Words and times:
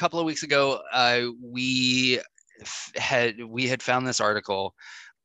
Couple 0.00 0.18
of 0.18 0.24
weeks 0.24 0.42
ago, 0.44 0.80
uh, 0.94 1.26
we 1.44 2.18
f- 2.62 2.90
had 2.96 3.44
we 3.44 3.68
had 3.68 3.82
found 3.82 4.06
this 4.06 4.18
article 4.18 4.74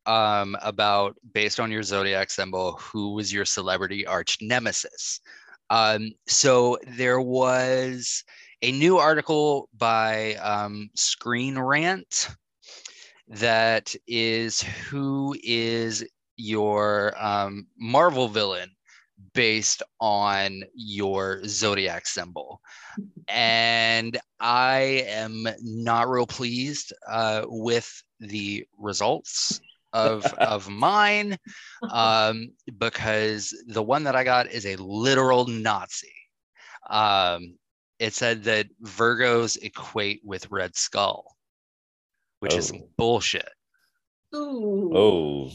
um, 0.04 0.54
about 0.60 1.16
based 1.32 1.58
on 1.58 1.70
your 1.70 1.82
zodiac 1.82 2.30
symbol, 2.30 2.72
who 2.72 3.14
was 3.14 3.32
your 3.32 3.46
celebrity 3.46 4.06
arch 4.06 4.36
nemesis. 4.42 5.22
Um, 5.70 6.10
so 6.26 6.76
there 6.88 7.22
was 7.22 8.22
a 8.60 8.70
new 8.70 8.98
article 8.98 9.70
by 9.78 10.34
um, 10.34 10.90
Screen 10.94 11.58
Rant 11.58 12.28
that 13.28 13.94
is 14.06 14.60
who 14.60 15.34
is 15.42 16.04
your 16.36 17.14
um, 17.16 17.66
Marvel 17.78 18.28
villain 18.28 18.75
based 19.36 19.82
on 20.00 20.64
your 20.74 21.44
zodiac 21.44 22.06
symbol. 22.06 22.60
And 23.28 24.16
I 24.38 25.04
am 25.08 25.48
not 25.60 26.08
real 26.08 26.28
pleased 26.28 26.92
uh, 27.10 27.42
with 27.46 27.90
the 28.20 28.64
results 28.78 29.60
of, 29.92 30.32
of 30.38 30.68
mine 30.68 31.36
um, 31.90 32.52
because 32.78 33.52
the 33.66 33.82
one 33.82 34.04
that 34.04 34.14
I 34.14 34.22
got 34.22 34.46
is 34.52 34.64
a 34.64 34.76
literal 34.76 35.44
Nazi. 35.48 36.14
Um, 36.88 37.56
it 37.98 38.14
said 38.14 38.44
that 38.44 38.68
Virgos 38.84 39.60
equate 39.60 40.20
with 40.22 40.50
Red 40.52 40.76
Skull, 40.76 41.36
which 42.38 42.54
is 42.54 42.70
Oh. 42.72 42.88
bullshit. 42.96 43.48
Ooh. 44.36 44.92
Oh, 44.94 45.50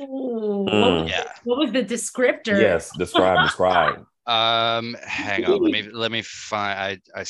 Ooh. 0.00 0.64
What, 0.64 0.72
Mm. 0.72 1.02
was, 1.02 1.10
Yeah. 1.10 1.32
what 1.44 1.58
was 1.58 1.72
the 1.72 1.82
descriptor? 1.82 2.60
yes. 2.60 2.90
Describe, 2.96 3.44
describe. 3.46 4.06
Um, 4.28 4.96
hang 5.06 5.44
on. 5.44 5.62
Let 5.62 5.70
me 5.70 5.82
let 5.92 6.10
me 6.10 6.20
find. 6.22 7.00
I, 7.14 7.20
I 7.20 7.24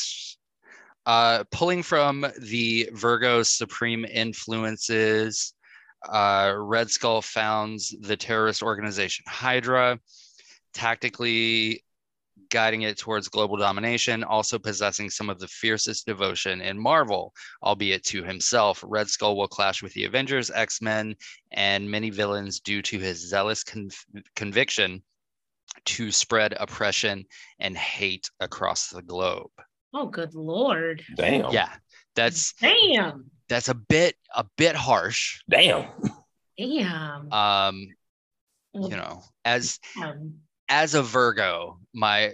uh, 1.05 1.45
pulling 1.51 1.83
from 1.83 2.25
the 2.41 2.89
Virgo 2.95 3.43
supreme 3.43 4.07
influences. 4.07 5.53
Uh, 6.09 6.55
Red 6.57 6.91
Skull 6.91 7.21
founds 7.21 7.95
the 8.01 8.17
terrorist 8.17 8.63
organization 8.63 9.25
Hydra, 9.29 10.01
tactically 10.73 11.85
guiding 12.51 12.83
it 12.83 12.99
towards 12.99 13.29
global 13.29 13.57
domination, 13.57 14.25
also 14.25 14.59
possessing 14.59 15.11
some 15.11 15.31
of 15.31 15.39
the 15.39 15.49
fiercest 15.49 16.07
devotion 16.07 16.61
in 16.61 16.79
Marvel, 16.79 17.33
albeit 17.63 18.05
to 18.05 18.23
himself. 18.23 18.83
Red 18.87 19.09
Skull 19.09 19.37
will 19.37 19.49
clash 19.49 19.83
with 19.83 19.93
the 19.95 20.05
Avengers, 20.05 20.51
X 20.51 20.81
Men, 20.81 21.17
and 21.53 21.91
many 21.91 22.11
villains 22.11 22.61
due 22.61 22.83
to 22.83 22.99
his 22.99 23.29
zealous 23.29 23.63
con- 23.65 23.91
conviction 24.35 25.03
to 25.85 26.11
spread 26.11 26.55
oppression 26.59 27.25
and 27.59 27.77
hate 27.77 28.31
across 28.41 28.89
the 28.89 29.03
globe. 29.03 29.51
Oh, 29.93 30.07
good 30.07 30.35
lord. 30.35 31.03
Damn. 31.17 31.53
Yeah, 31.53 31.71
that's 32.15 32.55
Damn. 32.55 33.31
that's 33.49 33.69
a 33.69 33.75
bit 33.75 34.15
a 34.35 34.45
bit 34.57 34.77
harsh. 34.77 35.41
Damn. 35.49 35.87
Damn. 36.59 37.33
Um, 37.33 37.89
you 38.75 38.91
know, 38.91 39.23
as 39.45 39.79
Damn. 39.97 40.41
As 40.69 40.95
a 40.95 41.03
Virgo, 41.03 41.79
my 41.95 42.33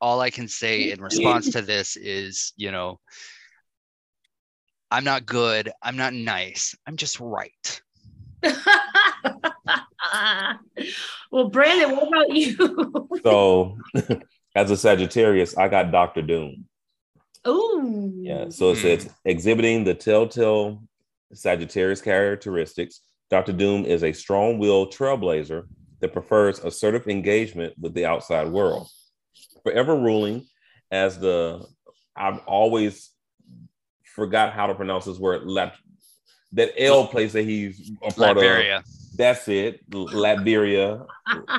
all 0.00 0.20
I 0.20 0.30
can 0.30 0.48
say 0.48 0.90
in 0.90 1.00
response 1.00 1.50
to 1.52 1.62
this 1.62 1.96
is, 1.96 2.52
you 2.56 2.70
know, 2.70 3.00
I'm 4.90 5.04
not 5.04 5.26
good, 5.26 5.70
I'm 5.82 5.96
not 5.96 6.14
nice, 6.14 6.74
I'm 6.86 6.96
just 6.96 7.20
right. 7.20 7.82
well, 11.30 11.48
Brandon, 11.50 11.96
what 11.96 12.08
about 12.08 12.30
you? 12.30 13.08
So, 13.22 13.76
as 14.54 14.70
a 14.70 14.76
Sagittarius, 14.76 15.56
I 15.56 15.68
got 15.68 15.90
Doctor 15.90 16.22
Doom. 16.22 16.66
Ooh. 17.46 18.12
Yeah. 18.16 18.48
So 18.48 18.70
it 18.70 18.76
says 18.76 19.04
hmm. 19.04 19.10
exhibiting 19.24 19.84
the 19.84 19.94
telltale 19.94 20.82
Sagittarius 21.32 22.00
characteristics. 22.00 23.00
Doctor 23.30 23.52
Doom 23.52 23.84
is 23.84 24.04
a 24.04 24.12
strong-willed 24.12 24.94
trailblazer 24.94 25.64
that 26.00 26.12
prefers 26.12 26.58
assertive 26.60 27.08
engagement 27.08 27.74
with 27.78 27.94
the 27.94 28.06
outside 28.06 28.48
world. 28.48 28.88
Forever 29.62 29.94
ruling 29.94 30.46
as 30.90 31.18
the 31.18 31.66
I've 32.16 32.40
always 32.46 33.10
forgot 34.04 34.52
how 34.52 34.66
to 34.66 34.74
pronounce 34.74 35.04
this 35.04 35.18
word. 35.18 35.44
Lat, 35.44 35.74
that 36.52 36.72
L 36.76 37.06
place 37.06 37.32
that 37.32 37.44
he's 37.44 37.90
a 38.02 38.12
part 38.12 38.36
of. 38.36 38.42
That's 39.16 39.48
it. 39.48 39.88
Latveria, 39.90 41.06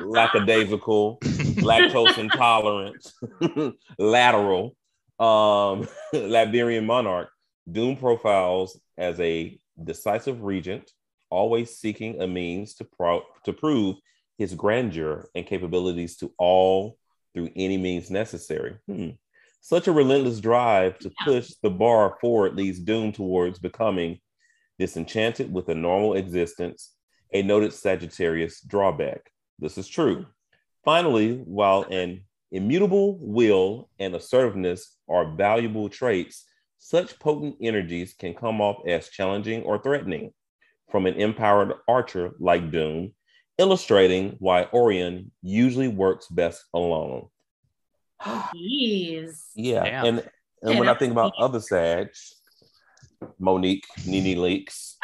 lackadaisical, 0.02 1.20
lactose 1.62 2.18
intolerant, 2.18 3.14
lateral, 3.98 4.76
um, 5.20 5.88
Latvian 6.14 6.86
monarch. 6.86 7.30
Doom 7.70 7.98
profiles 7.98 8.80
as 8.98 9.20
a 9.20 9.60
decisive 9.82 10.42
regent, 10.42 10.92
always 11.30 11.78
seeking 11.78 12.22
a 12.22 12.28
means 12.28 12.74
to 12.76 12.84
pro- 12.84 13.24
to 13.46 13.54
prove 13.54 13.98
his 14.40 14.56
grandeur 14.56 15.30
and 15.36 15.46
capabilities 15.46 16.16
to 16.16 16.34
all 16.40 16.98
through 17.34 17.50
any 17.58 17.78
means 17.78 18.10
necessary. 18.10 18.78
Hmm. 18.88 19.10
Such 19.60 19.88
a 19.88 19.92
relentless 19.92 20.40
drive 20.40 20.98
to 21.00 21.12
push 21.26 21.52
the 21.62 21.70
bar 21.70 22.18
forward 22.22 22.56
leads 22.56 22.80
Doom 22.80 23.12
towards 23.12 23.60
becoming 23.60 24.20
disenchanted 24.80 25.54
with 25.54 25.68
a 25.68 25.76
normal 25.76 26.14
existence, 26.14 26.96
a 27.34 27.44
noted 27.44 27.74
Sagittarius 27.74 28.62
drawback. 28.62 29.30
This 29.60 29.78
is 29.78 29.90
true. 29.90 30.26
Finally, 30.86 31.36
while 31.44 31.84
an 31.92 32.22
immutable 32.54 33.18
will 33.20 33.90
and 34.00 34.16
assertiveness 34.16 34.96
are 35.10 35.36
valuable 35.36 35.90
traits, 35.90 36.46
such 36.78 37.20
potent 37.20 37.58
energies 37.62 38.14
can 38.14 38.34
come 38.34 38.62
off 38.62 38.88
as 38.88 39.10
challenging 39.10 39.64
or 39.64 39.78
threatening 39.78 40.32
from 40.90 41.06
an 41.06 41.16
empowered 41.16 41.74
archer 41.90 42.32
like 42.40 42.72
Doom, 42.72 43.12
illustrating 43.60 44.36
why 44.40 44.66
Orion 44.74 45.32
usually 45.44 45.88
works 45.88 46.28
best 46.28 46.64
alone. 46.74 47.28
Oh, 48.26 48.50
Jeez. 48.56 49.50
Yeah, 49.56 49.84
Damn. 49.84 50.06
and 50.06 50.30
and 50.64 50.80
when 50.80 50.90
I 50.90 50.94
think 50.96 51.12
about 51.12 51.34
other 51.38 51.60
Sag, 51.60 52.10
Monique, 53.38 53.86
NeNe 54.08 54.38
Leakes, 54.38 54.96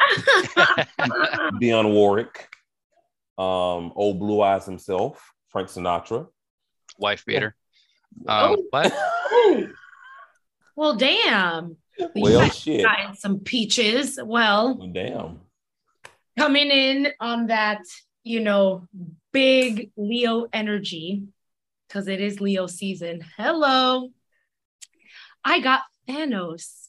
Dionne 1.60 1.92
Warwick, 1.92 2.48
um, 3.38 3.92
old 3.94 4.18
Blue 4.18 4.42
Eyes 4.42 4.66
himself, 4.66 5.32
Frank 5.50 5.68
Sinatra. 5.68 6.26
Wife 6.98 7.24
beater. 7.24 7.54
Oh. 8.26 8.54
Um, 8.54 8.56
what? 8.70 8.92
Ooh. 9.32 9.72
Well, 10.78 10.94
damn. 10.94 11.78
Well, 12.14 12.44
You 12.44 12.50
shit. 12.52 12.84
got 12.84 13.16
some 13.16 13.38
peaches. 13.38 14.18
Well, 14.22 14.74
Damn. 14.92 15.40
coming 16.38 16.70
in 16.70 17.08
on 17.18 17.46
that, 17.46 17.80
you 18.26 18.40
know, 18.40 18.88
big 19.32 19.92
Leo 19.96 20.48
energy, 20.52 21.22
because 21.86 22.08
it 22.08 22.20
is 22.20 22.40
Leo 22.40 22.66
season. 22.66 23.24
Hello. 23.36 24.08
I 25.44 25.60
got 25.60 25.82
Thanos. 26.08 26.88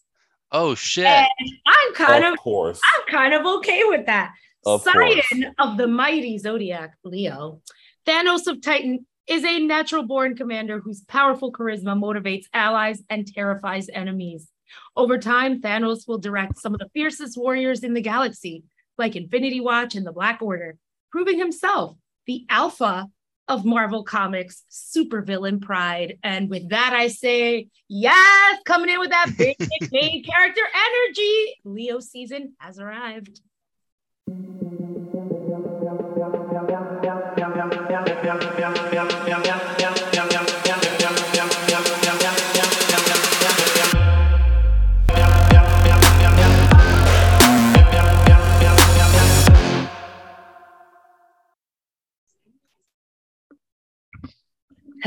Oh 0.51 0.73
shit. 0.73 1.05
And 1.05 1.29
I'm 1.67 1.93
kind 1.93 2.25
of 2.25 2.33
of 2.33 2.39
course. 2.39 2.81
I'm 2.83 3.13
kind 3.13 3.35
of 3.35 3.45
okay 3.57 3.83
with 3.85 4.07
that. 4.07 4.33
Of 4.65 4.81
Scion 4.81 5.21
course. 5.29 5.43
of 5.59 5.77
the 5.77 5.85
mighty 5.85 6.39
Zodiac 6.39 6.97
Leo. 7.03 7.61
Thanos 8.07 8.47
of 8.47 8.59
Titan 8.61 9.05
is 9.27 9.43
a 9.43 9.59
natural 9.59 10.03
born 10.03 10.35
commander 10.35 10.79
whose 10.79 11.01
powerful 11.01 11.51
charisma 11.51 11.95
motivates 11.95 12.45
allies 12.51 13.03
and 13.11 13.27
terrifies 13.27 13.89
enemies. 13.93 14.49
Over 14.95 15.19
time, 15.19 15.61
Thanos 15.61 16.07
will 16.07 16.17
direct 16.17 16.57
some 16.57 16.73
of 16.73 16.79
the 16.79 16.89
fiercest 16.95 17.37
warriors 17.37 17.83
in 17.83 17.93
the 17.93 18.01
galaxy, 18.01 18.63
like 18.97 19.15
Infinity 19.15 19.59
Watch 19.59 19.93
and 19.93 20.05
the 20.05 20.11
Black 20.11 20.41
Order, 20.41 20.77
proving 21.11 21.37
himself 21.37 21.97
the 22.25 22.45
alpha 22.49 23.07
of 23.47 23.63
Marvel 23.63 24.03
Comics 24.03 24.63
supervillain 24.69 25.61
pride. 25.61 26.17
And 26.23 26.49
with 26.49 26.69
that, 26.69 26.93
I 26.93 27.07
say, 27.07 27.69
yes, 27.87 28.59
coming 28.65 28.89
in 28.89 28.99
with 28.99 29.11
that 29.11 29.31
big 29.37 29.55
main 29.91 30.23
character 30.23 30.61
energy. 30.75 31.55
Leo 31.63 31.99
season 31.99 32.53
has 32.59 32.79
arrived. 32.79 33.39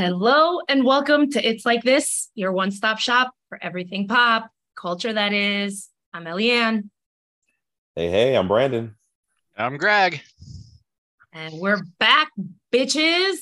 Hello 0.01 0.61
and 0.67 0.83
welcome 0.83 1.29
to 1.29 1.47
It's 1.47 1.63
Like 1.63 1.83
This, 1.83 2.31
your 2.33 2.51
one 2.53 2.71
stop 2.71 2.97
shop 2.97 3.35
for 3.49 3.59
everything 3.61 4.07
pop, 4.07 4.49
culture 4.75 5.13
that 5.13 5.31
is. 5.31 5.89
I'm 6.11 6.23
Eliann, 6.23 6.89
Hey, 7.95 8.09
hey, 8.09 8.35
I'm 8.35 8.47
Brandon. 8.47 8.95
I'm 9.55 9.77
Greg. 9.77 10.23
and 11.33 11.53
we're 11.53 11.83
back, 11.99 12.31
bitches. 12.73 13.35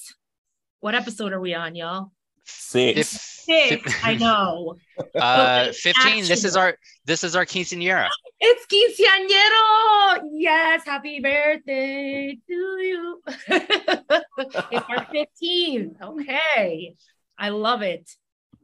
What 0.82 0.96
episode 0.96 1.32
are 1.32 1.40
we 1.40 1.54
on, 1.54 1.76
y'all? 1.76 2.12
Six. 2.44 3.39
Six. 3.50 3.94
I 4.04 4.16
know. 4.16 4.76
Uh, 5.16 5.72
15. 5.72 6.26
This 6.26 6.44
is 6.46 6.56
our 6.56 6.78
this 7.06 7.24
is 7.24 7.36
our 7.36 7.46
quinceanera. 7.46 8.08
It's 8.40 8.66
quinceañero. 8.72 10.22
Yes, 10.34 10.84
happy 10.86 11.20
birthday 11.20 12.38
to 12.48 12.54
you. 12.54 13.22
it's 13.48 14.90
our 14.90 15.08
15. 15.12 15.96
Okay. 16.02 16.96
I 17.38 17.50
love 17.50 17.82
it. 17.82 18.10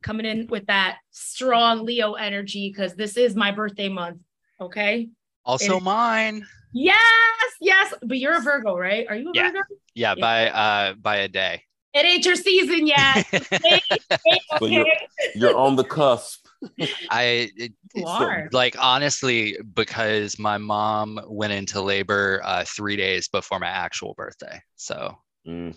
Coming 0.03 0.25
in 0.25 0.47
with 0.47 0.67
that 0.67 0.97
strong 1.11 1.83
Leo 1.85 2.13
energy 2.13 2.69
because 2.69 2.93
this 2.95 3.17
is 3.17 3.35
my 3.35 3.51
birthday 3.51 3.89
month. 3.89 4.21
Okay. 4.61 5.09
Also 5.43 5.79
mine. 5.79 6.45
Yes, 6.73 6.99
yes. 7.61 7.93
But 8.03 8.19
you're 8.19 8.37
a 8.37 8.41
Virgo, 8.41 8.77
right? 8.77 9.05
Are 9.09 9.15
you 9.15 9.29
a 9.29 9.31
Yeah. 9.33 9.51
Virgo? 9.51 9.59
Yeah, 9.95 10.13
Yeah. 10.17 10.21
by 10.21 10.49
uh 10.49 10.93
by 10.93 11.15
a 11.17 11.27
day. 11.27 11.63
It 11.95 12.05
ain't 12.05 12.25
your 12.25 12.35
season 12.35 12.87
yet. 12.87 13.25
It 13.31 13.63
ain't- 14.27 14.41
So 14.59 14.65
you're- 14.65 14.81
okay. 14.81 15.07
You're 15.33 15.55
on 15.55 15.75
the 15.77 15.83
cusp. 15.85 16.45
I 17.09 17.49
it, 17.55 17.71
You 17.93 18.05
are. 18.05 18.49
like 18.51 18.75
honestly 18.79 19.57
because 19.73 20.37
my 20.37 20.57
mom 20.57 21.19
went 21.27 21.53
into 21.53 21.81
labor 21.81 22.41
uh 22.43 22.65
3 22.67 22.95
days 22.97 23.27
before 23.29 23.59
my 23.59 23.67
actual 23.67 24.13
birthday. 24.15 24.61
So, 24.75 25.17
Mm. 25.47 25.75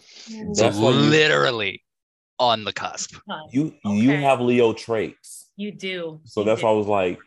so 0.55 0.63
That's 0.65 0.79
why 0.79 0.91
you- 0.91 0.97
literally 0.97 1.85
on 2.39 2.65
the 2.65 2.73
cusp. 2.73 3.17
You 3.53 3.75
you 3.85 4.13
Okay. 4.13 4.23
have 4.23 4.41
Leo 4.41 4.73
traits. 4.73 5.51
You 5.57 5.73
do. 5.73 6.21
So 6.25 6.41
You 6.41 6.47
that's 6.47 6.61
do. 6.63 6.67
why 6.67 6.73
I 6.73 6.75
was 6.77 6.87
like, 6.87 7.19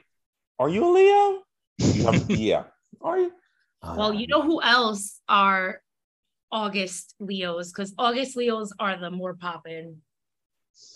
Are 0.59 0.67
you 0.69 0.83
a 0.85 0.91
Leo? 0.91 1.43
You 1.79 2.03
have, 2.07 2.29
yeah. 2.31 2.63
Are 2.99 3.19
you? 3.19 3.31
Well, 3.83 4.13
you 4.13 4.27
know 4.27 4.41
who 4.41 4.61
else 4.61 5.21
are 5.29 5.81
August 6.51 7.15
Leos? 7.19 7.71
Because 7.71 7.93
August 7.97 8.35
Leos 8.35 8.73
are 8.79 8.97
the 8.99 9.11
more 9.11 9.33
poppin'. 9.33 10.01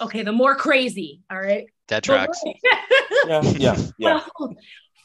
Okay, 0.01 0.23
the 0.23 0.31
more 0.31 0.55
crazy. 0.55 1.21
All 1.29 1.39
right. 1.39 1.67
That 1.87 2.03
tracks. 2.03 2.41
Yeah, 3.27 3.41
yeah, 3.41 3.77
yeah. 3.97 4.19
Well, 4.39 4.55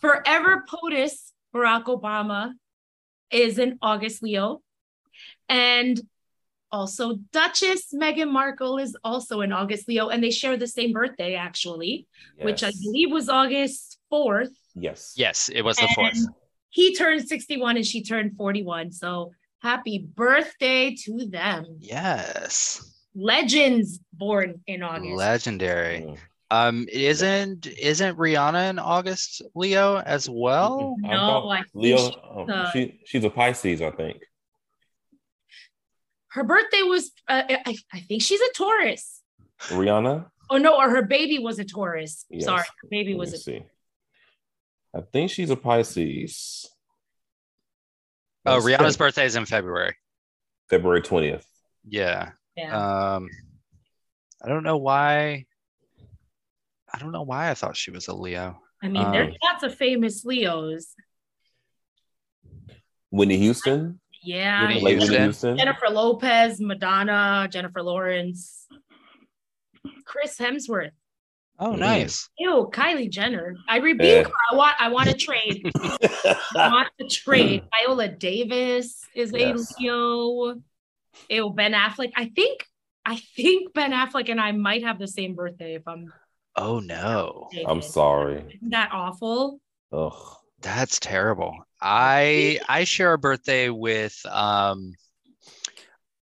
Forever 0.01 0.65
POTUS 0.69 1.33
Barack 1.55 1.85
Obama 1.85 2.53
is 3.31 3.59
an 3.59 3.79
August 3.81 4.23
Leo. 4.23 4.61
And 5.49 6.01
also 6.73 7.17
Duchess 7.33 7.95
Meghan 7.95 8.31
Markle 8.31 8.79
is 8.79 8.97
also 9.05 9.41
an 9.41 9.53
August 9.53 9.89
Leo. 9.89 10.09
And 10.09 10.23
they 10.23 10.31
share 10.31 10.57
the 10.57 10.67
same 10.67 10.93
birthday, 10.93 11.35
actually, 11.35 12.07
which 12.41 12.63
I 12.63 12.73
believe 12.83 13.11
was 13.11 13.29
August 13.29 13.99
4th. 14.13 14.51
Yes. 14.75 15.15
Yes, 15.17 15.49
it 15.49 15.63
was 15.63 15.77
the 15.77 15.89
fourth. 15.95 16.19
He 16.71 16.95
turned 16.95 17.27
61 17.27 17.77
and 17.77 17.87
she 17.87 18.03
turned 18.03 18.37
41. 18.37 18.93
So 18.93 19.33
happy 19.63 19.99
birthday 20.15 20.95
to 21.05 21.27
them. 21.27 21.65
Yes. 21.79 22.85
Legends 23.15 24.01
born 24.13 24.61
in 24.67 24.83
August. 24.83 25.17
Legendary. 25.17 26.01
Mm. 26.03 26.19
Um 26.53 26.87
isn't 26.91 27.67
isn't 27.67 28.19
Rihanna 28.19 28.71
in 28.71 28.79
August 28.79 29.43
Leo 29.55 29.99
as 29.99 30.29
well? 30.29 30.97
I 31.05 31.09
no, 31.13 31.17
thought 31.17 31.49
I 31.51 31.57
think 31.59 31.69
Leo, 31.75 31.97
she- 31.99 32.17
um, 32.35 32.51
uh, 32.51 32.71
she 32.73 33.01
she's 33.05 33.25
a 33.25 33.31
Pisces, 33.31 33.81
I 33.83 33.91
think. 33.93 34.23
her 36.33 36.45
birthday 36.45 36.83
was, 36.83 37.11
uh, 37.29 37.43
I, 37.67 37.77
I 37.93 38.01
think 38.01 38.23
she's 38.23 38.41
a 38.41 38.53
Taurus. 38.57 39.21
Rihanna. 39.63 40.27
Oh 40.49 40.59
no, 40.59 40.77
or 40.77 40.89
her 40.91 41.03
baby 41.03 41.39
was 41.39 41.59
a 41.59 41.65
Taurus. 41.65 42.25
Yes. 42.31 42.45
Sorry, 42.45 42.63
her 42.83 42.89
baby 42.91 43.13
Let 43.15 43.19
was 43.19 43.31
me 43.33 43.37
a 43.37 43.39
see. 43.41 43.63
I 44.95 45.01
think 45.13 45.31
she's 45.31 45.51
a 45.51 45.57
Pisces. 45.57 46.69
Oh, 48.47 48.55
Let's 48.55 48.67
Rihanna's 48.67 48.93
think. 48.95 48.99
birthday 48.99 49.27
is 49.27 49.37
in 49.37 49.45
February. 49.47 49.95
February 50.69 51.03
20th. 51.03 51.45
Yeah. 51.87 52.31
yeah. 52.57 53.15
Um 53.15 53.29
I 54.43 54.49
don't 54.49 54.65
know 54.65 54.79
why 54.79 55.47
I 56.93 56.99
don't 56.99 57.13
know 57.13 57.23
why 57.23 57.51
I 57.51 57.55
thought 57.55 57.77
she 57.77 57.91
was 57.91 58.09
a 58.09 58.15
Leo. 58.15 58.61
I 58.83 58.89
mean, 58.89 59.11
there's 59.13 59.29
um, 59.29 59.37
lots 59.43 59.63
of 59.63 59.75
famous 59.75 60.25
Leos. 60.25 60.95
Whitney 63.11 63.37
Houston. 63.37 64.01
Yeah. 64.23 64.63
Whitney 64.63 64.75
Late 64.81 64.83
Whitney 64.83 64.99
Houston. 64.99 65.23
Houston. 65.23 65.59
Jennifer 65.59 65.89
Lopez, 65.91 66.61
Madonna, 66.61 67.49
Jennifer 67.51 67.83
Lawrence, 67.83 68.67
Chris 70.05 70.39
Hemsworth. 70.39 70.91
Oh, 71.61 71.73
nice. 71.77 72.29
Ew, 72.39 72.71
Kylie 72.73 73.11
Jenner. 73.11 73.55
I 73.69 73.77
rebuke 73.77 74.09
Yeah. 74.09 74.23
her. 74.25 74.33
I 74.51 74.55
want 74.55 74.77
I 74.81 74.89
want 74.89 75.11
to 75.11 75.17
trade. 75.17 75.71
I 76.57 76.69
want 76.69 76.89
to 76.99 77.07
trade. 77.07 77.63
Viola 77.87 78.09
Davis 78.09 78.97
is 79.15 79.33
Yes. 79.35 79.77
a 79.79 79.83
Leo. 79.83 80.61
Ew, 81.29 81.51
Ben 81.51 81.73
Affleck. 81.75 82.13
I 82.17 82.31
think 82.35 82.65
I 83.05 83.17
think 83.37 83.75
Ben 83.75 83.93
Affleck 83.93 84.31
and 84.31 84.41
I 84.41 84.53
might 84.53 84.83
have 84.85 84.99
the 84.99 85.07
same 85.07 85.35
birthday 85.35 85.75
if 85.75 85.87
I'm 85.87 86.13
Oh 86.57 86.81
no. 86.81 87.49
I'm 87.67 87.83
sorry. 87.83 88.39
Isn't 88.57 88.71
that 88.71 88.91
awful? 88.93 89.61
Ugh. 89.93 90.37
That's 90.63 90.99
terrible. 90.99 91.55
I 91.81 92.59
I 92.69 92.85
share 92.85 93.13
a 93.13 93.19
birthday 93.19 93.69
with 93.69 94.19
um 94.27 94.93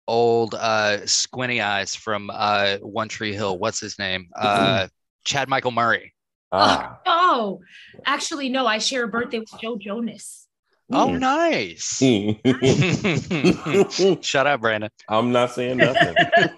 old 0.07 0.55
uh 0.55 1.05
squinty 1.05 1.61
eyes 1.61 1.95
from 1.95 2.29
uh 2.33 2.77
One 2.81 3.09
Tree 3.09 3.33
Hill. 3.33 3.57
What's 3.59 3.79
his 3.79 3.99
name? 3.99 4.29
Uh 4.35 4.87
Chad 5.29 5.47
Michael 5.47 5.69
Murray. 5.71 6.13
Ah. 6.51 6.99
Oh, 7.05 7.61
actually, 8.07 8.49
no. 8.49 8.65
I 8.65 8.79
share 8.79 9.03
a 9.03 9.07
birthday 9.07 9.37
with 9.39 9.51
Joe 9.61 9.77
Jonas. 9.77 10.47
Oh 10.91 11.09
Hmm. 11.13 11.19
nice. 11.19 11.99
Shut 14.25 14.47
up, 14.47 14.61
Brandon. 14.61 14.89
I'm 15.07 15.31
not 15.31 15.51
saying 15.51 15.77
nothing. 15.77 16.15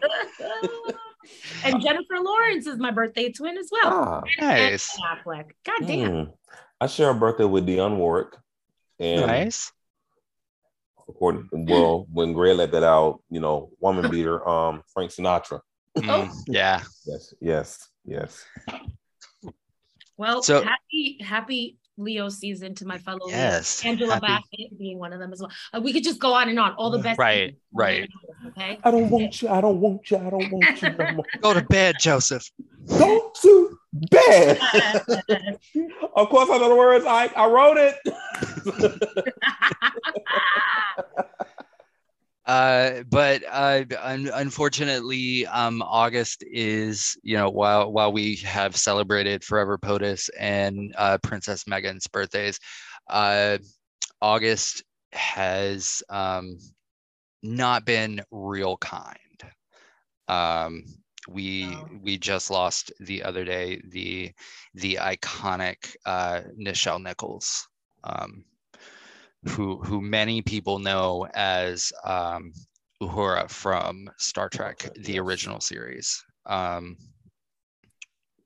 and 1.65 1.81
Jennifer 1.81 2.15
Lawrence 2.21 2.65
is 2.65 2.77
my 2.77 2.91
birthday 2.91 3.29
twin 3.29 3.57
as 3.57 3.67
well. 3.69 3.81
ah. 3.83 4.21
Nice. 4.39 4.97
Affleck. 5.13 5.51
God 5.65 5.85
damn. 5.85 6.25
Hmm. 6.25 6.31
I 6.79 6.87
share 6.87 7.09
a 7.09 7.13
birthday 7.13 7.43
with 7.43 7.67
Dionne 7.67 7.97
Warwick. 7.97 8.29
And 8.99 9.27
Nice. 9.27 9.73
according 11.09 11.49
well, 11.51 12.07
when 12.13 12.31
Greg 12.31 12.55
let 12.55 12.71
that 12.71 12.83
out, 12.83 13.21
you 13.29 13.41
know, 13.41 13.71
woman 13.81 14.09
beater, 14.09 14.47
um, 14.47 14.81
Frank 14.93 15.11
Sinatra. 15.11 15.59
Mm, 15.97 16.31
yeah. 16.47 16.79
Yes, 17.05 17.33
yes, 17.41 17.89
yes. 18.05 18.45
Well, 20.17 20.43
So- 20.43 20.63
happy 20.63 21.17
happy 21.23 21.77
Leo 21.97 22.29
season 22.29 22.73
to 22.75 22.85
my 22.85 22.97
fellow 22.97 23.25
Leos. 23.27 23.31
Yes. 23.31 23.85
Angela 23.85 24.13
Happy- 24.15 24.27
Bassett 24.27 24.79
being 24.79 24.97
one 24.97 25.13
of 25.13 25.19
them 25.19 25.31
as 25.33 25.39
well. 25.41 25.51
Uh, 25.73 25.81
we 25.81 25.93
could 25.93 26.03
just 26.03 26.19
go 26.19 26.33
on 26.33 26.49
and 26.49 26.57
on. 26.59 26.73
All 26.73 26.89
the 26.89 26.97
best. 26.99 27.19
Right, 27.19 27.55
right. 27.73 28.09
Okay. 28.47 28.79
I 28.83 28.91
don't 28.91 29.09
want 29.09 29.41
you. 29.41 29.49
I 29.49 29.61
don't 29.61 29.79
want 29.79 30.09
you. 30.09 30.17
I 30.17 30.29
don't 30.29 30.49
want 30.51 30.81
you 30.81 30.89
no 30.89 31.11
more. 31.11 31.25
Go 31.41 31.53
to 31.53 31.61
bed, 31.61 31.95
Joseph. 31.99 32.49
Go 32.87 33.31
to 33.41 33.77
bed. 33.93 34.57
of 36.15 36.29
course, 36.29 36.49
I 36.49 36.57
know 36.57 36.69
the 36.69 36.75
words. 36.75 37.05
I 37.05 37.27
I 37.35 37.45
wrote 37.47 37.77
it. 37.77 37.95
Uh, 42.45 43.03
but 43.09 43.43
uh, 43.51 43.83
un- 44.01 44.31
unfortunately, 44.33 45.45
um, 45.47 45.81
August 45.83 46.43
is 46.51 47.15
you 47.23 47.37
know 47.37 47.49
while 47.49 47.91
while 47.91 48.11
we 48.11 48.37
have 48.37 48.75
celebrated 48.75 49.43
Forever 49.43 49.77
POTUS 49.77 50.29
and 50.39 50.93
uh, 50.97 51.17
Princess 51.21 51.65
Meghan's 51.65 52.07
birthdays, 52.07 52.59
uh, 53.09 53.57
August 54.21 54.83
has 55.13 56.01
um, 56.09 56.57
not 57.43 57.85
been 57.85 58.21
real 58.31 58.77
kind. 58.77 59.17
Um, 60.27 60.83
we 61.29 61.67
No. 61.67 61.89
we 62.01 62.17
just 62.17 62.49
lost 62.49 62.91
the 62.99 63.23
other 63.23 63.45
day 63.45 63.81
the 63.89 64.31
the 64.73 64.95
iconic 65.01 65.95
uh, 66.05 66.41
Nichelle 66.59 67.01
Nichols. 67.01 67.67
Um, 68.03 68.45
who 69.49 69.77
who 69.81 70.01
many 70.01 70.41
people 70.41 70.79
know 70.79 71.27
as 71.33 71.91
um, 72.03 72.53
Uhura 73.01 73.49
from 73.49 74.09
Star 74.17 74.49
Trek, 74.49 74.79
Trek, 74.79 74.93
the 74.95 75.13
yes. 75.13 75.19
original 75.21 75.59
series. 75.59 76.23
Um, 76.45 76.97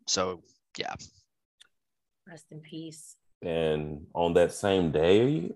so 0.08 0.42
yeah, 0.78 0.96
Rest 2.28 2.46
in 2.52 2.60
peace. 2.62 3.16
And 3.44 4.08
on 4.16 4.34
that 4.34 4.52
same 4.52 4.92
day, 4.92 5.52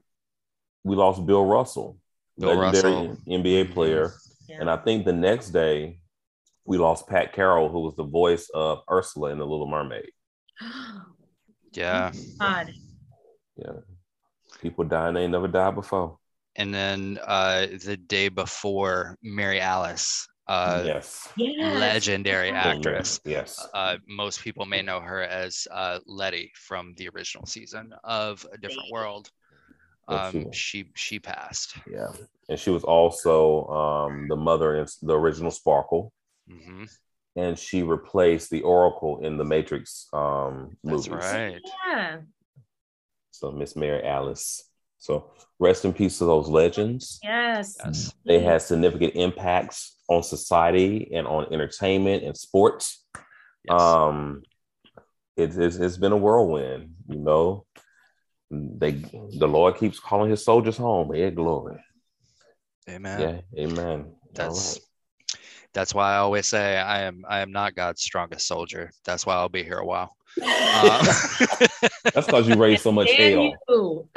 we 0.84 0.96
lost 0.96 1.25
Bill 1.25 1.46
Russell, 1.46 1.98
Bill 2.38 2.55
legendary 2.55 3.08
Russell. 3.08 3.17
NBA 3.27 3.74
player. 3.74 4.13
Yeah. 4.48 4.58
And 4.60 4.69
I 4.69 4.77
think 4.77 5.05
the 5.05 5.13
next 5.13 5.50
day, 5.50 6.00
we 6.65 6.77
lost 6.77 7.08
Pat 7.08 7.34
Carroll, 7.34 7.69
who 7.69 7.79
was 7.79 7.96
the 7.96 8.03
voice 8.03 8.50
of 8.53 8.81
Ursula 8.91 9.31
in 9.31 9.39
The 9.39 9.46
Little 9.46 9.67
Mermaid. 9.67 10.12
yeah. 11.72 12.12
God. 12.39 12.74
Yeah. 13.58 13.72
People 14.61 14.83
dying, 14.85 15.13
they 15.13 15.23
ain't 15.23 15.31
never 15.31 15.47
died 15.47 15.75
before. 15.75 16.17
And 16.55 16.73
then 16.73 17.19
uh, 17.25 17.67
the 17.85 17.95
day 17.95 18.29
before, 18.29 19.15
Mary 19.21 19.61
Alice, 19.61 20.27
uh, 20.47 20.83
yes. 20.85 21.29
Yes. 21.37 21.79
legendary 21.79 22.49
actress. 22.49 23.19
Yes. 23.23 23.65
Uh, 23.73 23.97
most 24.07 24.41
people 24.41 24.65
may 24.65 24.81
know 24.81 24.99
her 24.99 25.21
as 25.21 25.67
uh, 25.71 25.99
Lettie 26.05 26.51
from 26.55 26.93
the 26.97 27.07
original 27.09 27.45
season 27.45 27.93
of 28.03 28.45
A 28.51 28.57
Different 28.57 28.91
World. 28.91 29.29
She 30.09 30.15
Um, 30.15 30.51
she 30.51 30.91
she 30.95 31.19
passed. 31.19 31.75
Yeah. 31.89 32.07
And 32.49 32.59
she 32.59 32.71
was 32.71 32.83
also 32.83 33.67
um, 33.67 34.27
the 34.27 34.35
mother 34.35 34.75
in 34.75 34.87
the 35.03 35.17
original 35.17 35.51
Sparkle. 35.51 36.11
hmm 36.47 36.85
and 37.35 37.57
she 37.57 37.83
replaced 37.83 38.49
the 38.49 38.61
Oracle 38.63 39.19
in 39.23 39.37
the 39.37 39.45
Matrix 39.45 40.07
um, 40.13 40.75
That's 40.83 41.07
movies. 41.07 41.25
right. 41.25 41.61
Yeah. 41.87 42.17
So 43.39 43.51
Miss 43.51 43.75
Mary 43.75 44.03
Alice. 44.05 44.65
So 44.98 45.31
rest 45.60 45.86
in 45.86 45.93
peace 45.93 46.17
to 46.17 46.25
those 46.25 46.50
legends. 46.50 47.19
Yes. 47.24 47.77
Yes. 47.84 48.13
They 48.25 48.41
had 48.41 48.62
significant 48.62 49.15
impacts 49.15 49.96
on 50.10 50.24
society 50.24 51.10
and 51.13 51.25
on 51.25 51.53
entertainment 51.53 52.24
and 52.24 52.36
sports. 52.36 53.05
Yes. 53.63 53.81
Um, 53.81 54.43
it, 55.38 55.58
it's, 55.58 55.77
it's 55.77 55.96
been 55.96 56.12
a 56.12 56.17
whirlwind, 56.17 56.96
you 57.08 57.19
know. 57.19 57.65
They 58.51 58.91
the 58.91 59.48
Lord 59.48 59.77
keeps 59.77 60.00
calling 60.00 60.31
his 60.31 60.43
soldiers 60.43 60.75
home. 60.75 61.13
Yeah, 61.15 61.29
glory. 61.29 61.77
Amen. 62.89 63.43
Yeah, 63.55 63.63
amen. 63.63 64.15
That's 64.34 64.79
right. 65.31 65.39
that's 65.72 65.93
why 65.93 66.15
I 66.15 66.17
always 66.17 66.48
say 66.48 66.77
I 66.77 67.03
am 67.03 67.24
I 67.29 67.39
am 67.41 67.51
not 67.51 67.75
God's 67.75 68.01
strongest 68.01 68.48
soldier. 68.48 68.89
That's 69.05 69.25
why 69.25 69.36
I'll 69.36 69.50
be 69.50 69.63
here 69.63 69.77
a 69.77 69.86
while. 69.86 70.15
Uh, 70.41 71.38
That's 72.13 72.25
because 72.27 72.48
you 72.48 72.55
raised 72.55 72.83
so 72.83 72.91
much 72.91 73.12
hell. 73.12 73.53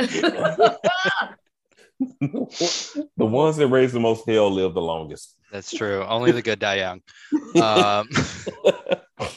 the 2.21 2.99
ones 3.19 3.57
that 3.57 3.69
raise 3.69 3.93
the 3.93 4.01
most 4.01 4.29
hell 4.29 4.51
live 4.51 4.75
the 4.75 4.81
longest. 4.81 5.37
that's 5.53 5.71
true. 5.71 6.03
Only 6.05 6.33
the 6.33 6.43
good 6.43 6.59
die 6.59 6.77
young. 6.77 7.01
Um, 7.63 8.09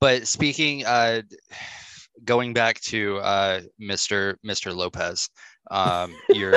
but 0.00 0.26
speaking, 0.26 0.84
uh, 0.84 1.22
going 2.24 2.52
back 2.54 2.80
to 2.82 3.18
uh, 3.18 3.60
Mr. 3.80 4.36
Mr. 4.44 4.74
Lopez, 4.74 5.30
um, 5.70 6.14
your 6.30 6.52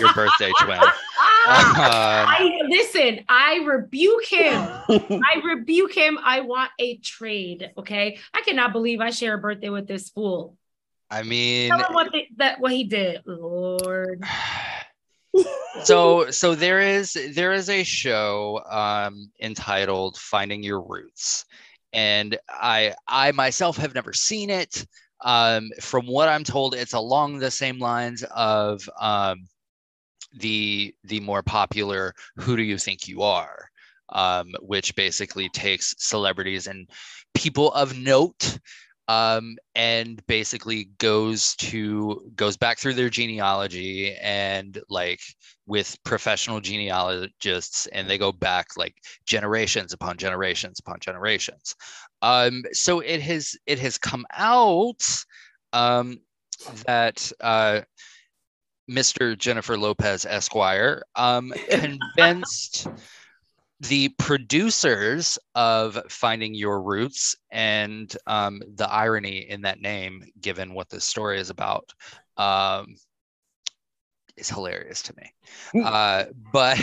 your 0.00 0.12
birthday 0.14 0.52
twin. 0.60 0.80
Um, 1.48 1.74
I 1.76 2.60
listen, 2.68 3.24
I 3.28 3.64
rebuke 3.64 4.26
him. 4.26 4.60
I 4.88 5.40
rebuke 5.44 5.92
him. 5.92 6.18
I 6.22 6.40
want 6.40 6.70
a 6.78 6.98
trade. 6.98 7.72
Okay. 7.76 8.18
I 8.32 8.42
cannot 8.42 8.72
believe 8.72 9.00
I 9.00 9.10
share 9.10 9.34
a 9.34 9.38
birthday 9.38 9.68
with 9.68 9.88
this 9.88 10.10
fool. 10.10 10.56
I 11.10 11.22
mean, 11.22 11.70
Tell 11.70 11.78
him 11.78 11.94
what 11.94 12.12
they, 12.12 12.28
that 12.36 12.60
what 12.60 12.72
he 12.72 12.84
did. 12.84 13.22
Lord. 13.26 14.22
so 15.84 16.30
so 16.30 16.54
there 16.54 16.80
is 16.80 17.16
there 17.34 17.52
is 17.52 17.70
a 17.70 17.82
show 17.82 18.60
um 18.70 19.30
entitled 19.40 20.16
finding 20.18 20.62
your 20.62 20.82
roots 20.82 21.46
and 21.94 22.38
i 22.50 22.94
i 23.08 23.32
myself 23.32 23.78
have 23.78 23.94
never 23.94 24.12
seen 24.12 24.50
it 24.50 24.86
um 25.22 25.70
from 25.80 26.06
what 26.06 26.28
i'm 26.28 26.44
told 26.44 26.74
it's 26.74 26.92
along 26.92 27.38
the 27.38 27.50
same 27.50 27.78
lines 27.78 28.22
of 28.34 28.86
um 29.00 29.46
the 30.38 30.94
the 31.04 31.20
more 31.20 31.42
popular 31.42 32.14
who 32.36 32.56
do 32.56 32.62
you 32.62 32.78
think 32.78 33.08
you 33.08 33.22
are 33.22 33.68
um 34.10 34.48
which 34.60 34.94
basically 34.96 35.48
takes 35.50 35.94
celebrities 35.98 36.66
and 36.66 36.88
people 37.34 37.72
of 37.72 37.98
note 37.98 38.58
um, 39.08 39.56
and 39.74 40.24
basically 40.26 40.88
goes 40.98 41.56
to 41.56 42.30
goes 42.36 42.56
back 42.56 42.78
through 42.78 42.94
their 42.94 43.10
genealogy 43.10 44.14
and 44.22 44.80
like 44.88 45.20
with 45.66 45.96
professional 46.04 46.60
genealogists 46.60 47.86
and 47.88 48.08
they 48.08 48.16
go 48.16 48.32
back 48.32 48.68
like 48.76 48.94
generations 49.26 49.92
upon 49.92 50.16
generations 50.16 50.78
upon 50.78 50.98
generations. 51.00 51.74
Um, 52.22 52.62
so 52.72 53.00
it 53.00 53.20
has 53.22 53.56
it 53.66 53.78
has 53.80 53.98
come 53.98 54.24
out 54.32 55.02
um, 55.72 56.18
that 56.86 57.32
uh, 57.40 57.80
mr 58.90 59.36
jennifer 59.36 59.76
lopez 59.76 60.26
esquire 60.26 61.02
um, 61.14 61.52
convinced 61.70 62.88
the 63.82 64.10
producers 64.10 65.38
of 65.56 65.98
Finding 66.08 66.54
Your 66.54 66.80
Roots 66.82 67.34
and 67.50 68.14
um, 68.28 68.62
the 68.76 68.88
irony 68.88 69.38
in 69.50 69.62
that 69.62 69.80
name, 69.80 70.24
given 70.40 70.72
what 70.72 70.88
this 70.88 71.04
story 71.04 71.40
is 71.40 71.50
about, 71.50 71.92
um, 72.36 72.94
is 74.36 74.48
hilarious 74.48 75.02
to 75.02 75.14
me. 75.16 75.32
Uh, 75.84 76.26
but 76.52 76.78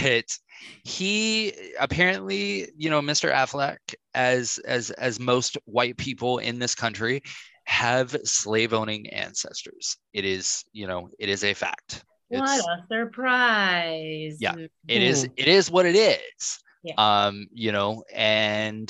he 0.84 1.54
apparently, 1.80 2.70
you 2.78 2.90
know, 2.90 3.02
Mr. 3.02 3.32
Affleck, 3.32 3.78
as 4.14 4.60
as 4.66 4.92
as 4.92 5.20
most 5.20 5.58
white 5.66 5.98
people 5.98 6.40
in 6.40 6.60
this 6.60 6.76
country, 6.76 7.24
have 7.70 8.16
slave 8.24 8.74
owning 8.74 9.08
ancestors. 9.12 9.96
It 10.12 10.26
is, 10.26 10.66
you 10.74 10.88
know, 10.88 11.08
it 11.20 11.30
is 11.30 11.44
a 11.44 11.54
fact. 11.54 12.04
What 12.30 12.50
a 12.50 12.84
surprise. 12.92 14.38
Yeah. 14.40 14.56
it 14.88 15.02
is 15.04 15.28
it 15.38 15.48
is 15.48 15.70
what 15.70 15.86
it 15.86 15.96
is 15.96 16.60
Yeah. 16.84 16.94
um 16.98 17.46
you 17.52 17.72
know 17.72 18.04
and 18.14 18.90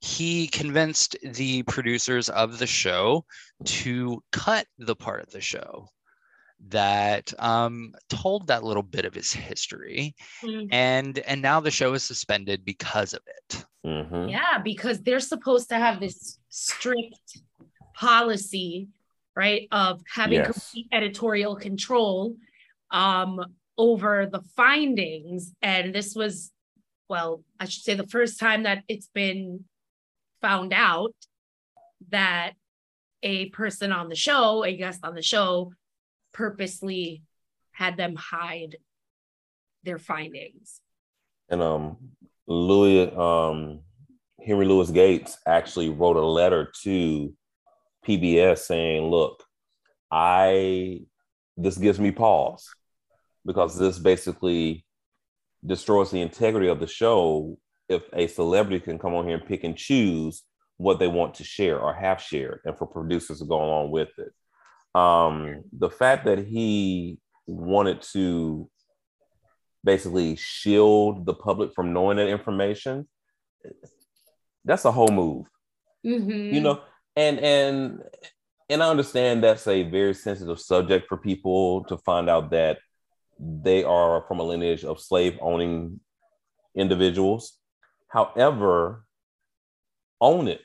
he 0.00 0.48
convinced 0.48 1.16
the 1.22 1.62
producers 1.64 2.28
of 2.30 2.58
the 2.58 2.66
show 2.66 3.24
to 3.64 4.22
cut 4.32 4.66
the 4.78 4.96
part 4.96 5.22
of 5.22 5.30
the 5.30 5.40
show 5.40 5.88
that 6.68 7.32
um 7.38 7.92
told 8.08 8.46
that 8.48 8.64
little 8.64 8.82
bit 8.82 9.04
of 9.04 9.14
his 9.14 9.32
history 9.32 10.14
Mhm. 10.42 10.68
and 10.72 11.18
and 11.20 11.40
now 11.42 11.58
the 11.60 11.70
show 11.70 11.94
is 11.94 12.02
suspended 12.02 12.64
because 12.64 13.14
of 13.14 13.22
it 13.38 13.64
Mhm. 13.84 14.30
Yeah, 14.30 14.58
because 14.62 15.00
they're 15.00 15.20
supposed 15.34 15.68
to 15.70 15.76
have 15.76 16.00
this 16.00 16.38
strict 16.50 17.38
policy, 18.00 18.88
right, 19.36 19.68
of 19.70 20.00
having 20.12 20.38
Yes. 20.38 20.52
complete 20.52 20.88
editorial 20.90 21.54
control 21.54 22.36
um, 22.90 23.44
over 23.76 24.26
the 24.26 24.40
findings. 24.56 25.54
And 25.60 25.94
this 25.94 26.14
was, 26.14 26.50
well, 27.08 27.44
I 27.60 27.66
should 27.66 27.82
say 27.82 27.94
the 27.94 28.06
first 28.06 28.40
time 28.40 28.62
that 28.62 28.84
it's 28.88 29.10
been 29.12 29.64
found 30.40 30.72
out 30.72 31.14
that 32.08 32.54
a 33.22 33.50
person 33.50 33.92
on 33.92 34.08
the 34.08 34.16
show, 34.16 34.64
a 34.64 34.74
guest 34.74 35.00
on 35.04 35.14
the 35.14 35.22
show, 35.22 35.72
purposely 36.32 37.22
had 37.72 37.98
them 37.98 38.16
hide 38.16 38.76
their 39.82 39.98
findings. 39.98 40.80
And 41.50 41.60
um, 41.60 41.98
Louis, 42.46 43.14
um, 43.14 43.80
Henry 44.42 44.64
Louis 44.64 44.90
Gates 44.90 45.36
actually 45.46 45.90
wrote 45.90 46.16
a 46.16 46.24
letter 46.24 46.72
to 46.82 47.34
PBS 48.06 48.58
saying, 48.66 49.10
"Look, 49.10 49.42
I 50.10 51.02
this 51.56 51.76
gives 51.76 52.00
me 52.00 52.10
pause 52.10 52.68
because 53.44 53.78
this 53.78 53.98
basically 53.98 54.84
destroys 55.64 56.10
the 56.10 56.20
integrity 56.20 56.68
of 56.68 56.80
the 56.80 56.86
show 56.86 57.58
if 57.88 58.02
a 58.12 58.26
celebrity 58.28 58.80
can 58.80 58.98
come 58.98 59.14
on 59.14 59.26
here 59.26 59.36
and 59.36 59.46
pick 59.46 59.64
and 59.64 59.76
choose 59.76 60.42
what 60.78 60.98
they 60.98 61.08
want 61.08 61.34
to 61.34 61.44
share 61.44 61.78
or 61.78 61.92
have 61.92 62.20
shared, 62.22 62.60
and 62.64 62.78
for 62.78 62.86
producers 62.86 63.40
to 63.40 63.44
go 63.44 63.56
along 63.62 63.90
with 63.90 64.08
it. 64.18 64.32
Um, 64.98 65.64
the 65.72 65.90
fact 65.90 66.24
that 66.24 66.38
he 66.38 67.18
wanted 67.46 68.00
to 68.00 68.70
basically 69.84 70.36
shield 70.36 71.26
the 71.26 71.34
public 71.34 71.72
from 71.74 71.92
knowing 71.92 72.16
that 72.16 72.28
information 72.28 73.08
that's 74.64 74.84
a 74.84 74.92
whole 74.92 75.08
move 75.08 75.46
Mhm. 76.04 76.52
you 76.52 76.60
know 76.60 76.82
and 77.20 77.36
and 77.54 78.02
and 78.70 78.82
i 78.82 78.88
understand 78.94 79.34
that's 79.42 79.66
a 79.66 79.78
very 79.98 80.14
sensitive 80.14 80.60
subject 80.72 81.02
for 81.08 81.16
people 81.30 81.84
to 81.84 81.96
find 82.08 82.26
out 82.34 82.50
that 82.50 82.78
they 83.38 83.80
are 83.84 84.24
from 84.28 84.38
a 84.40 84.42
lineage 84.52 84.84
of 84.84 85.00
slave 85.08 85.34
owning 85.50 86.00
individuals 86.84 87.42
however 88.16 89.04
own 90.20 90.46
it 90.54 90.60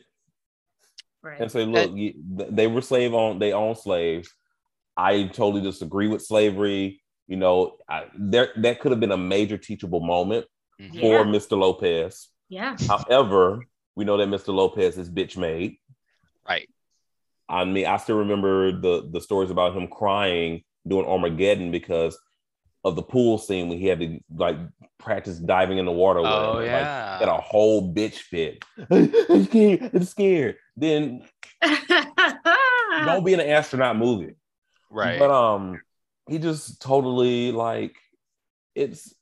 right. 1.21 1.39
and 1.41 1.51
say 1.51 1.63
look 1.65 1.91
you, 1.95 2.13
they 2.59 2.67
were 2.67 2.81
slave 2.81 3.13
on 3.13 3.39
they 3.39 3.53
own 3.53 3.75
slaves 3.75 4.27
i 4.97 5.23
totally 5.39 5.61
disagree 5.61 6.07
with 6.07 6.21
slavery 6.21 7.01
you 7.27 7.37
know 7.37 7.55
I, 7.89 8.05
there 8.17 8.49
that 8.57 8.79
could 8.79 8.91
have 8.91 8.99
been 9.05 9.11
a 9.11 9.17
major 9.35 9.57
teachable 9.57 10.01
moment 10.15 10.45
Mhm. 10.81 10.93
Yeah. 10.93 11.01
for 11.01 11.23
Mr. 11.35 11.57
Lopez. 11.57 12.27
yeah. 12.49 12.75
However, 12.91 13.61
we 13.95 14.03
know 14.03 14.17
that 14.17 14.27
Mr. 14.27 14.53
Lopez 14.53 14.97
is 14.97 15.09
bitch 15.09 15.37
made. 15.37 15.77
Right 16.47 16.67
I 17.47 17.63
mean, 17.63 17.85
I 17.85 17.97
still 17.97 18.17
remember 18.17 18.71
the 18.71 19.07
the 19.11 19.21
stories 19.21 19.51
about 19.51 19.75
him 19.77 19.87
crying 19.87 20.63
doing 20.87 21.05
Armageddon 21.05 21.69
because 21.69 22.17
of 22.83 22.95
the 22.95 23.03
pool 23.03 23.37
scene 23.37 23.69
when 23.69 23.77
he 23.77 23.85
had 23.85 23.99
to 23.99 24.19
like 24.35 24.57
practice 24.97 25.37
diving 25.37 25.77
in 25.77 25.85
the 25.85 25.91
water. 25.91 26.21
or 26.21 26.25
oh 26.27 26.53
whatever. 26.55 26.65
Like, 26.65 26.81
yeah 26.81 27.19
got 27.19 27.37
a 27.39 27.41
whole 27.41 27.93
bitch 27.93 28.15
fit. 28.15 28.65
I'm 28.89 29.45
scared. 29.45 29.91
I'm 29.93 30.03
scared. 30.03 30.55
Then 30.75 31.23
don't 33.05 33.23
be 33.25 33.33
in 33.33 33.39
an 33.39 33.49
astronaut 33.49 33.97
movie. 33.97 34.35
right 34.89 35.19
But 35.19 35.31
um, 35.31 35.79
he 36.29 36.39
just 36.39 36.81
totally 36.81 37.51
like 37.51 37.95
it's. 38.73 39.13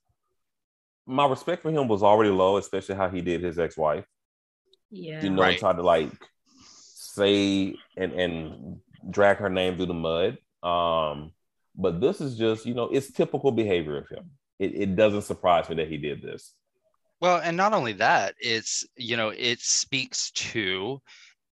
My 1.06 1.28
respect 1.28 1.62
for 1.62 1.70
him 1.72 1.90
was 1.90 2.02
already 2.04 2.30
low, 2.30 2.56
especially 2.56 2.96
how 2.96 3.10
he 3.10 3.20
did 3.22 3.44
his 3.44 3.60
ex-wife. 3.60 4.06
yeah. 4.90 5.22
you 5.22 5.30
know, 5.30 5.42
Right. 5.42 5.60
tried 5.60 5.76
to 5.76 5.84
like 5.84 6.10
say 7.14 7.76
and 7.98 8.12
and 8.14 8.80
drag 9.10 9.38
her 9.38 9.50
name 9.50 9.76
through 9.76 9.88
the 9.88 9.94
mud. 9.94 10.38
Um, 10.64 11.32
but 11.76 12.00
this 12.00 12.22
is 12.22 12.38
just, 12.38 12.66
you 12.66 12.74
know, 12.74 12.86
it's 12.86 13.12
typical 13.12 13.52
behavior 13.52 13.98
of 13.98 14.08
him. 14.10 14.32
It, 14.60 14.76
it 14.76 14.96
doesn't 14.96 15.24
surprise 15.24 15.70
me 15.70 15.76
that 15.76 15.88
he 15.90 15.98
did 15.98 16.22
this. 16.22 16.54
Well, 17.20 17.42
and 17.44 17.56
not 17.58 17.74
only 17.74 17.94
that, 17.94 18.36
it's 18.40 18.86
you 18.96 19.18
know, 19.18 19.30
it 19.30 19.60
speaks 19.60 20.32
to 20.32 21.02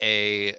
a 0.02 0.55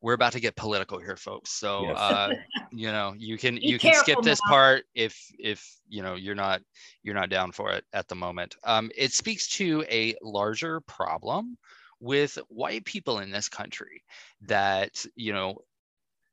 we're 0.00 0.14
about 0.14 0.32
to 0.32 0.40
get 0.40 0.54
political 0.56 0.98
here 0.98 1.16
folks 1.16 1.50
so 1.50 1.84
Yes. 1.84 1.96
uh 1.96 2.34
you 2.72 2.88
know 2.92 3.14
you 3.16 3.38
can 3.38 3.54
Be 3.54 3.62
you 3.62 3.78
can 3.78 3.94
skip 3.94 4.20
this 4.22 4.40
now. 4.46 4.52
part 4.52 4.84
if 4.94 5.16
if 5.38 5.64
you 5.88 6.02
know 6.02 6.14
you're 6.14 6.34
not 6.34 6.60
you're 7.02 7.14
not 7.14 7.30
down 7.30 7.52
for 7.52 7.72
it 7.72 7.84
at 7.92 8.06
the 8.08 8.14
moment 8.14 8.56
um 8.64 8.90
it 8.96 9.12
speaks 9.12 9.48
to 9.48 9.84
a 9.90 10.14
larger 10.22 10.80
problem 10.82 11.56
with 12.00 12.38
white 12.48 12.84
people 12.84 13.18
in 13.18 13.30
this 13.30 13.48
country 13.48 14.02
that 14.42 15.04
you 15.14 15.32
know 15.32 15.58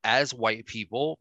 as 0.04 0.34
white 0.34 0.66
people 0.66 1.20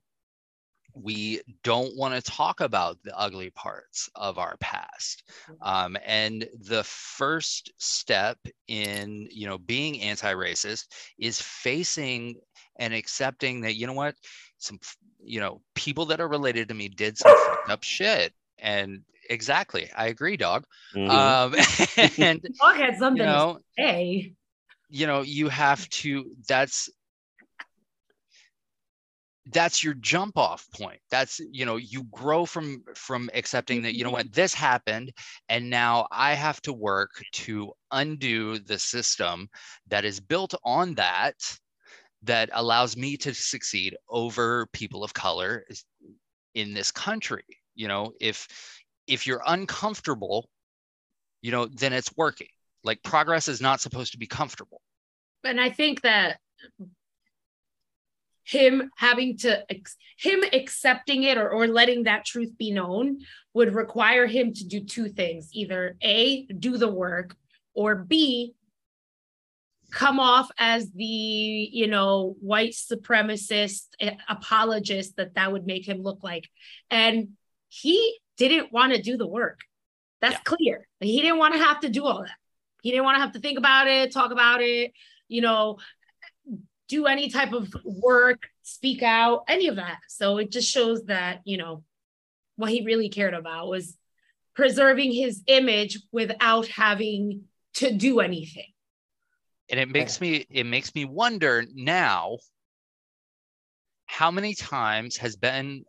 we 0.95 1.41
don't 1.63 1.97
want 1.97 2.15
to 2.15 2.31
talk 2.31 2.61
about 2.61 3.03
the 3.03 3.17
ugly 3.19 3.51
parts 3.51 4.11
of 4.15 4.39
our 4.39 4.57
past. 4.59 5.23
Um, 5.61 5.97
and 6.05 6.47
the 6.61 6.85
first 6.85 7.73
step 7.79 8.39
in 8.69 9.29
you 9.31 9.47
know 9.47 9.59
being 9.59 10.01
anti-racist 10.03 10.87
is 11.19 11.41
facing 11.41 12.37
and 12.77 12.93
accepting 12.93 13.63
that 13.63 13.75
you 13.75 13.87
know 13.87 13.93
what 13.93 14.15
some 14.59 14.79
you 15.25 15.41
know 15.41 15.61
people 15.75 16.07
that 16.07 16.21
are 16.21 16.29
related 16.29 16.69
to 16.69 16.75
me 16.75 16.89
did 16.89 17.17
some 17.17 17.35
fucked 17.47 17.71
up 17.71 17.83
shit. 17.83 18.33
And 18.59 19.03
exactly. 19.33 19.91
I 19.97 20.07
agree 20.09 20.37
dog. 20.37 20.65
Mhm. 20.95 21.11
um 21.11 21.55
and 22.21 22.41
Dog 22.61 22.77
had 22.77 22.95
you 22.95 22.99
something 22.99 23.27
know 23.27 23.59
to 23.59 23.83
say. 23.83 24.35
you 24.89 25.07
know 25.07 25.23
you 25.23 25.49
have 25.49 25.89
to 25.91 26.35
that's 26.49 26.91
that's 29.53 29.83
your 29.83 29.95
jump 29.95 30.39
off 30.39 30.67
point. 30.73 31.01
That's 31.11 31.41
you 31.51 31.65
know 31.67 31.77
you 31.77 32.05
grow 32.13 32.47
from 32.47 32.85
from 32.95 33.31
accepting 33.35 33.83
that 33.83 33.95
you 33.97 34.05
know 34.05 34.11
what 34.11 34.33
this 34.33 34.55
happened 34.55 35.13
and 35.49 35.71
now 35.71 36.07
i 36.13 36.35
have 36.35 36.61
to 36.63 36.73
work 36.73 37.11
to 37.33 37.73
undo 37.91 38.59
the 38.59 38.79
system 38.79 39.49
that 39.89 40.05
is 40.05 40.21
built 40.21 40.55
on 40.65 40.95
that 40.95 41.35
that 42.23 42.51
allows 42.53 42.97
me 42.97 43.17
to 43.19 43.35
succeed 43.35 43.97
over 44.09 44.67
people 44.73 45.05
of 45.05 45.15
color 45.15 45.65
in 46.55 46.75
this 46.75 46.91
country. 46.93 47.45
You 47.75 47.89
know 47.89 48.13
if 48.21 48.49
if 49.07 49.27
you're 49.27 49.43
uncomfortable 49.47 50.49
you 51.43 51.51
know 51.51 51.67
then 51.67 51.93
it's 51.93 52.17
working. 52.17 52.49
Like 52.85 53.03
progress 53.03 53.49
is 53.49 53.61
not 53.61 53.81
supposed 53.81 54.13
to 54.13 54.19
be 54.19 54.27
comfortable. 54.27 54.81
And 55.45 55.61
I 55.61 55.71
think 55.71 56.03
that 56.03 56.39
him 58.45 58.91
having 58.97 59.37
to 59.39 59.65
him 60.17 60.43
accepting 60.53 61.25
it 61.25 61.37
or, 61.37 61.51
or 61.51 61.67
letting 61.67 62.05
that 62.05 62.25
truth 62.25 62.57
be 62.59 62.73
known 62.73 63.19
would 63.55 63.75
require 63.75 64.27
him 64.27 64.53
to 64.53 64.65
do 64.65 64.81
two 64.81 65.09
things 65.09 65.51
either 65.53 65.97
a 66.03 66.47
do 66.47 66.77
the 66.77 66.89
work 66.89 67.37
or 67.75 67.95
b 67.95 68.55
come 69.93 70.19
off 70.19 70.51
as 70.59 70.91
the 70.91 71.05
you 71.05 71.87
know 71.87 72.35
white 72.41 72.73
supremacist 72.73 73.87
eh, 74.01 74.15
apologist 74.29 75.17
that 75.17 75.35
that 75.35 75.53
would 75.53 75.67
make 75.67 75.87
him 75.87 76.03
look 76.03 76.23
like. 76.23 76.49
And 76.91 77.31
he 77.69 78.19
didn't 78.49 78.73
want 78.73 78.95
to 78.95 79.01
do 79.03 79.17
the 79.17 79.27
work. 79.27 79.61
That's 80.21 80.35
Yeah. 80.35 80.41
clear. 80.45 80.89
He 81.01 81.21
didn't 81.21 81.39
want 81.39 81.55
to 81.55 81.61
have 81.61 81.81
to 81.81 81.89
do 81.89 82.05
all 82.07 82.23
that. 82.23 82.37
He 82.83 82.91
didn't 82.91 83.05
want 83.05 83.17
to 83.17 83.21
have 83.21 83.33
to 83.33 83.41
think 83.41 83.59
about 83.59 83.87
it 83.89 84.13
talk 84.13 84.33
about 84.33 84.61
it 84.61 84.93
you 85.29 85.41
know 85.41 85.79
do 86.89 87.07
any 87.07 87.31
type 87.31 87.53
of 87.53 87.73
work 87.85 88.49
speak 88.63 89.03
out 89.03 89.45
any 89.49 89.69
of 89.69 89.77
that. 89.77 89.99
So 90.09 90.39
it 90.39 90.51
just 90.51 90.71
shows 90.71 91.05
that 91.05 91.41
you 91.45 91.57
know 91.57 91.85
what 92.57 92.71
he 92.71 92.85
really 92.85 93.09
cared 93.09 93.35
about 93.35 93.69
was 93.69 93.97
preserving 94.55 95.13
his 95.13 95.43
image 95.47 95.99
without 96.13 96.67
having 96.67 97.45
to 97.75 97.93
do 97.93 98.21
anything. 98.21 98.71
And 99.71 99.81
it 99.81 99.89
makes 99.89 100.21
me 100.21 100.45
it 100.51 100.67
makes 100.67 100.95
me 100.95 101.05
wonder 101.05 101.65
now 101.73 102.39
how 104.07 104.31
many 104.31 104.55
times 104.55 105.17
has 105.17 105.37
Ben 105.37 105.85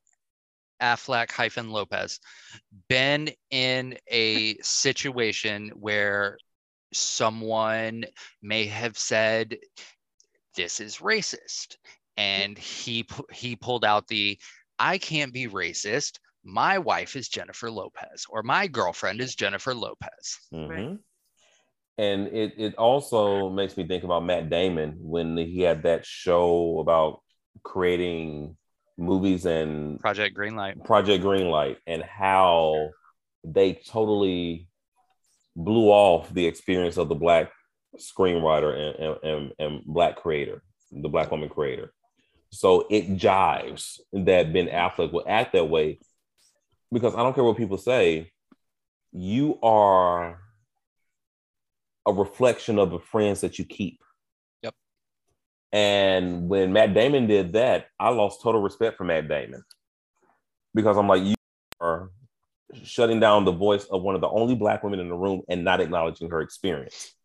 Affleck 0.83 1.31
hyphen 1.31 1.69
Lopez 1.69 2.19
been 2.89 3.29
in 3.49 3.97
a 4.11 4.57
situation 4.61 5.69
where 5.69 6.37
someone 6.93 8.03
may 8.41 8.65
have 8.65 8.97
said 8.97 9.57
this 10.55 10.81
is 10.81 10.97
racist 10.97 11.77
and 12.17 12.57
he 12.57 13.07
he 13.31 13.55
pulled 13.55 13.85
out 13.85 14.07
the 14.07 14.37
I 14.77 14.97
can't 14.97 15.33
be 15.33 15.47
racist. 15.47 16.19
My 16.43 16.77
wife 16.77 17.15
is 17.15 17.29
Jennifer 17.29 17.71
Lopez 17.71 18.25
or 18.29 18.43
my 18.43 18.67
girlfriend 18.67 19.21
is 19.21 19.35
Jennifer 19.35 19.73
Lopez. 19.73 20.39
Mhm. 20.51 20.99
And 21.97 22.27
it 22.27 22.53
it 22.57 22.75
also 22.75 23.49
makes 23.49 23.77
me 23.77 23.87
think 23.87 24.03
about 24.03 24.25
Matt 24.25 24.49
Damon 24.49 24.97
when 24.99 25.37
he 25.37 25.61
had 25.61 25.83
that 25.83 26.05
show 26.05 26.79
about 26.79 27.21
creating 27.63 28.57
movies 28.97 29.45
and 29.45 29.99
Project 29.99 30.37
Greenlight 30.37 30.83
Project 30.85 31.23
Greenlight 31.23 31.77
and 31.87 32.03
how 32.03 32.89
they 33.43 33.73
totally 33.73 34.67
blew 35.55 35.89
off 35.89 36.33
the 36.33 36.45
experience 36.45 36.97
of 36.97 37.09
the 37.09 37.15
black 37.15 37.51
screenwriter 37.97 38.73
and, 38.73 39.05
and, 39.05 39.23
and, 39.23 39.51
and 39.59 39.85
black 39.85 40.15
creator, 40.17 40.63
the 40.91 41.09
black 41.09 41.31
woman 41.31 41.49
creator. 41.49 41.93
So 42.51 42.85
it 42.89 43.17
jives 43.17 43.99
that 44.13 44.53
Ben 44.53 44.67
Affleck 44.67 45.11
will 45.11 45.25
act 45.27 45.53
that 45.53 45.69
way 45.69 45.99
because 46.91 47.15
I 47.15 47.17
don't 47.17 47.33
care 47.33 47.43
what 47.43 47.57
people 47.57 47.77
say, 47.77 48.31
you 49.11 49.59
are 49.63 50.39
a 52.05 52.13
reflection 52.13 52.77
of 52.77 52.91
the 52.91 52.99
friends 52.99 53.41
that 53.41 53.57
you 53.57 53.65
keep. 53.65 54.02
And 55.73 56.47
when 56.47 56.71
Matt 56.71 56.93
Damon 56.93 57.25
did 57.25 57.53
that, 57.53 57.87
I 57.99 58.09
lost 58.09 58.43
total 58.43 58.61
respect 58.61 58.95
for 58.95 59.05
Matt 59.05 59.27
Damon 59.27 59.63
because 60.75 60.97
I'm 60.97 61.07
like, 61.07 61.23
you 61.23 61.33
are 61.81 62.11
shutting 62.83 63.19
down 63.19 63.43
the 63.43 63.51
voice 63.51 63.85
of 63.85 64.03
one 64.03 64.13
of 64.13 64.21
the 64.21 64.29
only 64.29 64.53
black 64.53 64.83
women 64.83 64.99
in 64.99 65.09
the 65.09 65.15
room 65.15 65.41
and 65.49 65.63
not 65.63 65.81
acknowledging 65.81 66.29
her 66.29 66.41
experience. 66.41 67.15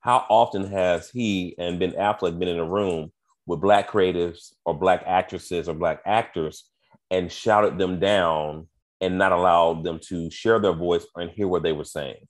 How 0.00 0.24
often 0.30 0.66
has 0.70 1.10
he 1.10 1.54
and 1.58 1.78
Ben 1.78 1.92
Affleck 1.92 2.38
been 2.38 2.48
in 2.48 2.58
a 2.58 2.64
room 2.64 3.12
with 3.44 3.60
black 3.60 3.90
creatives 3.90 4.54
or 4.64 4.72
black 4.72 5.04
actresses 5.06 5.68
or 5.68 5.74
black 5.74 6.00
actors 6.06 6.64
and 7.10 7.30
shouted 7.30 7.76
them 7.76 8.00
down 8.00 8.68
and 9.02 9.18
not 9.18 9.32
allowed 9.32 9.84
them 9.84 10.00
to 10.08 10.30
share 10.30 10.60
their 10.60 10.72
voice 10.72 11.06
and 11.14 11.30
hear 11.30 11.46
what 11.46 11.62
they 11.62 11.72
were 11.72 11.84
saying? 11.84 12.26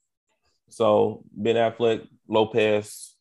So 0.71 1.23
Ben 1.33 1.55
Affleck, 1.55 2.09
Lopez, 2.29 3.15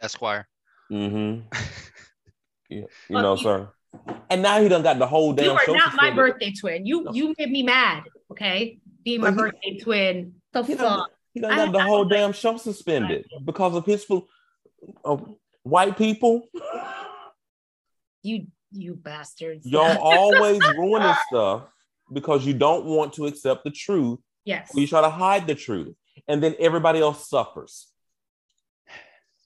Esquire 0.00 0.46
mm-hmm. 0.90 1.40
yeah, 2.70 2.82
you 3.08 3.22
know, 3.22 3.34
you. 3.34 3.42
sir. 3.42 3.68
And 4.30 4.42
now 4.42 4.60
he 4.60 4.68
done 4.68 4.82
got 4.82 4.98
the 4.98 5.06
whole 5.06 5.32
damn 5.32 5.46
you 5.46 5.50
are 5.52 5.66
not 5.76 5.94
my 5.94 6.10
birthday 6.10 6.52
twin 6.52 6.84
you 6.84 7.04
No. 7.04 7.12
you 7.12 7.34
made 7.38 7.50
me 7.50 7.62
mad 7.62 8.04
okay 8.30 8.78
being 9.02 9.22
my 9.22 9.30
he- 9.30 9.36
birthday 9.36 9.78
twin 9.78 10.34
the 10.52 10.62
He 10.62 10.74
done, 10.74 10.98
fuck 10.98 11.10
he 11.32 11.40
done 11.40 11.52
I- 11.52 11.56
got 11.64 11.72
the 11.72 11.78
I 11.78 11.82
whole 11.84 12.04
don't 12.04 12.12
damn 12.12 12.32
show 12.32 12.56
suspended 12.58 13.26
because 13.44 13.74
of 13.74 13.86
his 13.86 14.04
of 15.04 15.34
white 15.62 15.96
people. 15.96 16.42
you 18.22 18.46
you 18.72 18.94
bastards 18.94 19.66
Y'all 19.66 19.96
always 20.02 20.60
ruining 20.76 21.14
stuff 21.28 21.62
because 22.12 22.44
you 22.46 22.52
don't 22.54 22.84
want 22.84 23.12
to 23.14 23.26
accept 23.26 23.64
the 23.64 23.70
truth. 23.70 24.18
yes 24.44 24.70
you 24.74 24.86
try 24.86 25.00
to 25.00 25.10
hide 25.10 25.46
the 25.46 25.54
truth, 25.54 25.94
and 26.26 26.42
then 26.42 26.54
everybody 26.58 27.00
else 27.00 27.28
suffers. 27.28 27.86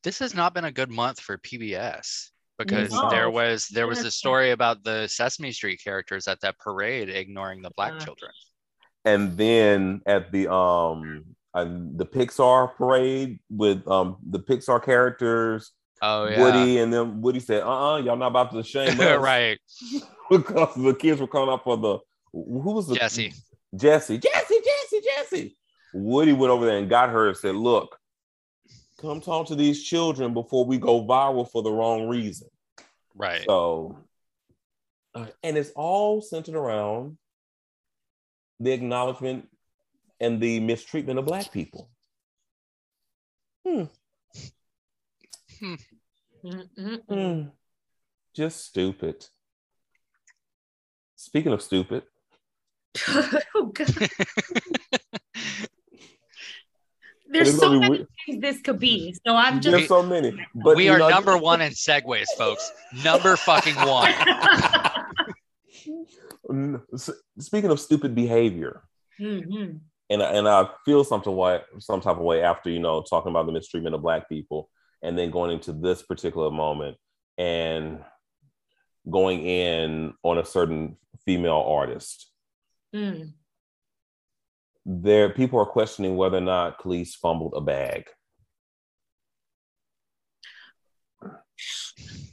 This 0.03 0.19
has 0.19 0.35
not 0.35 0.55
been 0.55 0.65
a 0.65 0.73
good 0.73 0.91
month 0.91 1.21
for 1.21 1.39
PBS 1.39 2.31
because 2.59 2.91
No. 2.93 3.09
there 3.11 3.31
was 3.31 3.69
there 3.69 3.87
was 3.87 4.05
a 4.05 4.11
story 4.11 4.51
about 4.51 4.83
the 4.85 5.07
Sesame 5.09 5.53
Street 5.53 5.81
characters 5.83 6.29
at 6.29 6.41
that 6.41 6.59
parade 6.59 7.09
ignoring 7.09 7.63
the 7.63 7.71
black 7.77 7.99
children. 8.01 8.33
And 9.05 9.37
then 9.37 10.01
at 10.07 10.31
the 10.33 10.53
um 10.53 11.25
uh, 11.55 11.65
the 11.65 12.07
Pixar 12.07 12.75
parade 12.77 13.39
with 13.51 13.87
um 13.89 14.17
the 14.29 14.39
Pixar 14.41 14.83
characters, 14.83 15.73
Oh 16.01 16.27
yeah, 16.27 16.43
Woody 16.43 16.79
and 16.79 16.93
then 16.93 17.21
Woody 17.21 17.41
said, 17.41 17.63
"Uh, 17.63 17.69
uh-uh, 17.69 17.99
y'all 17.99 18.17
not 18.17 18.29
about 18.29 18.53
to 18.53 18.63
shame 18.63 18.89
us." 19.01 19.19
right. 19.19 19.59
because 20.31 20.75
the 20.75 20.95
kids 20.95 21.21
were 21.21 21.27
calling 21.27 21.51
out 21.51 21.63
for 21.65 21.77
the 21.77 21.99
who 22.33 22.73
was 22.73 22.89
the 22.89 22.95
Jesse. 22.97 23.33
Jesse, 23.75 24.19
Jesse, 24.19 24.61
Jesse, 24.65 25.01
Jesse. 25.05 25.57
Woody 25.95 26.33
went 26.33 26.51
over 26.51 26.67
there 26.67 26.79
and 26.79 26.89
got 26.89 27.11
her 27.11 27.29
and 27.29 27.37
said, 27.37 27.55
Look, 27.55 27.99
come 29.03 29.21
talk 29.21 29.49
to 29.49 29.55
these 29.57 29.83
children 29.83 30.33
before 30.33 30.65
we 30.65 30.79
go 30.79 31.05
viral 31.05 31.51
for 31.51 31.63
the 31.63 31.71
wrong 31.71 32.09
reason. 32.09 32.49
Right. 33.15 33.45
So, 33.47 33.99
uh, 35.15 35.27
and 35.43 35.59
it's 35.59 35.71
all 35.75 36.23
centered 36.23 36.55
around 36.55 37.19
the 38.61 38.73
acknowledgement 38.73 39.49
and 40.21 40.41
the 40.41 40.61
mistreatment 40.61 41.19
of 41.19 41.27
Black 41.27 41.53
people. 41.53 41.91
Hmm. 43.67 43.85
Mm-mm-mm. 46.45 47.03
Hmm. 47.09 47.49
Just 48.35 48.65
stupid. 48.65 49.27
Speaking 51.17 51.53
of 51.53 51.63
stupid, 51.63 52.05
oh, 53.55 53.73
God. 53.73 53.89
There's 57.29 57.59
so 57.59 57.71
many 57.71 57.89
weird. 57.89 58.09
Things 58.33 58.43
this 58.43 58.61
could 58.63 58.79
be. 58.79 59.15
So 59.27 59.35
I'm 59.37 59.61
There's 59.61 59.77
just 59.77 59.89
so 59.89 60.03
many. 60.03 60.33
But 60.55 60.77
we 60.77 60.89
are 60.89 60.99
know- 60.99 61.09
number 61.09 61.37
one 61.37 61.61
in 61.61 61.73
segues, 61.73 62.27
folks. 62.37 62.71
Number 63.05 63.37
fucking 63.37 63.75
one. 63.77 64.13
Speaking 67.39 67.71
of 67.71 67.81
stupid 67.81 68.15
behavior, 68.15 68.83
Mhm. 69.21 69.81
and 70.11 70.23
I- 70.23 70.33
and 70.33 70.49
I 70.49 70.69
feel 70.85 71.05
something 71.05 71.35
way, 71.35 71.63
some 71.79 72.01
type 72.01 72.17
of 72.17 72.23
way 72.23 72.43
after 72.43 72.71
you 72.71 72.81
know 72.81 73.03
talking 73.03 73.31
about 73.31 73.47
the 73.47 73.53
mistreatment 73.53 73.95
of 73.95 74.03
black 74.03 74.29
people, 74.29 74.71
and 75.03 75.19
then 75.19 75.31
going 75.31 75.51
into 75.51 75.73
this 75.73 76.03
particular 76.03 76.51
moment 76.51 76.97
and 77.39 78.05
going 79.11 79.45
in 79.47 80.15
on 80.23 80.39
a 80.39 80.45
certain 80.45 80.97
female 81.25 81.65
artist. 81.67 82.31
Mm. 82.95 83.33
There, 84.85 85.31
people 85.31 85.59
are 85.61 85.67
questioning 85.67 86.17
whether 86.17 86.39
or 86.39 86.43
not 86.43 86.79
Kelis 86.81 87.15
fumbled 87.15 87.55
a 87.57 87.61
bag. 87.61 88.09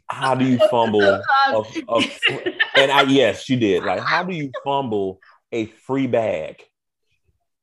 How 0.08 0.36
do 0.36 0.46
you 0.46 0.60
fumble? 0.70 1.22
Um, 1.50 1.66
a- 1.88 2.04
a- 2.30 2.54
and 2.76 2.92
I 2.92 3.02
yes, 3.04 3.42
she 3.44 3.56
did. 3.56 3.84
Like, 3.84 4.02
how 4.02 4.24
do 4.24 4.36
you 4.36 4.52
fumble 4.64 5.20
a 5.52 5.66
free 5.66 6.06
bag? 6.06 6.64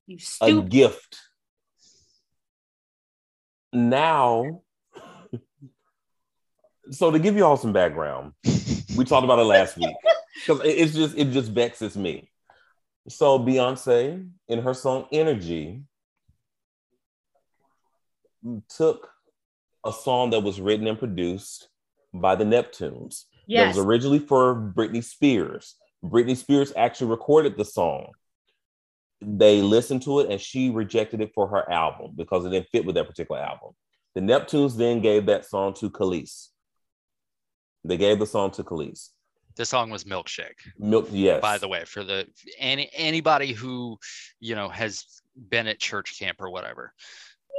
you 0.09 0.19
a 0.41 0.63
gift. 0.63 1.19
Now, 3.73 4.63
so 6.91 7.11
to 7.11 7.19
give 7.19 7.37
you 7.37 7.45
all 7.45 7.57
some 7.57 7.73
background, 7.73 8.33
we 8.97 9.05
talked 9.05 9.25
about 9.25 9.39
it 9.39 9.45
last 9.45 9.77
week 9.77 9.95
because 10.35 10.61
it's 10.65 10.95
just 10.95 11.17
it 11.17 11.31
just 11.31 11.53
vexes 11.53 11.97
me. 11.97 12.31
So 13.09 13.39
Beyonce, 13.39 14.29
in 14.49 14.63
her 14.63 14.75
song 14.75 15.07
"Energy," 15.13 15.83
took 18.69 19.09
a 19.85 19.93
song 19.93 20.31
that 20.31 20.41
was 20.41 20.61
written 20.61 20.87
and 20.87 20.99
produced 20.99 21.69
by 22.21 22.35
the 22.35 22.45
Neptunes 22.45 23.25
that 23.33 23.53
Yes. 23.53 23.77
was 23.77 23.85
originally 23.85 24.19
for 24.19 24.55
Britney 24.55 25.03
Spears. 25.05 25.77
Britney 26.05 26.37
Spears 26.37 26.73
actually 26.77 27.11
recorded 27.11 27.57
the 27.57 27.65
song. 27.65 28.13
They 29.21 29.63
listened 29.63 30.03
to 30.03 30.21
it 30.21 30.31
and 30.31 30.41
she 30.41 30.71
rejected 30.71 31.21
it 31.21 31.33
for 31.35 31.49
her 31.49 31.71
album 31.71 32.13
because 32.17 32.45
it 32.45 32.51
didn't 32.51 32.69
fit 32.69 32.85
with 32.85 32.97
that 32.97 33.07
particular 33.09 33.41
album. 33.41 33.71
The 34.15 34.21
Neptunes 34.21 34.77
then 34.77 35.01
gave 35.01 35.27
that 35.27 35.45
song 35.47 35.75
to 35.75 35.91
Kelis. 35.91 36.49
They 37.85 37.97
gave 37.97 38.19
the 38.19 38.27
song 38.27 38.51
to 38.53 38.65
Kelis. 38.65 39.11
The 39.57 39.65
song 39.65 39.89
was 39.91 40.05
Milkshake. 40.05 40.59
Milk, 40.79 41.09
yes. 41.11 41.41
By 41.41 41.57
the 41.57 41.69
way, 41.69 41.85
for 41.87 42.05
the 42.05 42.27
any 42.59 42.91
anybody 42.93 43.53
who 43.53 43.99
you 44.39 44.55
know 44.55 44.69
has 44.69 45.05
been 45.49 45.67
at 45.67 45.79
church 45.79 46.19
camp 46.19 46.41
or 46.41 46.51
whatever. 46.51 46.93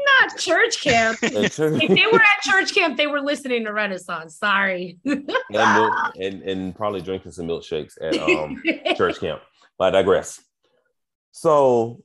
Not 0.08 0.38
church 0.38 0.82
camp. 0.82 1.20
If 1.24 1.58
they 1.58 2.06
were 2.12 2.22
at 2.22 2.42
church 2.44 2.74
camp, 2.74 2.98
they 2.98 3.08
were 3.08 3.22
listening 3.22 3.66
to 3.66 3.74
Renaissance. 3.74 4.38
Sorry. 4.38 4.98
and, 5.06 5.26
milk, 5.26 5.94
and, 6.20 6.42
and 6.44 6.76
probably 6.76 7.02
drinking 7.02 7.32
some 7.32 7.48
milkshakes 7.48 7.94
at 8.02 8.18
um, 8.18 8.62
church 8.96 9.20
camp. 9.20 9.42
But 9.78 9.96
I 9.96 10.00
digress. 10.00 10.42
So 11.32 12.02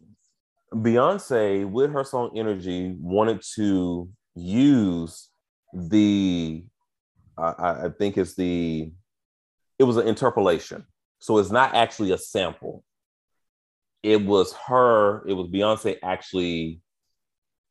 Beyonce, 0.73 1.69
with 1.69 1.93
her 1.93 2.05
song 2.05 2.33
Energy, 2.37 2.95
wanted 2.99 3.43
to 3.57 4.09
use 4.35 5.29
the, 5.73 6.65
I, 7.37 7.43
I 7.43 7.85
I 7.87 7.89
think 7.91 8.19
it's 8.19 8.35
the, 8.35 8.93
it 9.79 9.85
was 9.85 9.97
an 9.97 10.09
interpolation. 10.09 10.87
So 11.19 11.39
it's 11.39 11.51
not 11.51 11.75
actually 11.75 12.13
a 12.13 12.19
sample. 12.19 12.85
It 14.03 14.25
was 14.25 14.53
her, 14.67 15.27
it 15.29 15.35
was 15.35 15.49
Beyonce 15.49 15.97
actually 16.03 16.81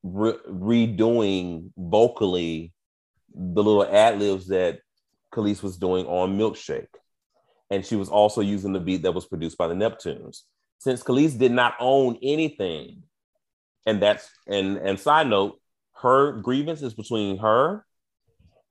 re- 0.04 0.40
redoing 0.48 1.72
vocally 1.78 2.74
the 3.34 3.64
little 3.64 3.86
ad 3.86 4.20
libs 4.20 4.48
that 4.48 4.80
Kelis 5.34 5.64
was 5.64 5.78
doing 5.78 6.06
on 6.06 6.38
Milkshake 6.38 6.88
and 7.72 7.86
she 7.86 7.96
was 7.96 8.10
also 8.10 8.42
using 8.42 8.74
the 8.74 8.80
beat 8.80 9.02
that 9.04 9.14
was 9.14 9.26
produced 9.26 9.58
by 9.58 9.68
the 9.68 9.74
Neptunes. 9.74 10.42
Since 10.80 11.02
Kelis 11.02 11.40
did 11.40 11.54
not 11.54 11.76
own 11.80 12.18
anything, 12.22 13.04
and 13.86 14.02
that's 14.02 14.30
and 14.46 14.78
and 14.78 15.00
side 15.00 15.28
note, 15.28 15.60
her 16.02 16.34
grievance 16.34 16.82
is 16.82 16.94
between 16.94 17.38
her 17.38 17.86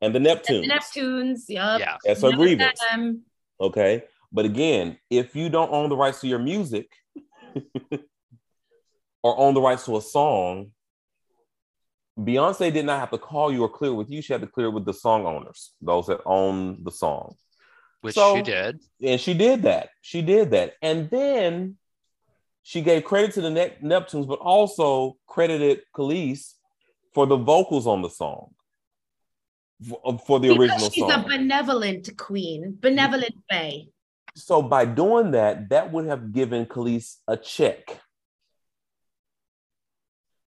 and 0.02 0.14
the 0.14 0.18
Neptunes. 0.18 0.68
The 0.68 1.00
Neptunes. 1.00 1.40
Yep. 1.48 1.80
Yeah. 1.80 1.96
That's 2.04 2.22
her 2.22 2.28
Yep, 2.28 2.38
grievance. 2.38 2.80
them. 2.90 3.22
Okay, 3.58 4.04
but 4.32 4.44
again, 4.44 4.98
if 5.08 5.34
you 5.34 5.48
don't 5.48 5.72
own 5.72 5.88
the 5.88 5.96
rights 5.96 6.20
to 6.20 6.28
your 6.28 6.38
music 6.38 6.90
or 9.22 9.38
own 9.38 9.54
the 9.54 9.60
rights 9.62 9.86
to 9.86 9.96
a 9.96 10.02
song, 10.02 10.72
Beyonce 12.24 12.72
did 12.72 12.84
not 12.86 13.00
have 13.00 13.10
to 13.10 13.18
call 13.18 13.52
you 13.52 13.62
or 13.62 13.68
clear 13.68 13.92
with 13.94 14.10
you. 14.10 14.20
She 14.22 14.32
had 14.32 14.42
to 14.42 14.46
clear 14.46 14.70
with 14.70 14.84
the 14.84 14.92
song 14.94 15.26
owners, 15.26 15.72
those 15.80 16.06
that 16.08 16.20
own 16.26 16.82
the 16.84 16.90
song. 16.90 17.34
Which 18.02 18.14
So- 18.14 18.36
she 18.36 18.42
did. 18.42 18.80
and 19.02 19.20
she 19.20 19.34
did 19.34 19.62
that. 19.62 19.90
She 20.00 20.22
did 20.22 20.50
that. 20.52 20.74
And 20.82 21.08
then 21.10 21.76
she 22.62 22.82
gave 22.82 23.04
credit 23.04 23.32
to 23.34 23.40
the 23.40 23.50
Ne- 23.50 23.76
Neptunes, 23.82 24.26
but 24.26 24.38
also 24.40 25.16
credited 25.26 25.82
Kelis 25.94 26.54
for 27.14 27.26
the 27.26 27.36
vocals 27.36 27.86
on 27.86 28.02
the 28.02 28.10
song 28.10 28.54
for, 29.88 30.00
uh, 30.04 30.16
for 30.18 30.40
the 30.40 30.48
Because 30.48 30.60
original 30.60 30.90
she's 30.90 31.04
song. 31.04 31.24
a 31.24 31.28
benevolent 31.28 32.16
queen, 32.16 32.76
benevolent 32.80 33.34
bay. 33.48 33.88
so 34.34 34.62
by 34.62 34.84
doing 34.84 35.30
that, 35.32 35.68
that 35.70 35.90
would 35.92 36.06
have 36.06 36.32
given 36.32 36.66
Kelis 36.66 37.16
a 37.26 37.36
check. 37.36 38.00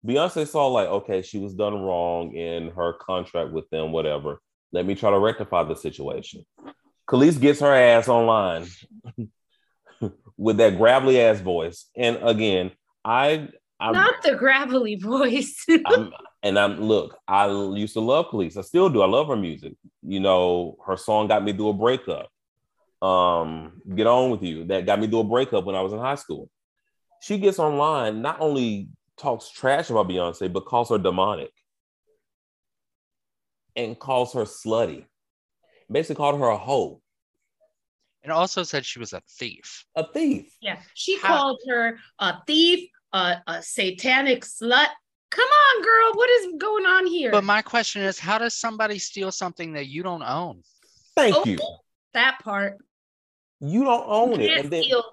Beyonce 0.06 0.48
saw 0.48 0.68
like, 0.68 0.88
okay, 0.88 1.22
she 1.22 1.40
was 1.40 1.54
done 1.54 1.82
wrong 1.82 2.34
in 2.34 2.70
her 2.72 2.94
contract 2.94 3.52
with 3.52 3.70
them, 3.70 3.92
whatever. 3.92 4.42
Let 4.72 4.86
me 4.86 4.96
try 4.96 5.12
to 5.12 5.20
rectify 5.20 5.64
the 5.64 5.76
situation. 5.76 6.46
Kelis 7.08 7.40
gets 7.40 7.60
her 7.60 7.74
ass 7.74 8.08
online 8.08 8.68
with 10.38 10.58
that 10.58 10.78
gravelly 10.78 11.20
ass 11.20 11.40
voice. 11.40 11.90
And 11.96 12.20
again, 12.22 12.72
I, 13.04 13.50
I 13.80 13.92
Not 13.92 14.22
the 14.24 14.36
gravelly 14.36 14.96
voice. 14.96 15.66
I'm, 15.86 16.14
and 16.44 16.58
I'm 16.58 16.80
look, 16.80 17.18
I 17.28 17.48
used 17.50 17.94
to 17.94 18.00
love 18.00 18.28
Kelis. 18.28 18.58
I 18.58 18.62
still 18.62 18.90
do. 18.90 19.02
I 19.02 19.08
love 19.08 19.28
her 19.28 19.36
music. 19.36 19.74
You 20.04 20.20
know, 20.20 20.78
her 20.86 20.96
song 20.96 21.28
got 21.28 21.44
me 21.44 21.52
through 21.52 21.70
a 21.70 21.74
breakup. 21.74 22.30
Um, 23.02 23.82
Get 23.96 24.08
On 24.08 24.30
With 24.30 24.44
You, 24.44 24.66
that 24.66 24.86
got 24.86 25.00
me 25.00 25.08
through 25.08 25.22
a 25.22 25.24
breakup 25.24 25.66
when 25.66 25.76
I 25.76 25.82
was 25.82 25.94
in 25.94 26.00
high 26.00 26.16
school. 26.16 26.50
She 27.22 27.38
gets 27.38 27.60
online, 27.60 28.22
not 28.22 28.40
only 28.40 28.90
talks 29.20 29.50
trash 29.50 29.90
about 29.90 30.08
Beyonce, 30.08 30.52
but 30.52 30.66
calls 30.66 30.90
her 30.90 30.98
demonic 30.98 31.52
and 33.76 33.98
calls 33.98 34.34
her 34.34 34.44
slutty. 34.44 35.06
Basically 35.92 36.16
called 36.16 36.40
her 36.40 36.48
a 36.48 36.58
hoe, 36.58 37.02
And 38.24 38.32
also 38.32 38.64
said 38.64 38.86
she 38.86 39.00
was 39.00 39.14
a 39.14 39.22
thief. 39.28 39.86
a 39.96 40.06
thief. 40.12 40.56
yeah. 40.62 40.80
She 40.94 41.18
How- 41.20 41.28
called 41.38 41.60
her 41.68 41.98
a 42.20 42.36
thief, 42.46 42.90
a, 43.14 43.38
a 43.48 43.62
satanic 43.64 44.44
slut. 44.46 44.88
Come 45.32 45.48
on, 45.48 45.84
girl. 45.84 46.12
What 46.14 46.30
is 46.30 46.48
going 46.58 46.86
on 46.86 47.06
here? 47.08 47.32
But 47.32 47.44
my 47.44 47.62
question 47.62 48.02
is, 48.02 48.18
how 48.20 48.38
does 48.40 48.56
somebody 48.56 48.98
steal 49.00 49.32
something 49.32 49.74
that 49.74 49.88
you 49.88 50.02
don't 50.04 50.24
own? 50.24 50.62
Thank 51.16 51.36
Oh, 51.36 51.44
you. 51.46 51.58
that 52.14 52.40
part. 52.44 52.78
You 53.60 53.84
don't 53.84 54.06
own 54.08 54.40
it. 54.42 54.60
And 54.60 54.72
then 54.72 54.84
steal. 54.84 55.04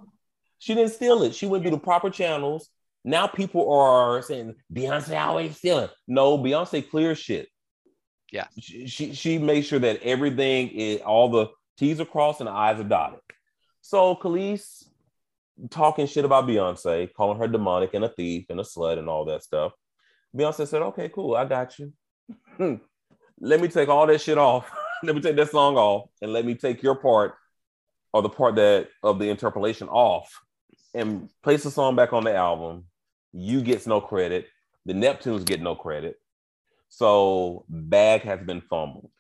She 0.59 0.75
didn't 0.75 0.92
steal 0.92 1.23
it. 1.23 1.35
She 1.35 1.47
went 1.47 1.64
through 1.64 1.73
the 1.73 1.79
proper 1.79 2.09
channels. 2.11 2.69
Now 3.07 3.29
people 3.29 3.73
are 3.73 4.21
saying 4.21 4.57
Beyonce 4.75 5.19
always 5.19 5.57
stealing. 5.57 5.88
No, 6.09 6.37
Beyonce 6.37 6.90
clears 6.90 7.19
shit. 7.19 7.49
Yeah. 8.33 8.49
She, 8.59 8.88
she 8.88 9.14
she 9.14 9.38
made 9.38 9.62
sure 9.62 9.79
that 9.79 10.03
everything 10.03 10.71
is 10.71 11.01
all 11.03 11.31
the 11.31 11.47
T's 11.79 12.01
are 12.01 12.05
crossed 12.05 12.40
and 12.40 12.49
the 12.49 12.53
I's 12.53 12.81
are 12.81 12.85
dotted. 12.85 13.21
So 13.81 14.16
Kelis 14.16 14.88
talking 15.71 16.09
shit 16.09 16.25
about 16.25 16.49
Beyonce, 16.49 17.12
calling 17.14 17.38
her 17.38 17.47
demonic 17.47 17.95
and 17.95 18.05
a 18.05 18.09
thief 18.09 18.47
and 18.51 18.59
a 18.59 18.64
slut 18.64 18.99
and 18.99 19.09
all 19.09 19.25
that 19.27 19.45
stuff. 19.45 19.73
Beyonce 20.37 20.66
said, 20.66 20.83
"Okay, 20.83 21.09
cool, 21.09 21.37
I 21.37 21.45
got 21.45 21.79
you. 21.79 21.92
Hmm. 22.57 22.75
let 23.38 23.61
me 23.61 23.69
take 23.69 23.88
all 23.88 24.09
that 24.09 24.21
shit 24.21 24.37
off. 24.37 24.69
let 25.05 25.14
me 25.14 25.23
take 25.23 25.37
that 25.37 25.51
song 25.51 25.77
off, 25.77 26.09
and 26.21 26.33
let 26.33 26.45
me 26.45 26.57
take 26.57 26.83
your 26.83 26.97
part 26.97 27.35
or 28.12 28.23
the 28.23 28.29
part 28.29 28.57
that 28.57 28.88
of 29.05 29.21
the 29.21 29.31
interpolation 29.31 29.88
off 29.88 30.29
and 30.92 31.29
place 31.45 31.62
the 31.62 31.71
song 31.71 31.95
back 31.95 32.12
on 32.12 32.25
the 32.25 32.35
album. 32.35 32.85
You 33.38 33.61
gets 33.61 33.87
no 33.87 34.01
credit. 34.01 34.49
The 34.87 34.94
Neptunes 34.94 35.44
get 35.44 35.61
no 35.61 35.75
credit. 35.75 36.18
So 36.88 37.66
bag 37.68 38.22
has 38.22 38.40
been 38.40 38.62
fumbled, 38.62 39.11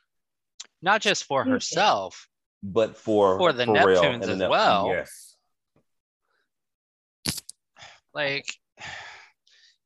Not 0.80 1.02
just 1.02 1.24
for 1.24 1.44
herself. 1.44 2.28
but 2.62 2.96
for 2.96 3.36
For 3.38 3.52
the 3.52 3.66
Pharrell 3.66 4.02
Neptunes 4.02 4.14
and 4.14 4.22
the 4.22 4.32
as 4.32 4.38
Nep- 4.38 4.50
well. 4.50 4.86
Yes, 4.86 5.36
like 8.14 8.46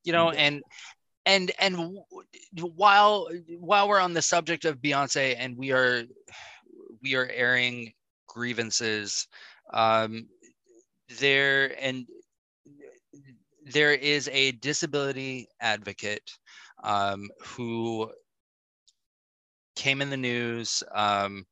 you 0.04 0.12
know 0.12 0.30
and 0.30 0.62
and 1.26 1.50
and 1.58 1.98
while 2.76 3.28
while 3.58 3.88
we're 3.88 3.98
on 3.98 4.12
the 4.12 4.22
subject 4.22 4.64
of 4.64 4.78
beyonce 4.78 5.34
and 5.36 5.56
we 5.56 5.72
are 5.72 6.04
we 7.02 7.16
are 7.16 7.26
airing 7.26 7.92
grievances 8.28 9.26
um 9.72 10.28
there 11.18 11.74
and 11.82 12.06
there 13.64 13.92
is 13.92 14.28
a 14.32 14.52
disability 14.52 15.48
advocate 15.60 16.30
um, 16.82 17.28
who 17.40 18.10
came 19.76 20.02
in 20.02 20.10
the 20.10 20.16
news 20.16 20.82
um, 20.92 21.46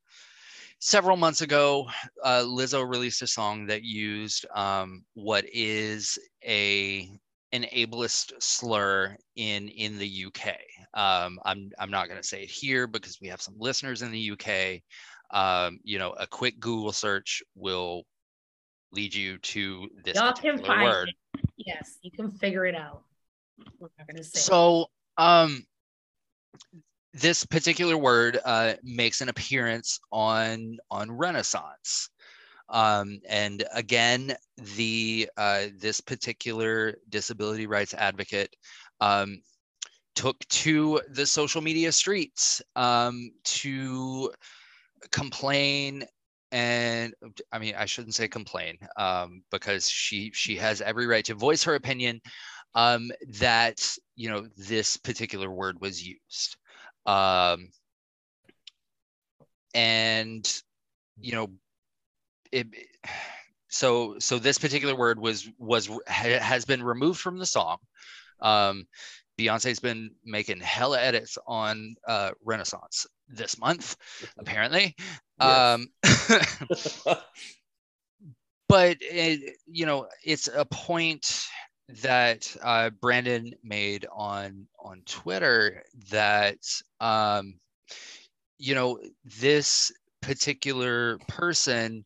several 0.78 1.16
months 1.16 1.40
ago. 1.40 1.88
Uh, 2.22 2.42
Lizzo 2.46 2.88
released 2.88 3.22
a 3.22 3.26
song 3.26 3.66
that 3.66 3.82
used 3.82 4.46
um, 4.54 5.04
what 5.14 5.44
is 5.52 6.18
a 6.46 7.10
an 7.52 7.64
ableist 7.74 8.32
slur 8.42 9.16
in 9.36 9.68
in 9.68 9.98
the 9.98 10.26
UK. 10.26 10.56
Um, 10.94 11.38
I'm 11.44 11.70
I'm 11.78 11.90
not 11.90 12.08
going 12.08 12.20
to 12.20 12.26
say 12.26 12.42
it 12.42 12.50
here 12.50 12.86
because 12.86 13.18
we 13.20 13.28
have 13.28 13.42
some 13.42 13.54
listeners 13.58 14.02
in 14.02 14.10
the 14.12 14.32
UK. 14.32 14.82
Um, 15.30 15.78
you 15.82 15.98
know, 15.98 16.12
a 16.12 16.26
quick 16.26 16.58
Google 16.60 16.92
search 16.92 17.42
will 17.54 18.04
lead 18.92 19.14
you 19.14 19.38
to 19.38 19.88
this 20.04 20.16
Y'all 20.16 20.32
can 20.32 20.58
find 20.58 20.82
word. 20.82 21.08
it. 21.08 21.44
Yes, 21.56 21.98
you 22.02 22.10
can 22.10 22.30
figure 22.30 22.66
it 22.66 22.74
out. 22.74 23.02
We're 23.78 23.88
not 23.98 24.06
gonna 24.06 24.22
say. 24.22 24.38
So, 24.40 24.86
um, 25.16 25.64
this 27.12 27.44
particular 27.44 27.96
word 27.96 28.38
uh, 28.44 28.74
makes 28.82 29.20
an 29.20 29.28
appearance 29.28 30.00
on 30.12 30.78
on 30.90 31.10
Renaissance, 31.10 32.10
um, 32.68 33.20
and 33.28 33.64
again, 33.74 34.34
the 34.76 35.28
uh, 35.36 35.66
this 35.78 36.00
particular 36.00 36.96
disability 37.08 37.66
rights 37.66 37.94
advocate 37.94 38.54
um, 39.00 39.40
took 40.14 40.38
to 40.48 41.00
the 41.10 41.26
social 41.26 41.60
media 41.60 41.92
streets 41.92 42.62
um, 42.76 43.30
to 43.44 44.32
complain 45.10 46.04
and 46.52 47.14
i 47.52 47.58
mean 47.58 47.74
i 47.76 47.84
shouldn't 47.84 48.14
say 48.14 48.26
complain 48.26 48.78
um, 48.96 49.42
because 49.50 49.88
she 49.88 50.30
she 50.32 50.56
has 50.56 50.80
every 50.80 51.06
right 51.06 51.24
to 51.24 51.34
voice 51.34 51.62
her 51.64 51.74
opinion 51.74 52.20
um, 52.74 53.10
that 53.40 53.96
you 54.16 54.30
know 54.30 54.46
this 54.56 54.96
particular 54.96 55.50
word 55.50 55.80
was 55.80 56.02
used 56.02 56.56
um, 57.06 57.68
and 59.74 60.62
you 61.20 61.32
know 61.32 61.48
it 62.52 62.66
so 63.68 64.16
so 64.18 64.38
this 64.38 64.58
particular 64.58 64.94
word 64.94 65.18
was 65.18 65.48
was 65.58 65.88
ha- 66.08 66.40
has 66.40 66.64
been 66.64 66.82
removed 66.82 67.20
from 67.20 67.38
the 67.38 67.46
song 67.46 67.76
um 68.40 68.86
beyonce's 69.38 69.78
been 69.80 70.10
making 70.24 70.60
hella 70.60 71.00
edits 71.00 71.36
on 71.46 71.94
uh 72.06 72.30
renaissance 72.44 73.06
this 73.28 73.58
month 73.58 73.96
apparently 74.38 74.94
Yes. 75.40 75.74
um 75.74 75.88
but 78.68 78.96
it, 79.00 79.56
you 79.66 79.86
know 79.86 80.06
it's 80.24 80.48
a 80.48 80.64
point 80.64 81.46
that 82.02 82.54
uh, 82.62 82.90
brandon 82.90 83.52
made 83.62 84.06
on 84.12 84.66
on 84.78 85.02
twitter 85.06 85.82
that 86.10 86.58
um 87.00 87.54
you 88.58 88.74
know 88.74 88.98
this 89.40 89.92
particular 90.20 91.18
person 91.28 92.04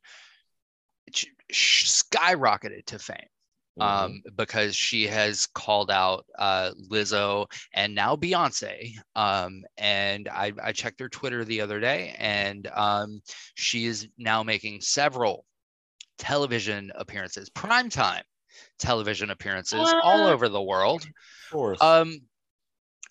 sh- 1.12 1.26
sh- 1.50 2.02
skyrocketed 2.02 2.84
to 2.86 2.98
fame 2.98 3.16
Mhm. 3.78 3.84
um, 3.84 4.22
because 4.36 4.76
she 4.76 5.06
has 5.06 5.46
called 5.46 5.90
out 5.90 6.26
uh, 6.38 6.72
Lizzo 6.90 7.46
and 7.72 7.94
now 7.94 8.16
Beyonce. 8.16 8.94
Um, 9.16 9.64
and 9.76 10.28
I, 10.28 10.52
I 10.62 10.72
checked 10.72 11.00
her 11.00 11.08
Twitter 11.08 11.44
the 11.44 11.60
other 11.60 11.80
day, 11.80 12.14
and 12.18 12.66
um, 12.74 13.22
she 13.54 13.86
is 13.86 14.08
now 14.18 14.42
making 14.42 14.80
several 14.80 15.44
television 16.18 16.92
appearances, 16.94 17.50
primetime 17.50 18.22
television 18.78 19.30
appearances 19.30 19.94
all 20.02 20.26
over 20.26 20.48
the 20.48 20.62
world. 20.62 21.02
of 21.02 21.52
course. 21.52 21.82
Um, 21.82 22.20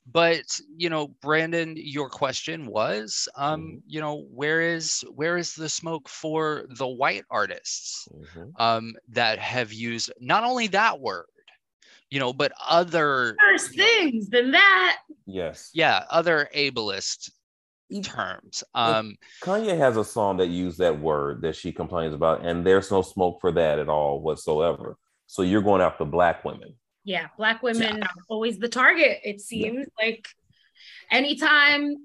but 0.06 0.60
you 0.76 0.90
know, 0.90 1.08
Brandon, 1.22 1.76
your 1.78 2.10
question 2.10 2.66
was, 2.66 3.30
um, 3.36 3.62
Mhm. 3.62 3.82
you 3.88 4.02
know, 4.02 4.26
where 4.32 4.62
is 4.62 5.02
where 5.14 5.38
is 5.38 5.54
the 5.54 5.70
smoke 5.70 6.10
for 6.10 6.66
the 6.70 6.88
white 6.88 7.26
artists? 7.30 8.08
Mhm. 8.12 8.54
um, 8.60 8.96
that 9.10 9.40
have 9.40 9.72
used 9.74 10.12
not 10.20 10.44
only 10.44 10.68
that 10.68 11.00
word, 11.00 11.26
you 12.10 12.20
know, 12.20 12.34
but 12.34 12.52
other, 12.68 13.38
Worse 13.52 13.70
things 13.70 14.30
than 14.30 14.52
that. 14.52 15.00
Yes. 15.26 15.70
yeah, 15.74 16.06
other 16.10 16.50
ableist 16.56 17.32
terms. 18.04 18.64
Um, 18.74 19.18
Kanye 19.42 19.78
has 19.78 19.98
a 19.98 20.06
song 20.06 20.38
that 20.38 20.48
used 20.48 20.78
that 20.80 21.00
word 21.00 21.42
that 21.42 21.56
she 21.56 21.72
complains 21.72 22.14
about, 22.14 22.46
and 22.46 22.66
there's 22.66 22.92
no 22.92 23.02
smoke 23.02 23.40
for 23.42 23.52
that 23.52 23.80
at 23.80 23.90
all 23.90 24.22
whatsoever. 24.22 24.98
So 25.28 25.42
you're 25.42 25.62
going 25.62 25.82
after 25.82 26.06
black 26.06 26.44
women. 26.46 26.76
Yeah, 27.04 27.28
black 27.38 27.64
women 27.64 28.04
are 28.04 28.10
always 28.30 28.60
the 28.60 28.70
target. 28.70 29.20
It 29.24 29.42
seems 29.42 29.88
like 30.00 30.28
anytime 31.10 31.96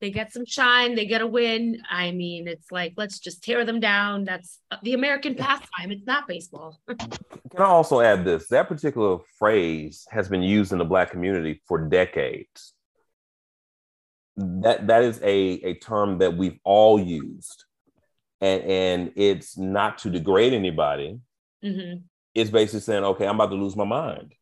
they 0.00 0.10
get 0.10 0.32
some 0.32 0.44
shine, 0.44 0.94
they 0.94 1.06
get 1.06 1.22
a 1.22 1.26
win. 1.26 1.82
I 1.90 2.10
mean, 2.10 2.46
it's 2.46 2.70
like 2.70 2.92
let's 2.96 3.18
just 3.18 3.42
tear 3.42 3.64
them 3.64 3.80
down. 3.80 4.24
That's 4.24 4.60
the 4.82 4.92
American 4.92 5.34
pastime. 5.34 5.90
It's 5.90 6.06
not 6.06 6.28
baseball. 6.28 6.78
Can 6.86 7.64
I 7.64 7.64
also 7.64 8.00
add 8.00 8.24
this? 8.24 8.48
That 8.48 8.68
particular 8.68 9.18
phrase 9.38 10.06
has 10.10 10.28
been 10.28 10.42
used 10.42 10.72
in 10.72 10.78
the 10.78 10.84
black 10.84 11.10
community 11.10 11.62
for 11.66 11.78
decades. 11.88 12.74
That 14.36 14.86
that 14.88 15.02
is 15.02 15.18
a, 15.22 15.60
a 15.64 15.74
term 15.74 16.18
that 16.18 16.36
we've 16.36 16.58
all 16.62 17.00
used. 17.00 17.64
And 18.42 18.62
and 18.64 19.12
it's 19.16 19.56
not 19.56 19.96
to 19.98 20.10
degrade 20.10 20.52
anybody. 20.52 21.20
Mhm. 21.64 22.02
It's 22.36 22.50
basically 22.50 22.80
saying, 22.80 23.02
okay, 23.02 23.26
I'm 23.26 23.36
about 23.36 23.48
to 23.50 23.56
lose 23.56 23.74
my 23.76 23.84
mind. 23.84 24.34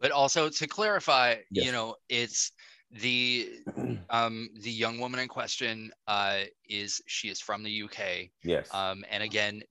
but 0.00 0.12
also 0.12 0.48
to 0.48 0.66
clarify, 0.68 1.36
Yes. 1.50 1.66
you 1.66 1.72
know, 1.72 1.96
it's 2.08 2.52
the 2.92 3.50
um, 4.10 4.48
the 4.62 4.70
young 4.70 4.98
woman 5.00 5.18
in 5.20 5.26
question 5.28 5.90
uh, 6.06 6.42
is 6.68 7.02
she 7.06 7.28
is 7.28 7.40
from 7.40 7.64
the 7.64 7.82
UK, 7.82 8.30
Yes. 8.44 8.72
um, 8.72 9.04
and 9.10 9.22
again, 9.22 9.62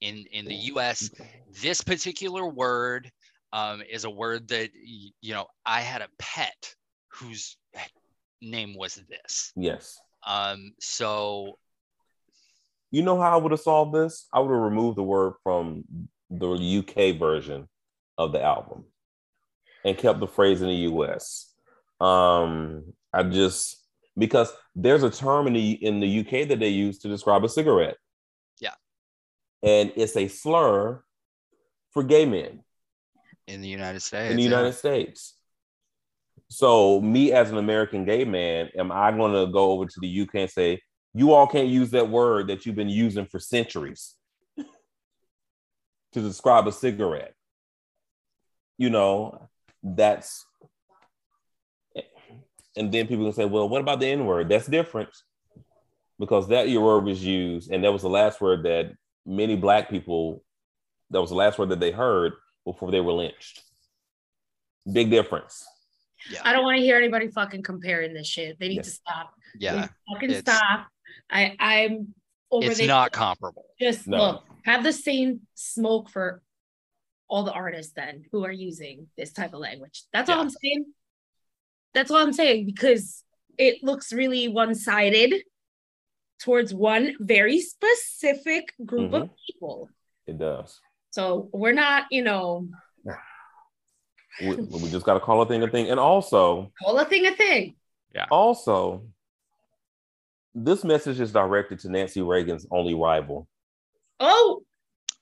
in 0.00 0.24
in 0.32 0.44
the 0.46 0.54
US, 0.72 1.10
this 1.62 1.80
particular 1.80 2.44
word 2.48 3.10
um, 3.52 3.82
is 3.88 4.04
a 4.04 4.10
word 4.10 4.48
that 4.48 4.70
you 5.20 5.32
know 5.34 5.46
I 5.64 5.80
had 5.80 6.02
a 6.02 6.08
pet 6.18 6.74
whose 7.12 7.56
name 8.40 8.74
was 8.76 9.00
this. 9.08 9.52
yes. 9.54 10.00
Um, 10.26 10.72
so 10.80 11.58
You 12.90 13.02
know 13.02 13.20
how 13.20 13.32
I 13.38 13.40
would 13.40 13.52
have 13.52 13.60
solved 13.60 13.94
this? 13.94 14.26
I 14.32 14.40
would 14.40 14.50
have 14.52 14.60
removed 14.70 14.96
the 14.98 15.02
word 15.04 15.34
from 15.44 15.84
the 16.38 16.78
UK 16.78 17.18
version 17.18 17.68
of 18.18 18.32
the 18.32 18.42
album 18.42 18.84
and 19.84 19.98
kept 19.98 20.20
the 20.20 20.26
phrase 20.26 20.62
in 20.62 20.68
the 20.68 20.92
US. 20.92 21.52
Um, 22.00 22.94
I 23.12 23.22
just 23.22 23.76
because 24.16 24.52
there's 24.74 25.02
a 25.02 25.10
term 25.10 25.46
in 25.46 25.52
the 25.52 25.70
in 25.70 26.00
the 26.00 26.20
UK 26.20 26.48
that 26.48 26.58
they 26.58 26.68
use 26.68 26.98
to 27.00 27.08
describe 27.08 27.44
a 27.44 27.48
cigarette. 27.48 27.96
Yeah. 28.60 28.74
And 29.62 29.92
it's 29.96 30.16
a 30.16 30.28
slur 30.28 31.02
for 31.92 32.02
gay 32.02 32.24
men 32.24 32.64
in 33.46 33.60
the 33.60 33.68
United 33.68 34.00
States, 34.00 34.30
in 34.30 34.36
the 34.36 34.42
yeah. 34.42 34.48
United 34.48 34.72
States. 34.72 35.36
So, 36.48 37.00
me 37.00 37.32
as 37.32 37.50
an 37.50 37.56
American 37.56 38.04
gay 38.04 38.24
man, 38.24 38.68
am 38.76 38.92
I 38.92 39.10
going 39.10 39.32
to 39.32 39.50
go 39.50 39.70
over 39.70 39.86
to 39.86 40.00
the 40.00 40.20
UK 40.20 40.34
and 40.34 40.50
say, 40.50 40.82
you 41.14 41.32
all 41.32 41.46
can't 41.46 41.68
use 41.68 41.90
that 41.90 42.10
word 42.10 42.48
that 42.48 42.66
you've 42.66 42.74
been 42.74 42.90
using 42.90 43.26
for 43.26 43.38
centuries 43.38 44.14
to 46.12 46.20
describe 46.20 46.66
a 46.66 46.72
cigarette? 46.72 47.34
You 48.78 48.90
know, 48.90 49.48
that's. 49.82 50.44
And 52.74 52.90
then 52.90 53.06
people 53.06 53.24
can 53.26 53.34
say, 53.34 53.44
well, 53.44 53.68
what 53.68 53.82
about 53.82 54.00
the 54.00 54.06
N 54.06 54.24
word? 54.24 54.48
That's 54.48 54.66
different 54.66 55.10
because 56.18 56.48
that 56.48 56.70
your 56.70 56.82
word 56.82 57.04
was 57.04 57.22
used, 57.22 57.70
and 57.70 57.84
that 57.84 57.92
was 57.92 58.00
the 58.02 58.08
last 58.08 58.40
word 58.40 58.62
that 58.62 58.92
many 59.26 59.56
Black 59.56 59.90
people, 59.90 60.42
that 61.10 61.20
was 61.20 61.28
the 61.30 61.36
last 61.36 61.58
word 61.58 61.68
that 61.68 61.80
they 61.80 61.90
heard 61.90 62.32
before 62.64 62.90
they 62.90 63.00
were 63.00 63.12
lynched. 63.12 63.62
Big 64.90 65.10
difference. 65.10 65.66
I 66.44 66.52
don't 66.52 66.62
want 66.64 66.78
to 66.78 66.82
hear 66.82 66.96
anybody 66.96 67.28
fucking 67.28 67.62
comparing 67.62 68.14
this 68.14 68.26
shit. 68.28 68.58
They 68.58 68.68
need 68.68 68.76
Yes. 68.76 68.86
to 68.86 68.92
stop. 68.92 69.34
Yeah, 69.58 69.74
need 69.74 69.82
to 69.82 69.90
fucking 70.14 70.30
it's- 70.30 70.40
stop. 70.56 70.86
I 71.30 71.54
I'm 71.58 72.14
over 72.50 72.68
it's 72.68 72.78
there. 72.78 72.86
not 72.86 73.12
comparable. 73.12 73.64
just 73.80 74.06
No. 74.06 74.16
look 74.18 74.44
have 74.64 74.84
the 74.84 74.92
same 74.92 75.40
smoke 75.54 76.10
for 76.10 76.42
all 77.28 77.44
the 77.44 77.52
artists 77.52 77.92
then 77.94 78.24
who 78.30 78.44
are 78.44 78.52
using 78.52 79.06
this 79.16 79.32
type 79.32 79.54
of 79.54 79.60
language 79.60 80.04
that's 80.12 80.28
all 80.28 80.40
i'm 80.40 80.50
saying 80.50 80.84
that's 81.94 82.10
all 82.10 82.18
i'm 82.18 82.32
saying 82.32 82.66
because 82.66 83.24
it 83.58 83.82
looks 83.82 84.12
really 84.12 84.48
one-sided 84.48 85.42
towards 86.40 86.74
one 86.74 87.14
very 87.20 87.60
specific 87.60 88.72
group 88.84 89.12
of 89.12 89.22
mm-hmm. 89.24 89.34
people 89.46 89.88
It 90.26 90.38
does. 90.38 90.80
so 91.10 91.48
we're 91.52 91.72
not 91.72 92.04
you 92.10 92.22
know 92.22 92.68
We, 94.40 94.56
we 94.56 94.90
just 94.90 95.04
got 95.04 95.14
to 95.14 95.20
call 95.20 95.42
a 95.42 95.46
thing 95.46 95.62
a 95.62 95.68
thing. 95.68 95.90
And 95.90 96.00
also, 96.00 96.72
call 96.82 96.98
a 96.98 97.04
thing 97.04 97.26
a 97.26 97.34
thing 97.36 97.74
Yeah. 98.14 98.24
also, 98.30 99.04
this 100.54 100.84
message 100.84 101.20
is 101.20 101.32
directed 101.32 101.80
to 101.80 101.90
Nancy 101.90 102.22
Reagan's 102.22 102.66
only 102.70 102.94
rival. 102.94 103.46
Oh 104.22 104.62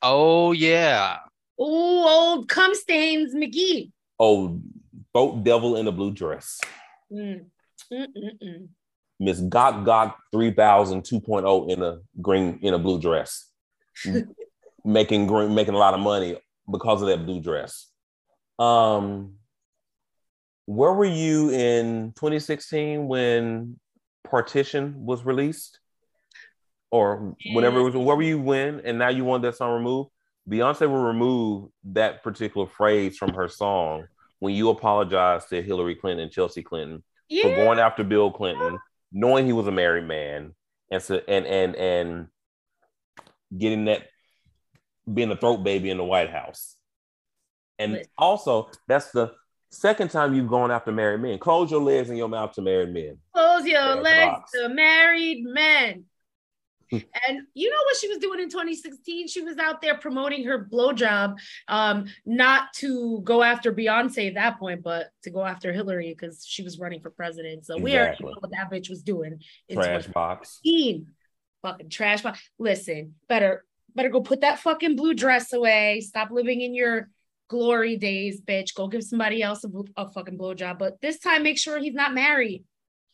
Oh 0.02 0.52
yeah, 0.52 1.18
oh 1.58 2.08
old 2.08 2.48
cum 2.48 2.74
stains 2.74 3.34
mcgee 3.34 3.90
Oh, 4.18 4.60
boat 5.14 5.42
devil 5.44 5.76
in 5.76 5.88
a 5.88 5.92
blue 5.92 6.12
dress. 6.12 6.60
Mm. 7.10 7.46
Miss 9.18 9.40
Gok 9.40 9.84
Gok 9.84 10.14
3000 10.32 11.02
2.0 11.02 11.70
in 11.70 11.82
a 11.82 11.98
green 12.20 12.58
in 12.62 12.74
a 12.74 12.78
blue 12.78 13.00
dress. 13.00 13.50
making 14.84 15.26
green 15.26 15.54
making 15.54 15.74
a 15.74 15.78
lot 15.78 15.94
of 15.94 16.00
money 16.00 16.36
because 16.70 17.02
of 17.02 17.08
that 17.08 17.24
blue 17.26 17.40
dress. 17.40 17.88
Um 18.58 19.34
where 20.66 20.92
were 20.92 21.04
you 21.04 21.50
in 21.50 22.12
2016 22.12 23.08
when 23.08 23.80
Partition 24.24 24.94
was 25.04 25.24
released? 25.24 25.80
Or 26.90 27.36
whenever 27.52 27.78
it 27.78 27.82
was 27.84 27.94
where 27.94 28.16
were 28.16 28.22
you 28.22 28.40
when 28.40 28.80
and 28.80 28.98
now 28.98 29.08
you 29.08 29.24
want 29.24 29.42
that 29.42 29.56
song 29.56 29.72
removed? 29.74 30.10
Beyonce 30.48 30.80
will 30.88 31.02
remove 31.02 31.70
that 31.84 32.22
particular 32.24 32.66
phrase 32.66 33.16
from 33.16 33.34
her 33.34 33.48
song 33.48 34.06
when 34.40 34.54
you 34.54 34.70
apologize 34.70 35.44
to 35.46 35.62
Hillary 35.62 35.94
Clinton 35.94 36.24
and 36.24 36.32
Chelsea 36.32 36.62
Clinton 36.62 37.04
Yeah. 37.28 37.42
for 37.44 37.54
going 37.54 37.78
after 37.78 38.02
Bill 38.02 38.30
Clinton, 38.32 38.78
knowing 39.12 39.46
he 39.46 39.52
was 39.52 39.68
a 39.68 39.72
married 39.72 40.04
man, 40.08 40.54
and 40.90 41.00
so 41.02 41.20
and 41.28 41.46
and 41.46 41.76
and 41.76 42.26
getting 43.56 43.84
that 43.84 44.08
being 45.12 45.30
a 45.30 45.36
throat 45.36 45.58
baby 45.58 45.90
in 45.90 45.96
the 45.98 46.04
White 46.04 46.30
House. 46.30 46.76
And 47.78 47.92
Listen. 47.92 48.10
also, 48.18 48.70
that's 48.88 49.10
the 49.12 49.32
second 49.70 50.10
time 50.10 50.34
you've 50.34 50.48
gone 50.48 50.70
after 50.70 50.90
married 50.92 51.20
men. 51.20 51.38
Close 51.38 51.70
your 51.70 51.80
legs 51.80 52.08
and 52.08 52.18
your 52.18 52.28
mouth 52.28 52.52
to 52.54 52.62
married 52.62 52.92
men. 52.92 53.18
Close 53.32 53.64
your 53.64 53.80
There's 53.94 54.04
legs 54.04 54.50
to 54.54 54.68
married 54.68 55.44
men. 55.44 56.04
And 56.92 57.42
you 57.54 57.70
know 57.70 57.82
what 57.84 57.96
she 57.96 58.08
was 58.08 58.18
doing 58.18 58.40
in 58.40 58.48
2016? 58.48 59.28
She 59.28 59.42
was 59.42 59.58
out 59.58 59.80
there 59.80 59.96
promoting 59.96 60.44
her 60.44 60.68
blowjob, 60.70 61.36
um, 61.68 62.06
not 62.26 62.72
to 62.76 63.20
go 63.22 63.42
after 63.42 63.72
Beyonce 63.72 64.28
at 64.28 64.34
that 64.34 64.58
point, 64.58 64.82
but 64.82 65.10
to 65.22 65.30
go 65.30 65.44
after 65.44 65.72
Hillary 65.72 66.14
because 66.16 66.44
she 66.46 66.62
was 66.62 66.78
running 66.78 67.00
for 67.00 67.10
president. 67.10 67.66
So 67.66 67.78
we 67.78 67.96
already 67.96 68.24
know 68.24 68.34
what 68.38 68.50
that 68.52 68.70
bitch 68.70 68.90
was 68.90 69.02
doing 69.02 69.40
in 69.68 69.76
Trash 69.76 70.06
box. 70.08 70.60
Fucking 71.62 71.90
trash. 71.90 72.22
box. 72.22 72.40
Listen, 72.58 73.14
better 73.28 73.64
better 73.94 74.08
go 74.08 74.20
put 74.20 74.40
that 74.40 74.58
fucking 74.60 74.96
blue 74.96 75.14
dress 75.14 75.52
away. 75.52 76.00
Stop 76.00 76.30
living 76.30 76.60
in 76.60 76.74
your 76.74 77.10
glory 77.48 77.96
days, 77.96 78.40
bitch. 78.40 78.74
Go 78.74 78.88
give 78.88 79.02
somebody 79.02 79.42
else 79.42 79.64
a, 79.64 79.68
bl- 79.68 79.82
a 79.96 80.08
fucking 80.08 80.38
blowjob. 80.38 80.78
But 80.78 81.00
this 81.00 81.18
time, 81.18 81.42
make 81.42 81.58
sure 81.58 81.78
he's 81.78 81.94
not 81.94 82.14
married. 82.14 82.64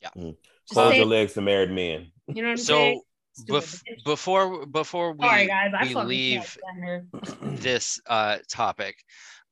Yeah. 0.01 0.11
Just 0.15 0.37
Close 0.73 0.97
your 0.97 1.07
legs 1.07 1.33
to 1.35 1.41
married 1.41 1.71
men. 1.71 2.13
you 2.29 2.43
know 2.43 2.49
what 2.49 2.51
I'm 2.53 2.57
saying? 2.59 2.99
So 2.99 3.03
Stupid 3.03 3.06
bef- 3.45 3.83
before 4.05 4.67
before 4.67 5.13
we, 5.13 5.27
Sorry, 5.27 5.47
guys. 5.47 5.73
I 5.79 5.85
we 5.85 5.95
leave 5.95 6.39
can't 6.39 6.49
stand 6.49 6.85
her. 6.85 7.07
this 7.61 8.01
uh, 8.07 8.39
topic, 8.51 8.97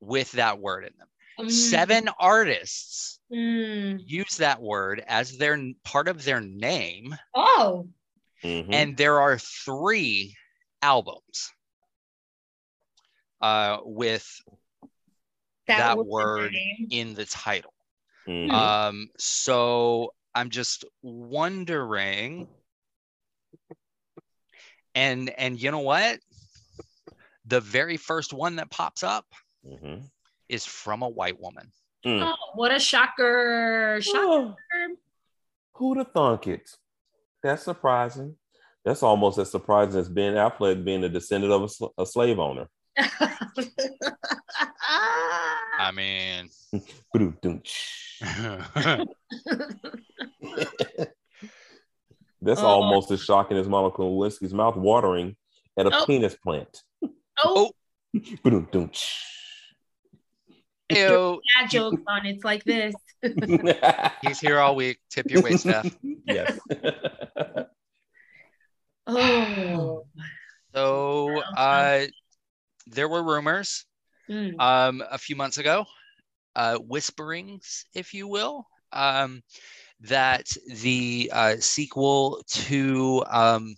with 0.00 0.32
that 0.32 0.58
word 0.58 0.84
in 0.84 0.92
them. 0.98 1.08
Mm, 1.38 1.50
Seven 1.50 2.08
artists 2.18 3.18
mm. 3.32 3.98
use 4.04 4.36
that 4.38 4.60
word 4.60 5.02
as 5.06 5.36
their 5.38 5.58
part 5.84 6.08
of 6.08 6.24
their 6.24 6.40
name 6.40 7.16
Oh. 7.34 7.88
Mhm. 8.42 8.68
and 8.72 8.96
there 8.96 9.20
are 9.20 9.38
three 9.38 10.34
albums 10.82 11.52
uh, 13.42 13.78
with 13.84 14.26
that, 15.66 15.96
was 15.96 16.04
the 16.04 16.10
word 16.10 16.54
in 16.90 17.14
the 17.14 17.24
title. 17.26 17.72
Mhm. 18.26 18.50
Um, 18.50 19.08
so 19.18 20.12
I'm 20.34 20.50
just 20.50 20.84
wondering, 21.02 22.48
and 24.94 25.30
and 25.30 25.60
you 25.60 25.70
know 25.70 25.80
what? 25.80 26.20
The 27.50 27.60
very 27.60 27.96
first 27.96 28.32
one 28.32 28.56
that 28.56 28.70
pops 28.70 29.02
up 29.02 29.26
Mhm. 29.66 30.08
is 30.48 30.64
from 30.64 31.02
a 31.02 31.08
white 31.08 31.40
woman. 31.40 31.72
Mm. 32.06 32.22
Oh, 32.22 32.36
what 32.54 32.72
a 32.72 32.78
shocker. 32.78 33.98
Shocker. 34.00 34.18
Oh, 34.18 34.54
who'd 35.74 35.98
have 35.98 36.12
thunk 36.12 36.46
it? 36.46 36.70
That's 37.42 37.64
surprising. 37.64 38.36
That's 38.84 39.02
almost 39.02 39.38
as 39.38 39.50
surprising 39.50 39.98
as 40.00 40.08
Ben 40.08 40.34
Affleck 40.34 40.84
being 40.84 41.02
a 41.04 41.08
descendant 41.08 41.52
of 41.52 41.62
a, 41.64 41.68
sl- 41.68 41.88
a 41.98 42.06
slave 42.06 42.38
owner. 42.38 42.68
I 45.78 45.90
mean, 45.92 46.48
That's 52.42 52.60
Oh. 52.60 52.66
almost 52.66 53.10
as 53.10 53.22
shocking 53.22 53.56
as 53.58 53.68
Monica 53.68 54.00
Lewinsky's 54.02 54.54
mouth 54.54 54.76
watering 54.76 55.36
at 55.76 55.86
a 55.86 55.90
Oh. 55.94 56.06
penis 56.06 56.34
plant. 56.36 56.82
Oh, 57.44 57.70
Ba-dum-dum-tsh. 58.42 59.14
ew, 60.90 61.40
bad 61.60 61.70
jokes 61.70 62.02
on 62.08 62.26
it's 62.26 62.44
like 62.44 62.64
this. 62.64 62.94
he's 64.22 64.40
here 64.40 64.58
all 64.58 64.74
week. 64.74 64.98
Tip 65.10 65.30
your 65.30 65.42
wait 65.42 65.60
staff. 65.60 65.94
yes. 66.26 66.58
Oh. 69.06 70.06
So 70.74 71.40
uh, 71.56 72.02
there 72.86 73.08
were 73.08 73.22
rumors 73.22 73.84
Mm. 74.28 74.60
um, 74.60 75.02
a 75.10 75.18
few 75.18 75.34
months 75.34 75.58
ago, 75.58 75.84
uh, 76.54 76.76
whisperings, 76.76 77.84
if 77.94 78.14
you 78.14 78.28
will, 78.28 78.64
um, 78.92 79.42
that 80.02 80.46
the 80.68 81.28
uh, 81.34 81.56
sequel 81.58 82.40
to 82.48 83.24
um, 83.28 83.74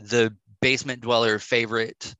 the 0.00 0.34
basement 0.60 1.02
dweller 1.02 1.38
favorite 1.38 2.16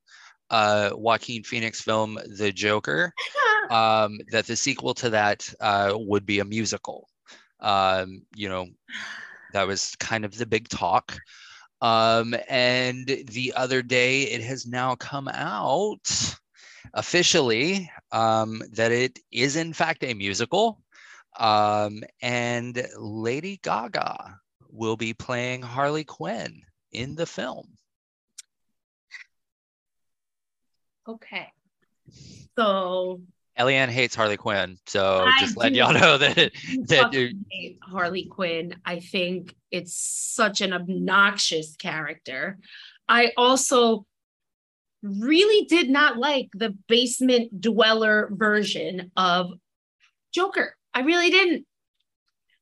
uh, 0.53 0.91
Joaquin 0.95 1.43
Phoenix 1.43 1.81
film, 1.81 2.19
The 2.37 2.53
Joker, 2.53 3.13
um, 3.71 4.21
that 4.31 4.47
the 4.47 4.55
sequel 4.55 4.95
to 4.95 5.11
that 5.11 5.53
uh, 5.61 5.95
would 5.97 6.27
be 6.27 6.39
a 6.39 6.45
musical. 6.45 7.09
Um, 7.59 8.23
you 8.37 8.49
know, 8.49 8.69
that 9.53 9.67
was 9.67 9.97
kind 9.99 10.25
of 10.25 10.37
the 10.37 10.47
big 10.47 10.69
talk. 10.69 11.19
Um, 11.81 12.37
and 12.49 13.07
the 13.07 13.55
other 13.57 13.83
day, 13.83 14.23
it 14.25 14.43
has 14.43 14.67
now 14.67 14.95
come 14.95 15.29
out 15.29 16.37
officially 16.95 17.91
um, 18.13 18.63
that 18.73 18.93
it 18.93 19.19
is, 19.33 19.57
in 19.57 19.73
fact, 19.73 20.05
a 20.05 20.15
musical. 20.15 20.81
Um, 21.39 22.03
and 22.21 22.87
Lady 22.99 23.59
Gaga 23.63 24.39
will 24.71 24.97
be 24.97 25.15
playing 25.15 25.63
Harley 25.63 26.05
Quinn 26.05 26.61
in 26.93 27.15
the 27.15 27.27
film. 27.27 27.67
Okay. 31.09 31.53
So 32.57 33.21
Eliann 33.59 33.89
hates 33.89 34.15
Harley 34.15 34.37
Quinn, 34.37 34.79
so 34.87 35.25
I 35.27 35.37
just 35.39 35.57
let 35.57 35.75
y'all 35.75 35.93
know 35.93 36.19
that 36.19 36.37
that 36.89 37.35
hate 37.51 37.79
Harley 37.83 38.25
Quinn. 38.27 38.77
I 38.85 39.01
think 39.01 39.55
it's 39.71 39.95
such 39.95 40.61
an 40.61 40.73
obnoxious 40.73 41.77
character. 41.77 42.59
I 43.09 43.33
also 43.37 44.07
really 45.03 45.67
did 45.67 45.91
not 45.91 46.17
like 46.17 46.49
the 46.55 46.77
basement 46.89 47.61
dweller 47.61 48.31
version 48.33 49.11
of 49.17 49.53
Joker. 50.33 50.77
I 50.95 51.01
really 51.01 51.31
didn't. 51.31 51.67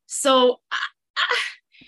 So 0.07 0.61
I, 0.73 0.79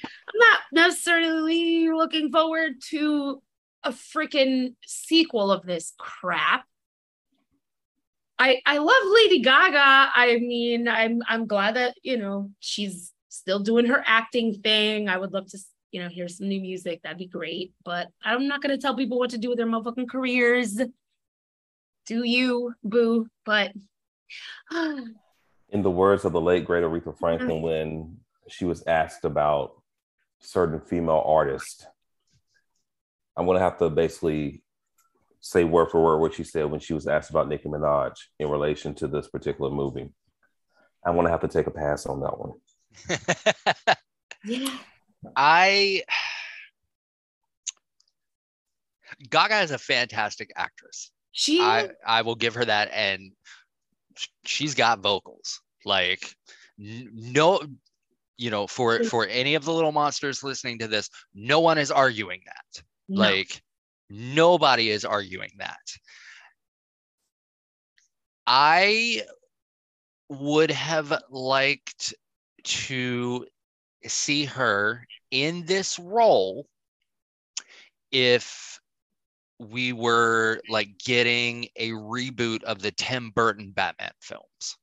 I'm 0.05 0.39
not 0.39 0.61
necessarily 0.73 1.91
looking 1.91 2.31
forward 2.31 2.75
to 2.91 3.43
a 3.85 3.91
freaking 3.91 4.75
sequel 4.87 5.51
of 5.51 5.65
this 5.65 5.93
crap. 5.99 6.65
I 8.39 8.61
I 8.67 8.79
love 8.79 9.03
Lady 9.15 9.41
Gaga. 9.41 10.11
I 10.15 10.39
mean, 10.41 10.89
I'm 10.89 11.23
I'm 11.29 11.47
glad 11.47 11.77
that 11.77 11.95
you 12.03 12.17
know 12.17 12.51
she's 12.61 13.13
still 13.29 13.61
doing 13.61 13.87
her 13.87 14.03
acting 14.07 14.55
thing. 14.55 15.09
I 15.09 15.19
would 15.19 15.33
love 15.33 15.49
to 15.51 15.59
you 15.91 16.03
know 16.03 16.09
hear 16.09 16.29
some 16.29 16.49
new 16.49 16.61
music. 16.61 17.01
That'd 17.03 17.19
be 17.19 17.27
great. 17.27 17.73
But 17.85 18.09
I'm 18.23 18.49
not 18.49 18.63
gonna 18.63 18.79
tell 18.79 18.97
people 18.97 19.19
what 19.19 19.31
to 19.31 19.39
do 19.39 19.49
with 19.49 19.59
their 19.59 19.67
motherfucking 19.67 20.09
careers. 20.09 20.81
Do 22.07 22.25
you, 22.25 22.75
boo? 22.83 23.29
But 23.45 23.73
In 24.73 25.83
the 25.83 25.91
words 25.91 26.25
of 26.25 26.33
the 26.33 26.41
late 26.41 26.65
great 26.67 26.85
Aretha 26.85 27.17
Franklin, 27.17 27.61
mm. 27.61 27.63
when 27.63 28.17
she 28.49 28.65
was 28.67 28.83
asked 28.87 29.25
about 29.25 29.81
certain 30.39 30.81
female 30.81 31.23
artists, 31.25 31.87
I'm 33.37 33.47
gonna 33.47 33.61
have 33.61 33.79
to 33.79 33.89
basically 33.91 34.63
say 35.41 35.65
word 35.65 35.91
for 35.91 36.03
word 36.03 36.19
what 36.19 36.35
she 36.35 36.45
said 36.45 36.71
when 36.71 36.81
she 36.81 36.95
was 36.95 37.07
asked 37.07 37.31
about 37.31 37.49
Nicki 37.49 37.69
Minaj 37.69 38.13
in 38.39 38.49
relation 38.49 38.95
to 38.97 39.09
this 39.09 39.29
particular 39.29 39.71
movie. 39.71 40.09
I'm 41.05 41.17
gonna 41.17 41.31
have 41.31 41.41
to 41.41 41.49
take 41.49 41.67
a 41.67 41.71
pass 41.71 42.07
on 42.07 42.21
that 42.21 42.39
one. 42.39 42.53
yeah, 44.45 44.77
I 45.35 46.03
Gaga 49.31 49.61
is 49.63 49.71
a 49.71 49.79
fantastic 49.79 50.53
actress. 50.57 51.11
She 51.33 51.61
I 51.61 51.91
I 52.07 52.23
will 52.23 52.35
give 52.35 52.55
her 52.55 52.65
that, 52.65 52.91
and 52.93 53.33
she's 54.45 54.75
got 54.75 55.01
vocals. 55.01 55.61
Like 55.85 56.35
no, 56.79 57.61
you 58.37 58.51
know, 58.51 58.67
for 58.67 59.03
for 59.05 59.27
any 59.27 59.55
of 59.55 59.65
the 59.65 59.73
little 59.73 59.93
monsters 59.93 60.43
listening 60.43 60.79
to 60.81 60.89
this, 60.89 61.09
no 61.35 61.61
one 61.61 61.79
is 61.79 61.91
arguing 61.91 62.43
that. 62.47 62.83
No. 63.13 63.21
Like 63.21 63.63
nobody 64.09 64.91
is 64.91 65.05
arguing 65.05 65.51
that. 65.59 65.79
I 68.47 69.23
would 70.29 70.71
have 70.71 71.23
liked 71.31 72.15
to 72.65 73.47
see 74.07 74.45
her 74.47 75.07
in 75.31 75.65
this 75.67 75.99
role 75.99 76.67
if 78.11 78.81
we 79.59 79.93
were 79.93 80.61
like 80.69 80.99
getting 80.99 81.67
a 81.77 81.91
reboot 81.91 82.63
of 82.65 82.83
the 82.83 82.91
Tim 82.91 83.31
Burton 83.31 83.71
Batman 83.71 84.13
films. 84.21 84.77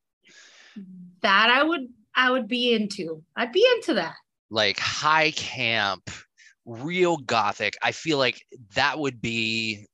that 1.22 1.50
I 1.50 1.64
would 1.64 1.88
I 2.16 2.32
would 2.32 2.48
be 2.48 2.74
into. 2.74 3.24
I'd 3.36 3.52
be 3.52 3.66
into 3.76 3.94
that. 3.96 4.16
Like 4.50 4.80
high 4.80 5.32
camp, 5.32 6.10
real 6.66 7.18
gothic. 7.18 7.78
I 7.82 7.92
feel 7.92 8.18
like 8.18 8.42
that 8.76 8.98
would 9.00 9.22
be 9.22 9.88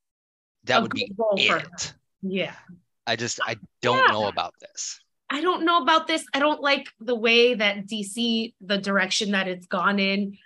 that 0.65 0.79
A 0.79 0.81
would 0.81 0.91
be 0.93 1.07
good 1.07 1.15
role 1.19 1.37
for 1.37 1.59
her. 1.59 1.65
it. 1.73 1.93
Yeah. 2.21 2.55
I 3.07 3.15
just 3.15 3.39
I 3.45 3.57
don't 3.81 3.97
Yeah. 4.07 4.11
know 4.13 4.27
about 4.27 4.53
this. 4.59 4.99
I 5.29 5.41
don't 5.41 5.65
know 5.65 5.81
about 5.81 6.07
this. 6.07 6.23
I 6.33 6.39
don't 6.39 6.61
like 6.61 6.87
the 6.99 7.15
way 7.15 7.53
that 7.55 7.87
DC, 7.87 8.53
the 8.61 8.77
direction 8.77 9.31
that 9.31 9.47
it's 9.47 9.65
gone 9.67 9.99
in. 9.99 10.37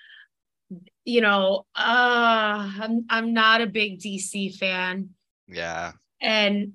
You 1.06 1.22
know, 1.22 1.66
uh, 1.76 2.72
I'm 2.82 3.06
I'm 3.10 3.34
not 3.34 3.62
a 3.62 3.68
big 3.68 4.00
DC 4.00 4.56
fan, 4.58 5.10
Yeah. 5.48 5.94
and 6.22 6.74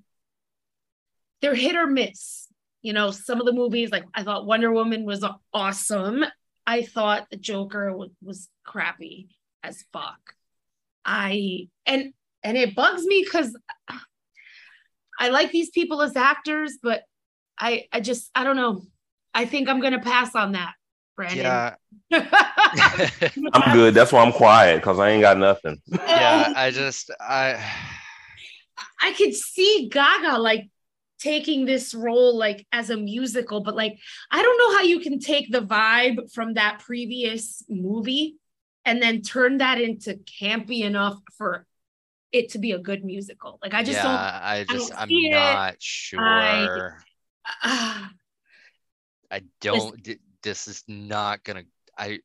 they're 1.41 1.55
hit 1.55 1.77
or 1.77 1.87
miss. 1.87 2.49
You 2.83 2.93
know, 2.93 3.11
some 3.11 3.41
of 3.41 3.47
the 3.47 3.53
movies, 3.53 3.91
like 3.91 4.05
I 4.15 4.23
thought 4.25 4.47
Wonder 4.47 4.73
Woman 4.73 5.05
was 5.05 5.25
awesome. 5.53 6.25
I 6.67 6.83
thought 6.83 7.29
the 7.31 7.37
Joker 7.37 7.95
was, 7.97 8.11
was 8.23 8.49
crappy 8.65 9.29
as 9.63 9.85
fuck. 9.93 10.19
I 11.05 11.69
and 11.87 12.13
and 12.43 12.57
it 12.57 12.75
bugs 12.75 13.05
me 13.05 13.25
because 13.25 13.57
I 15.19 15.29
like 15.29 15.51
these 15.51 15.71
people 15.71 16.03
as 16.03 16.17
actors, 16.17 16.79
but 16.83 17.03
I 17.59 17.87
I 17.93 18.01
just 18.01 18.31
I 18.35 18.45
don't 18.45 18.57
know. 18.57 18.83
I 19.35 19.47
think 19.47 19.69
I'm 19.69 19.81
gonna 19.81 20.01
pass 20.01 20.35
on 20.35 20.53
that, 20.53 20.75
Brandon. 21.17 21.39
Yeah. 21.39 21.75
I'm 23.53 23.75
good. 23.75 23.95
That's 23.95 24.13
why 24.13 24.23
I'm 24.23 24.33
quiet 24.33 24.77
because 24.77 24.99
I 24.99 25.11
ain't 25.11 25.23
got 25.23 25.39
nothing. 25.39 25.81
yeah. 25.87 26.53
I 26.57 26.71
just 26.71 27.11
I 27.21 27.63
I 29.03 29.13
could 29.13 29.35
see 29.35 29.89
Gaga 29.91 30.39
like 30.39 30.69
taking 31.25 31.65
this 31.65 31.95
role 31.95 32.37
like 32.37 32.67
as 32.71 32.91
a 32.91 32.97
musical, 32.97 33.63
but 33.63 33.75
like 33.75 33.99
I 34.31 34.43
don't 34.43 34.59
know 34.59 34.77
how 34.77 34.83
you 34.83 35.01
can 35.01 35.19
take 35.19 35.51
the 35.51 35.63
vibe 35.63 36.33
from 36.33 36.55
that 36.55 36.81
previous 36.81 37.65
movie 37.69 38.37
and 38.85 39.01
then 39.03 39.23
turn 39.23 39.59
that 39.59 39.81
into 39.81 40.21
campy 40.41 40.81
enough 40.81 41.19
for 41.39 41.67
it 42.31 42.51
to 42.51 42.59
be 42.59 42.73
a 42.73 42.79
good 42.79 43.05
musical. 43.05 43.59
Like 43.63 43.73
I 43.73 43.83
just 43.83 43.99
yeah, 43.99 44.41
I 44.43 44.67
just 44.69 44.91
don't 44.91 45.01
I'm 45.01 45.09
see 45.09 45.29
it. 45.29 45.33
not 45.33 45.77
sure. 45.79 46.21
I- 47.63 48.09
I, 49.31 49.41
don't 49.61 50.01
don't 50.05 50.19
this 50.43 50.69
is 50.69 50.85
not 50.87 51.43
gonna 51.43 51.65
I 51.99 52.21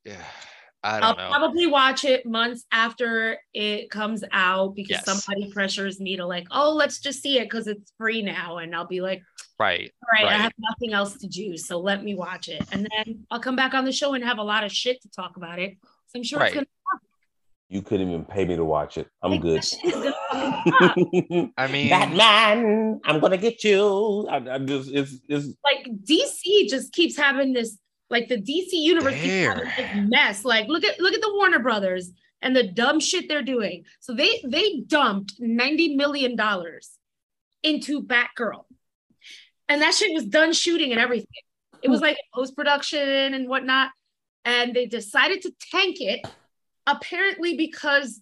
I 0.84 1.00
I'll 1.00 1.16
know. 1.16 1.28
probably 1.30 1.68
watch 1.68 2.06
it 2.06 2.26
months 2.26 2.66
after 2.72 3.38
it 3.54 3.90
comes 3.90 4.24
out 4.32 4.76
because 4.76 4.90
Yes. 4.92 5.06
somebody 5.06 5.52
pressures 5.52 6.00
me 6.00 6.16
to 6.18 6.26
like, 6.26 6.48
oh, 6.52 6.74
let's 6.74 7.00
just 7.00 7.22
see 7.22 7.38
it 7.40 7.44
because 7.46 7.68
it's 7.68 7.92
free 7.98 8.22
now. 8.22 8.58
And 8.60 8.74
I'll 8.76 8.88
be 8.88 9.02
like, 9.02 9.22
right. 9.60 9.92
all 10.04 10.10
right, 10.26 10.34
I 10.34 10.38
have 10.38 10.54
nothing 10.58 10.94
else 10.94 11.18
to 11.18 11.28
do. 11.28 11.58
So 11.58 11.80
let 11.80 12.04
me 12.04 12.16
watch 12.16 12.48
it. 12.48 12.66
And 12.72 12.88
then 12.96 13.26
I'll 13.30 13.42
come 13.42 13.58
back 13.58 13.74
on 13.74 13.84
the 13.84 13.92
show 13.92 14.14
and 14.14 14.24
have 14.24 14.38
a 14.38 14.44
lot 14.44 14.64
of 14.64 14.72
shit 14.72 15.02
to 15.02 15.10
talk 15.10 15.36
about 15.36 15.60
it. 15.60 15.78
So 16.08 16.20
I'm 16.20 16.24
sure 16.24 16.40
Right. 16.40 16.48
it's 16.48 16.54
going 16.56 16.66
to 16.66 16.72
You 17.72 17.82
couldn't 17.82 18.08
even 18.08 18.24
pay 18.26 18.46
me 18.46 18.56
to 18.56 18.64
watch 18.66 18.98
it. 18.98 19.08
I'm 19.22 19.32
gonna 19.32 19.42
good. 19.42 19.62
that 19.62 19.66
shit 19.66 19.84
is 19.84 19.92
gonna 19.94 20.14
fucking 20.72 21.42
pop. 21.48 21.52
I 21.58 21.68
mean 21.68 21.90
Batman, 21.90 23.02
I'm 23.04 23.20
gonna 23.20 23.38
get 23.38 23.64
you. 23.66 24.28
I, 24.30 24.38
I 24.56 24.58
just 24.60 24.90
it's 24.92 25.20
it's 25.28 25.48
like 25.64 25.86
DC 26.06 26.70
just 26.70 26.94
keeps 26.94 27.16
having 27.18 27.54
this, 27.54 27.78
like 28.10 28.28
the 28.28 28.38
DC 28.38 28.70
universe 28.72 29.14
keeps 29.14 29.26
having 29.26 29.64
There. 29.64 29.74
this 29.78 30.10
mess. 30.10 30.45
Like 30.45 30.68
look 30.68 30.84
at 30.84 30.99
look 30.99 31.14
at 31.14 31.22
the 31.22 31.34
Warner 31.36 31.60
Brothers 31.60 32.12
and 32.41 32.55
the 32.55 32.64
dumb 32.64 32.99
shit 32.99 33.28
they're 33.28 33.43
doing. 33.43 33.86
So 33.99 34.14
they 34.14 34.41
they 34.45 34.82
dumped 34.88 35.36
90 35.39 35.95
million 35.95 36.36
dollars 36.36 36.91
into 37.64 38.01
Batgirl. 38.01 38.66
And 39.68 39.82
that 39.82 39.93
shit 39.93 40.14
was 40.14 40.26
done 40.26 40.53
shooting 40.53 40.91
and 40.91 40.99
everything. 40.99 41.28
It 41.82 41.89
was 41.89 41.99
hmm. 41.99 42.05
like 42.05 42.18
post 42.34 42.55
production 42.55 43.34
and 43.34 43.47
whatnot. 43.47 43.91
And 44.45 44.74
they 44.74 44.86
decided 44.86 45.41
to 45.43 45.53
tank 45.72 45.97
it, 45.99 46.26
apparently 46.88 47.55
because 47.55 48.22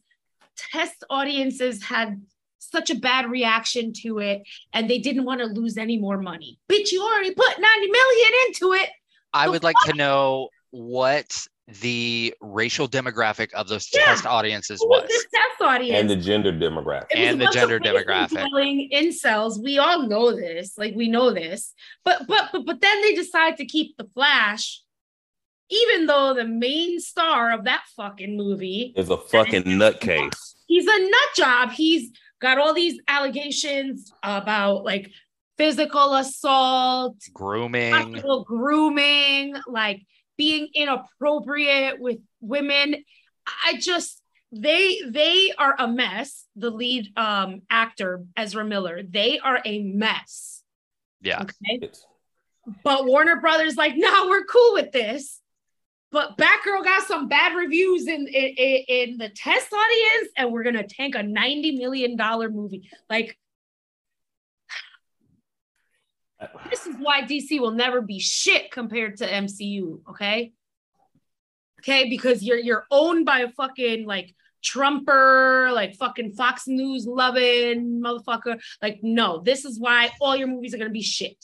test 0.57 1.03
audiences 1.09 1.83
had 1.83 2.21
such 2.59 2.89
a 2.89 2.95
bad 2.95 3.29
reaction 3.29 3.93
to 3.93 4.19
it 4.19 4.43
and 4.73 4.89
they 4.89 4.97
didn't 4.97 5.23
want 5.23 5.39
to 5.39 5.45
lose 5.45 5.77
any 5.77 5.97
more 5.97 6.17
money. 6.17 6.59
Bitch, 6.69 6.91
you 6.91 7.01
already 7.01 7.33
put 7.33 7.59
90 7.59 7.91
million 7.91 8.31
into 8.47 8.73
it. 8.73 8.89
I 9.37 9.47
would 9.49 9.63
like 9.63 9.75
to 9.85 9.93
know 9.93 10.49
what 10.71 11.47
the 11.81 12.33
racial 12.41 12.87
demographic 12.87 13.51
of 13.53 13.67
those 13.67 13.89
Yeah. 13.93 14.05
test 14.05 14.25
audiences 14.25 14.79
Who 14.81 14.87
was 14.89 15.01
was. 15.03 15.09
this 15.11 15.25
test 15.33 15.61
audience? 15.61 15.99
and 15.99 16.09
the 16.09 16.15
gender 16.15 16.51
demographic. 16.53 17.07
And 17.15 17.39
the 17.41 17.49
gender 17.53 17.79
demographic. 17.79 18.47
incels. 18.93 19.61
We 19.61 19.77
all 19.77 20.03
know 20.07 20.33
this. 20.35 20.77
Like 20.77 20.93
we 20.95 21.07
know 21.09 21.31
this. 21.33 21.73
But 22.05 22.25
but 22.27 22.49
but 22.51 22.65
but 22.65 22.81
then 22.81 23.01
they 23.01 23.13
decide 23.15 23.57
to 23.57 23.65
keep 23.65 23.97
the 23.97 24.05
Flash, 24.13 24.81
even 25.69 26.05
though 26.07 26.33
the 26.33 26.45
main 26.45 26.99
star 26.99 27.51
of 27.51 27.65
that 27.65 27.83
fucking 27.97 28.37
movie, 28.37 28.93
Is 28.95 29.09
a 29.09 29.17
fucking 29.17 29.63
nutcase. 29.63 30.55
he's 30.67 30.87
a 30.87 30.99
nut 30.99 31.29
job. 31.35 31.71
He's 31.71 32.11
got 32.39 32.57
all 32.59 32.73
these 32.73 32.97
allegations 33.09 34.11
about 34.23 34.83
like 34.85 35.11
physical 35.57 36.15
assault, 36.15 37.17
Grooming. 37.33 38.21
grooming, 38.45 39.55
like 39.67 40.05
being 40.37 40.69
inappropriate 40.73 41.99
with 41.99 42.19
women. 42.41 43.03
I 43.65 43.77
just 43.79 44.21
they 44.51 45.01
they 45.07 45.53
are 45.57 45.75
a 45.77 45.87
mess. 45.87 46.45
The 46.55 46.69
lead 46.69 47.17
um 47.17 47.61
actor 47.69 48.23
Ezra 48.35 48.63
Miller, 48.63 49.01
they 49.03 49.39
are 49.39 49.59
a 49.65 49.81
mess. 49.83 50.63
Yeah. 51.21 51.43
Okay. 51.43 51.89
But 52.83 53.05
Warner 53.05 53.39
Brothers 53.39 53.75
like, 53.75 53.93
nah, 53.95 54.27
we're 54.27 54.43
cool 54.45 54.73
with 54.73 54.91
this. 54.91 55.41
But 56.11 56.37
Batgirl 56.37 56.85
got 56.85 57.03
some 57.03 57.27
bad 57.27 57.55
reviews 57.55 58.07
in, 58.07 58.27
in 58.27 58.53
in 58.57 58.83
in 58.87 59.17
the 59.17 59.29
test 59.29 59.67
audience, 59.73 60.31
and 60.37 60.51
we're 60.51 60.63
gonna 60.63 60.87
tank 60.87 61.15
a 61.15 61.23
ninety 61.23 61.75
million 61.77 62.15
dollar 62.15 62.49
movie. 62.49 62.89
Like 63.09 63.37
this 66.69 66.85
is 66.85 66.95
why 66.99 67.21
DC 67.23 67.59
will 67.59 67.71
never 67.71 68.01
be 68.01 68.19
shit 68.19 68.71
compared 68.71 69.17
to 69.17 69.27
MCU, 69.27 70.01
okay? 70.09 70.53
Okay, 71.81 72.09
because 72.09 72.43
you're 72.43 72.57
you're 72.57 72.85
owned 72.91 73.25
by 73.25 73.39
a 73.41 73.49
fucking 73.51 74.05
like 74.05 74.33
Trumper, 74.63 75.69
like 75.73 75.95
fucking 75.95 76.33
Fox 76.33 76.67
News 76.67 77.05
loving 77.05 78.01
motherfucker. 78.03 78.59
Like, 78.81 78.99
no, 79.03 79.39
this 79.41 79.63
is 79.65 79.79
why 79.79 80.09
all 80.19 80.35
your 80.35 80.47
movies 80.47 80.73
are 80.73 80.77
gonna 80.77 80.89
be 80.89 81.03
shit. 81.03 81.37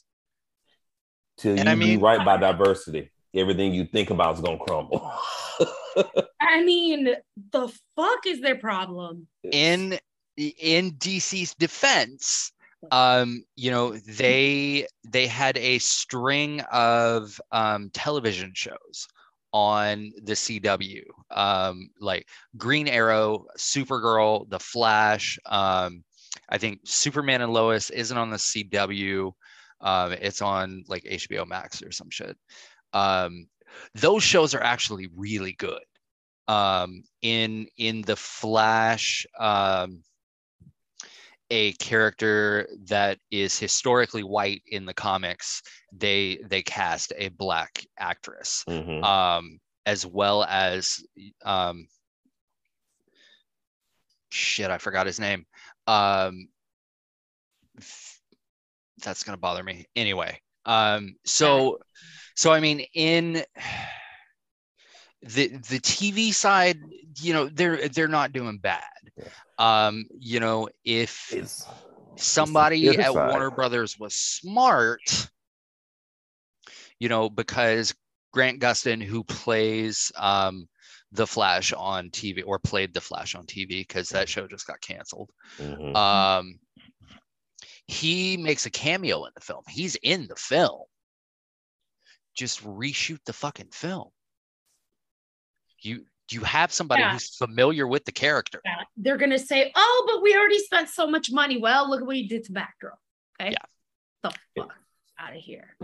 Till 1.37 1.51
And 1.51 1.65
you 1.65 1.71
I 1.71 1.75
mean- 1.75 1.97
be 1.99 2.03
right 2.03 2.23
by 2.25 2.37
diversity. 2.37 3.11
Everything 3.35 3.73
you 3.73 3.85
think 3.85 4.11
about 4.11 4.35
is 4.35 4.41
gonna 4.41 4.59
crumble. 4.59 5.11
I 6.41 6.63
mean, 6.63 7.15
the 7.51 7.67
fuck 7.95 8.25
is 8.27 8.41
their 8.41 8.55
problem? 8.57 9.27
in 9.43 9.97
in 10.35 10.93
DC's 10.93 11.53
defense, 11.55 12.51
um, 12.91 13.43
you 13.55 13.71
know, 13.71 13.93
they 13.93 14.87
they 15.07 15.27
had 15.27 15.57
a 15.57 15.79
string 15.79 16.61
of 16.71 17.39
um, 17.51 17.89
television 17.93 18.51
shows 18.55 19.07
on 19.51 20.11
the 20.23 20.33
CW, 20.33 21.03
um, 21.31 21.89
like 21.99 22.27
Green 22.57 22.87
Arrow, 22.87 23.45
Supergirl, 23.57 24.49
The 24.49 24.59
Flash. 24.59 25.37
Um, 25.45 26.03
I 26.49 26.57
think 26.57 26.81
Superman 26.85 27.41
and 27.41 27.53
Lois 27.53 27.89
isn't 27.91 28.17
on 28.17 28.29
the 28.31 28.37
CW. 28.37 29.31
Um, 29.81 30.11
it's 30.13 30.41
on 30.41 30.83
like 30.87 31.03
HBO 31.03 31.47
Max 31.47 31.83
or 31.83 31.91
some 31.91 32.09
shit. 32.09 32.35
Um, 32.93 33.47
those 33.95 34.23
shows 34.23 34.53
are 34.53 34.63
actually 34.63 35.09
really 35.15 35.53
good 35.53 35.81
um 36.49 37.03
in 37.21 37.65
in 37.77 38.01
the 38.01 38.17
flash 38.17 39.25
um 39.39 40.03
a 41.49 41.73
character 41.73 42.67
that 42.85 43.19
is 43.31 43.59
historically 43.59 44.23
white 44.23 44.61
in 44.67 44.85
the 44.85 44.93
comics 44.93 45.61
they 45.91 46.39
they 46.47 46.61
cast 46.61 47.13
a 47.17 47.29
black 47.29 47.85
actress 47.99 48.63
Mhm. 48.67 49.03
um 49.03 49.59
as 49.85 50.05
well 50.05 50.45
as 50.45 51.03
um 51.45 51.87
shit, 54.33 54.71
I 54.71 54.77
forgot 54.77 55.05
his 55.05 55.19
name. 55.19 55.45
Um, 55.87 56.47
that's 59.03 59.23
gonna 59.23 59.37
bother 59.37 59.63
me 59.63 59.85
anyway. 59.95 60.39
Um, 60.65 61.15
so, 61.25 61.79
so 62.35 62.51
I 62.51 62.59
mean, 62.59 62.85
in 62.93 63.43
the 65.23 65.47
the 65.47 65.79
TV 65.79 66.33
side, 66.33 66.79
you 67.19 67.33
know, 67.33 67.47
they're 67.47 67.87
they're 67.89 68.07
not 68.07 68.33
doing 68.33 68.57
bad. 68.57 68.81
Yeah. 69.17 69.29
Um, 69.57 70.05
you 70.17 70.39
know, 70.39 70.69
if 70.83 71.31
It's 71.31 71.65
somebody 72.17 72.89
other 72.89 73.01
at 73.01 73.13
side. 73.13 73.29
Warner 73.29 73.51
Brothers 73.51 73.97
was 73.99 74.15
smart, 74.15 75.29
you 76.99 77.09
know, 77.09 77.29
because 77.29 77.93
Grant 78.31 78.59
Gustin, 78.59 79.01
who 79.01 79.23
plays 79.23 80.11
um, 80.17 80.67
the 81.11 81.27
Flash 81.27 81.71
on 81.73 82.09
TV 82.09 82.43
or 82.45 82.59
played 82.59 82.93
the 82.93 83.01
Flash 83.01 83.35
on 83.35 83.45
TV, 83.45 83.69
because 83.79 84.09
that 84.09 84.27
show 84.27 84.47
just 84.47 84.67
got 84.67 84.81
canceled. 84.81 85.29
Mhm. 85.59 85.95
Um, 85.95 86.59
he 87.85 88.37
makes 88.37 88.65
a 88.65 88.71
cameo 88.71 89.25
in 89.25 89.31
the 89.35 89.41
film. 89.41 89.63
He's 89.67 89.95
in 89.95 90.27
the 90.27 90.35
film. 90.35 90.83
Just 92.33 92.63
reshoot 92.63 93.19
the 93.25 93.33
fucking 93.33 93.69
film. 93.71 94.09
You 95.83 96.05
you 96.31 96.41
have 96.41 96.71
somebody 96.71 97.01
Yeah. 97.01 97.11
who's 97.13 97.35
familiar 97.35 97.85
with 97.85 98.05
the 98.05 98.11
character. 98.11 98.61
Yeah, 98.65 98.83
They're 98.97 99.17
gonna 99.17 99.37
say, 99.37 99.71
"Oh, 99.75 100.03
but 100.07 100.21
we 100.23 100.35
already 100.35 100.57
spent 100.59 100.89
so 100.89 101.05
much 101.05 101.31
money." 101.31 101.57
Well, 101.57 101.89
look 101.89 102.05
what 102.05 102.15
you 102.17 102.27
did 102.27 102.45
to 102.45 102.53
Batgirl. 102.53 102.97
Okay, 103.41 103.51
Yeah. 103.51 103.57
the 104.23 104.31
fuck 104.57 104.73
out 105.19 105.35
of 105.35 105.41
here. 105.41 105.75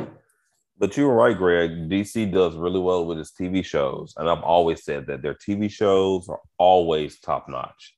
But 0.78 0.96
you 0.96 1.08
were 1.08 1.14
right, 1.14 1.38
Greg. 1.38 1.90
DC 1.90 2.26
does 2.32 2.56
really 2.56 2.80
well 2.80 3.06
with 3.06 3.20
its 3.20 3.32
TV 3.32 3.62
shows, 3.64 4.14
and 4.16 4.30
I've 4.30 4.42
always 4.44 4.84
said 4.86 5.08
that 5.08 5.22
their 5.22 5.34
TV 5.36 5.68
shows 5.70 6.30
are 6.30 6.40
always 6.58 7.20
top 7.20 7.50
notch. 7.50 7.96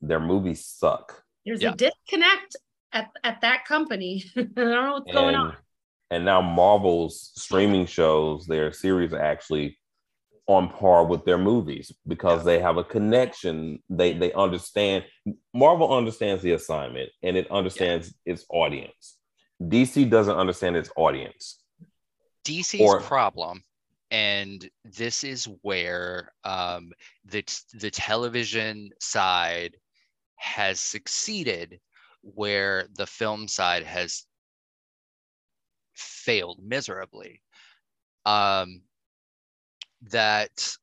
Their 0.00 0.20
movies 0.20 0.64
suck. 0.64 1.22
There's 1.44 1.60
Yeah. 1.62 1.72
a 1.72 1.76
disconnect 1.76 2.56
at, 2.92 3.10
at 3.22 3.42
that 3.42 3.66
company. 3.66 4.24
I 4.36 4.42
don't 4.42 4.56
know 4.56 4.92
what's 4.94 5.12
going 5.12 5.34
on. 5.34 5.56
and 6.10 6.24
now 6.24 6.40
Marvel's 6.40 7.32
streaming 7.36 7.84
shows, 7.84 8.46
their 8.46 8.72
series 8.72 9.12
are 9.12 9.20
actually 9.20 9.78
on 10.46 10.68
par 10.68 11.04
with 11.04 11.24
their 11.24 11.38
movies 11.38 11.92
because 12.06 12.44
they 12.44 12.60
have 12.60 12.76
a 12.76 12.84
connection. 12.84 13.82
They 13.90 14.12
they 14.12 14.32
understand 14.32 15.04
Marvel 15.52 15.92
understands 15.94 16.42
the 16.42 16.52
assignment 16.52 17.10
and 17.22 17.36
it 17.36 17.50
understands 17.50 18.14
its 18.24 18.44
audience. 18.50 19.16
DC 19.60 20.08
doesn't 20.08 20.36
understand 20.36 20.76
its 20.76 20.90
audience. 20.96 21.58
DC's 22.44 22.80
Or- 22.80 23.00
problem, 23.00 23.64
and 24.10 24.68
this 24.84 25.24
is 25.24 25.48
where 25.62 26.32
um, 26.44 26.92
the 27.24 27.42
the 27.74 27.90
television 27.90 28.90
side 29.00 29.76
has 30.36 30.78
succeeded, 30.78 31.80
where 32.22 32.88
the 32.94 33.06
film 33.06 33.48
side 33.48 33.82
has 33.84 34.24
failed 35.94 36.60
miserably. 36.62 37.42
Um, 38.26 38.82
that 40.02 40.76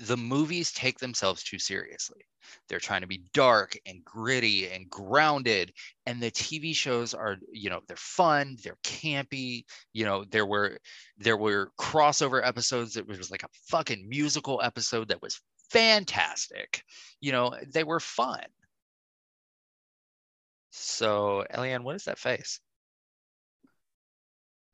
the 0.00 0.16
movies 0.16 0.72
take 0.72 0.98
themselves 0.98 1.42
too 1.42 1.58
seriously. 1.58 2.22
They're 2.68 2.78
trying 2.78 3.00
to 3.00 3.06
be 3.06 3.24
dark 3.34 3.76
and 3.84 4.04
gritty 4.04 4.68
and 4.68 4.88
grounded, 4.88 5.72
and 6.06 6.22
the 6.22 6.30
TV 6.30 6.74
shows 6.74 7.14
are, 7.14 7.36
you 7.52 7.68
know, 7.68 7.80
they're 7.86 7.96
fun, 7.96 8.56
they're 8.62 8.78
campy. 8.84 9.64
You 9.92 10.04
know, 10.04 10.24
there 10.24 10.46
were 10.46 10.78
there 11.18 11.36
were 11.36 11.72
crossover 11.78 12.46
episodes 12.46 12.94
that 12.94 13.06
was 13.06 13.30
like 13.30 13.42
a 13.42 13.48
fucking 13.68 14.08
musical 14.08 14.60
episode 14.62 15.08
that 15.08 15.20
was 15.20 15.40
fantastic. 15.70 16.82
You 17.20 17.32
know, 17.32 17.54
they 17.72 17.84
were 17.84 18.00
fun. 18.00 18.44
So, 20.70 21.44
Eliann, 21.52 21.82
what 21.82 21.96
is 21.96 22.04
that 22.04 22.18
face? 22.18 22.60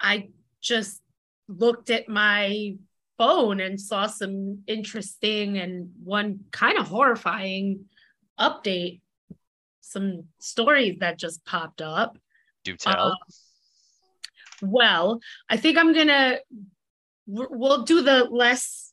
I 0.00 0.28
just 0.60 1.00
looked 1.48 1.90
at 1.90 2.08
my 2.08 2.76
phone 3.18 3.60
and 3.60 3.80
saw 3.80 4.06
some 4.06 4.62
interesting 4.66 5.58
and 5.58 5.90
one 6.02 6.40
kind 6.50 6.78
of 6.78 6.88
horrifying 6.88 7.84
update. 8.38 9.00
Some 9.80 10.24
stories 10.38 10.98
that 11.00 11.18
just 11.18 11.44
popped 11.44 11.80
up. 11.82 12.18
Do 12.64 12.76
tell. 12.76 13.12
Uh, 13.12 13.14
Well, 14.62 15.20
I 15.48 15.56
think 15.56 15.76
I'm 15.78 15.92
gonna 15.92 16.38
we'll 17.26 17.82
do 17.82 18.02
the 18.02 18.24
less 18.24 18.92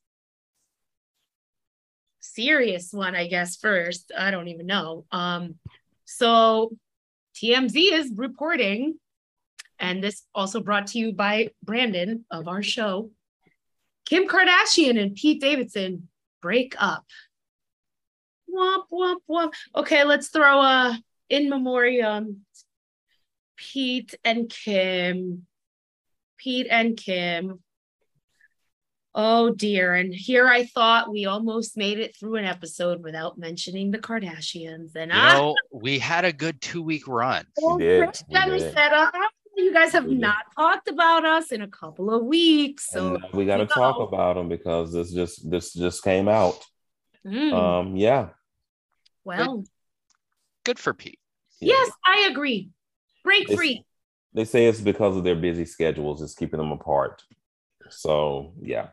serious 2.19 2.91
one, 2.93 3.15
I 3.15 3.27
guess, 3.27 3.57
first. 3.57 4.11
I 4.17 4.31
don't 4.31 4.47
even 4.47 4.65
know. 4.65 5.05
Um, 5.11 5.55
so 6.05 6.71
TMZ 7.35 7.91
is 7.93 8.11
reporting, 8.15 8.99
and 9.81 10.01
this 10.03 10.23
also 10.33 10.61
brought 10.61 10.87
to 10.87 10.99
you 10.99 11.11
by 11.11 11.49
Brandon 11.63 12.23
of 12.31 12.47
our 12.47 12.63
show. 12.63 13.11
Kim 14.05 14.27
Kardashian 14.27 15.01
and 15.01 15.15
Pete 15.15 15.41
Davidson 15.41 16.07
break 16.41 16.75
up. 16.77 17.05
Womp 18.53 18.83
womp 18.91 19.17
womp. 19.29 19.53
Okay, 19.75 20.03
let's 20.03 20.29
throw 20.29 20.61
a 20.61 20.99
in 21.29 21.49
memoriam 21.49 22.45
Pete 23.57 24.15
and 24.23 24.49
Kim. 24.49 25.45
Pete 26.37 26.67
and 26.69 26.97
Kim. 26.97 27.59
Oh 29.13 29.53
dear. 29.53 29.93
And 29.93 30.13
here 30.13 30.47
I 30.47 30.65
thought 30.65 31.11
we 31.11 31.25
almost 31.25 31.75
made 31.77 31.99
it 31.99 32.15
through 32.17 32.35
an 32.37 32.45
episode 32.45 33.03
without 33.03 33.37
mentioning 33.37 33.91
the 33.91 33.99
Kardashians. 33.99 34.95
And 34.95 35.11
You 35.11 35.17
I 35.17 35.33
know, 35.33 35.55
we 35.71 35.99
had 35.99 36.25
a 36.25 36.31
good 36.33 36.61
two 36.61 36.81
week 36.81 37.07
run. 37.07 37.45
oh, 37.61 37.77
did, 37.77 38.03
Kris 38.05 38.23
we 38.27 38.33
Jenner 38.35 38.57
did. 38.57 38.73
said, 38.73 38.93
uh, 38.93 39.11
you 39.63 39.73
guys 39.73 39.91
have 39.93 40.05
We 40.05 40.11
did. 40.11 40.21
not 40.21 40.45
talked 40.55 40.87
about 40.87 41.25
us 41.25 41.51
in 41.51 41.61
a 41.61 41.67
couple 41.67 42.13
of 42.13 42.23
weeks. 42.25 42.89
So 42.89 43.15
and 43.15 43.23
we 43.33 43.45
got 43.45 43.57
to 43.57 43.63
you 43.63 43.67
talk 43.69 43.99
about 43.99 44.35
them 44.35 44.49
because 44.49 44.93
this 44.93 45.11
just 45.11 45.49
this 45.49 45.73
just 45.73 46.03
came 46.03 46.27
out. 46.27 46.59
Mm, 47.25 47.53
Um, 47.53 47.95
yeah. 47.95 48.29
well, 49.23 49.63
Good 50.63 50.79
for 50.79 50.93
Pete. 50.93 51.19
yes, 51.59 51.89
I 52.05 52.27
agree. 52.31 52.69
Break 53.23 53.43
It's- 53.43 53.57
free. 53.57 53.85
They 54.33 54.45
say 54.45 54.67
it's 54.67 54.79
because 54.79 55.17
of 55.17 55.23
their 55.25 55.35
busy 55.35 55.65
schedules, 55.65 56.21
it's 56.21 56.33
keeping 56.35 56.57
them 56.59 56.71
apart. 56.71 57.21
So 57.89 58.53
yeah, 58.61 58.89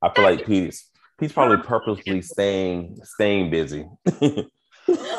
I 0.00 0.10
feel 0.14 0.24
like 0.24 0.46
Pete's 0.46 0.88
Pete's 1.18 1.32
probably 1.32 1.56
purposely 1.58 2.22
staying 2.22 2.98
staying 3.02 3.50
busy. 3.50 3.84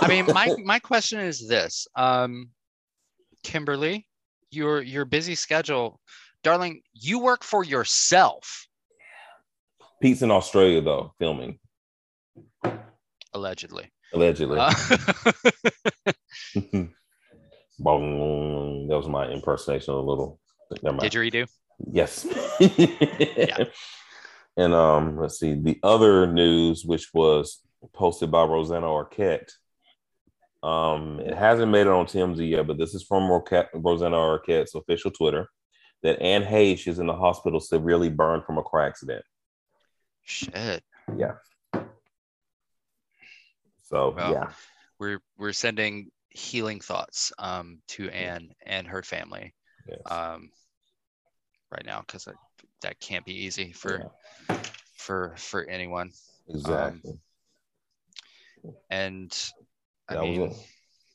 I 0.02 0.08
mean, 0.08 0.26
my 0.28 0.56
my 0.64 0.80
question 0.80 1.20
is 1.20 1.48
this. 1.48 1.88
Um 1.96 2.52
Kimberly, 3.44 4.08
your 4.52 4.82
your 4.82 5.06
busy 5.06 5.36
schedule, 5.36 6.00
darling, 6.44 6.82
you 6.94 7.20
work 7.20 7.44
for 7.44 7.64
yourself, 7.64 8.68
Pete's 10.02 10.22
in 10.22 10.32
Australia 10.32 10.82
though, 10.82 11.14
filming 11.20 11.60
allegedly. 13.34 13.90
allegedly. 14.14 14.60
Uh, 14.60 14.74
That 17.84 18.98
was 18.98 19.08
my 19.08 19.28
impersonation 19.28 19.96
a 19.96 20.00
little. 20.00 20.40
Never 20.84 20.98
mind. 20.98 21.12
didgeridoo. 21.12 21.48
Yes. 21.92 22.28
And 24.58 24.74
um, 24.74 25.18
let's 25.18 25.40
see 25.40 25.54
the 25.54 25.80
other 25.82 26.28
news, 26.28 26.84
which 26.86 27.14
was 27.14 27.62
posted 27.94 28.32
by 28.32 28.44
Rosanna 28.44 28.86
Arquette. 28.86 29.50
Um, 30.64 31.20
it 31.20 31.36
hasn't 31.36 31.72
made 31.72 31.82
it 31.82 31.88
on 31.88 32.06
TMZ 32.06 32.48
yet, 32.50 32.68
but 32.68 32.78
this 32.78 32.94
is 32.94 33.04
from 33.04 33.24
Roquette, 33.24 33.70
Rosanna 33.74 34.16
Arquette's 34.16 34.76
official 34.76 35.10
Twitter 35.12 35.50
that 36.04 36.22
Anne 36.22 36.44
Heche 36.44 36.88
is 36.88 37.00
in 37.00 37.08
the 37.08 37.16
hospital 37.16 37.60
severely 37.60 38.10
burned 38.10 38.46
from 38.46 38.58
a 38.58 38.64
car 38.64 38.82
accident. 38.82 39.24
Shit. 40.24 40.84
Yeah. 41.18 41.34
So 43.84 44.14
Wow. 44.18 44.32
yeah, 44.32 44.52
We're 45.00 45.20
we're 45.38 45.52
sending 45.54 46.12
healing 46.30 46.80
thoughts 46.80 47.34
um 47.40 47.80
to 47.90 48.10
Anne 48.10 48.52
and 48.66 48.88
her 48.88 49.04
family 49.04 49.54
yes. 49.86 50.00
um 50.10 50.50
right 51.72 51.86
now 51.86 52.00
because 52.02 52.26
that 52.82 53.00
can't 53.02 53.26
be 53.26 53.34
easy 53.34 53.74
for 53.74 54.12
for 54.96 55.36
for 55.38 55.66
anyone. 55.70 56.12
exactly. 56.48 57.20
And 58.90 59.36
I 60.12 60.16
that 60.16 60.24
mean 60.24 60.42
was 60.42 60.58
it. 60.58 60.68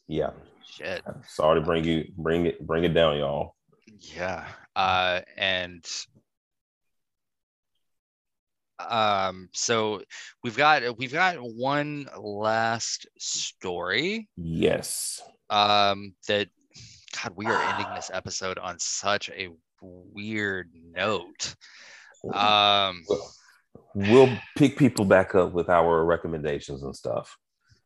Yeah. 0.09 0.31
shit. 0.69 1.03
Sorry 1.29 1.61
to 1.61 1.65
bring 1.65 1.85
you 1.85 2.05
bring 2.17 2.47
it 2.47 2.67
bring 2.67 2.85
it 2.85 2.95
down, 2.95 3.19
y'all. 3.19 3.55
Yeah. 3.99 4.45
Uh, 4.75 5.21
and 5.37 5.85
um, 8.79 9.49
so 9.53 10.03
we've 10.43 10.57
got 10.57 10.99
we've 10.99 11.13
got 11.13 11.37
one 11.37 12.09
last 12.19 13.07
story. 13.19 14.29
Yes. 14.37 15.23
Um, 15.49 16.15
that 16.29 16.49
God, 17.23 17.33
we 17.37 17.47
are 17.47 17.63
ending 17.63 17.95
this 17.95 18.11
episode 18.13 18.59
on 18.59 18.79
such 18.79 19.31
a 19.31 19.49
weird 19.81 20.71
note. 20.93 21.55
Um, 22.35 23.05
we'll 23.95 24.37
pick 24.57 24.77
people 24.77 25.05
back 25.05 25.35
up 25.35 25.53
with 25.53 25.69
our 25.69 26.05
recommendations 26.05 26.83
and 26.83 26.95
stuff. 26.95 27.37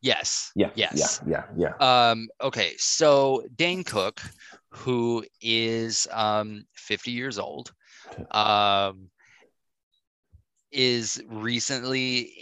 Yes. 0.02 0.52
Yeah. 0.54 0.70
Yes. 0.74 1.20
Yeah. 1.26 1.44
Yeah. 1.56 1.74
Yeah. 1.80 2.10
Um, 2.10 2.28
okay, 2.40 2.74
so 2.78 3.42
Dane 3.56 3.84
Cook, 3.84 4.20
who 4.70 5.24
is 5.40 6.06
um, 6.10 6.64
50 6.74 7.10
years 7.10 7.38
old, 7.38 7.72
um, 8.30 9.10
is 10.72 11.22
recently 11.28 12.32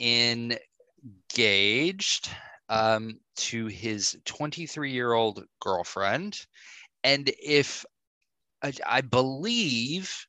engaged 1.37 2.31
um, 2.69 3.19
to 3.37 3.67
his 3.67 4.17
23 4.25 4.93
year 4.93 5.13
old 5.13 5.45
girlfriend. 5.61 6.47
And 7.03 7.31
if 7.43 7.85
I, 8.63 8.73
I 8.87 9.01
believe, 9.01 10.27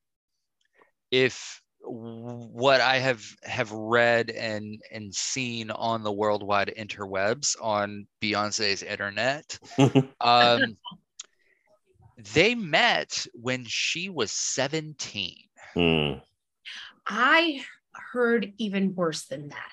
if 1.12 1.62
what 1.82 2.82
I 2.82 2.98
have 2.98 3.24
have 3.44 3.72
read 3.72 4.30
and 4.30 4.82
and 4.92 5.14
seen 5.14 5.72
on 5.72 6.04
the 6.04 6.12
worldwide 6.12 6.74
interwebs 6.78 7.56
on 7.62 8.08
Beyonce's 8.22 8.84
internet, 8.84 9.58
um, 10.22 10.78
they 12.34 12.56
met 12.56 13.26
when 13.34 13.66
she 13.66 14.10
was 14.10 14.32
17. 14.32 15.36
Mm. 15.76 16.22
I 17.08 17.62
heard 18.12 18.54
even 18.58 18.94
worse 18.96 19.26
than 19.26 19.50
that. 19.50 19.72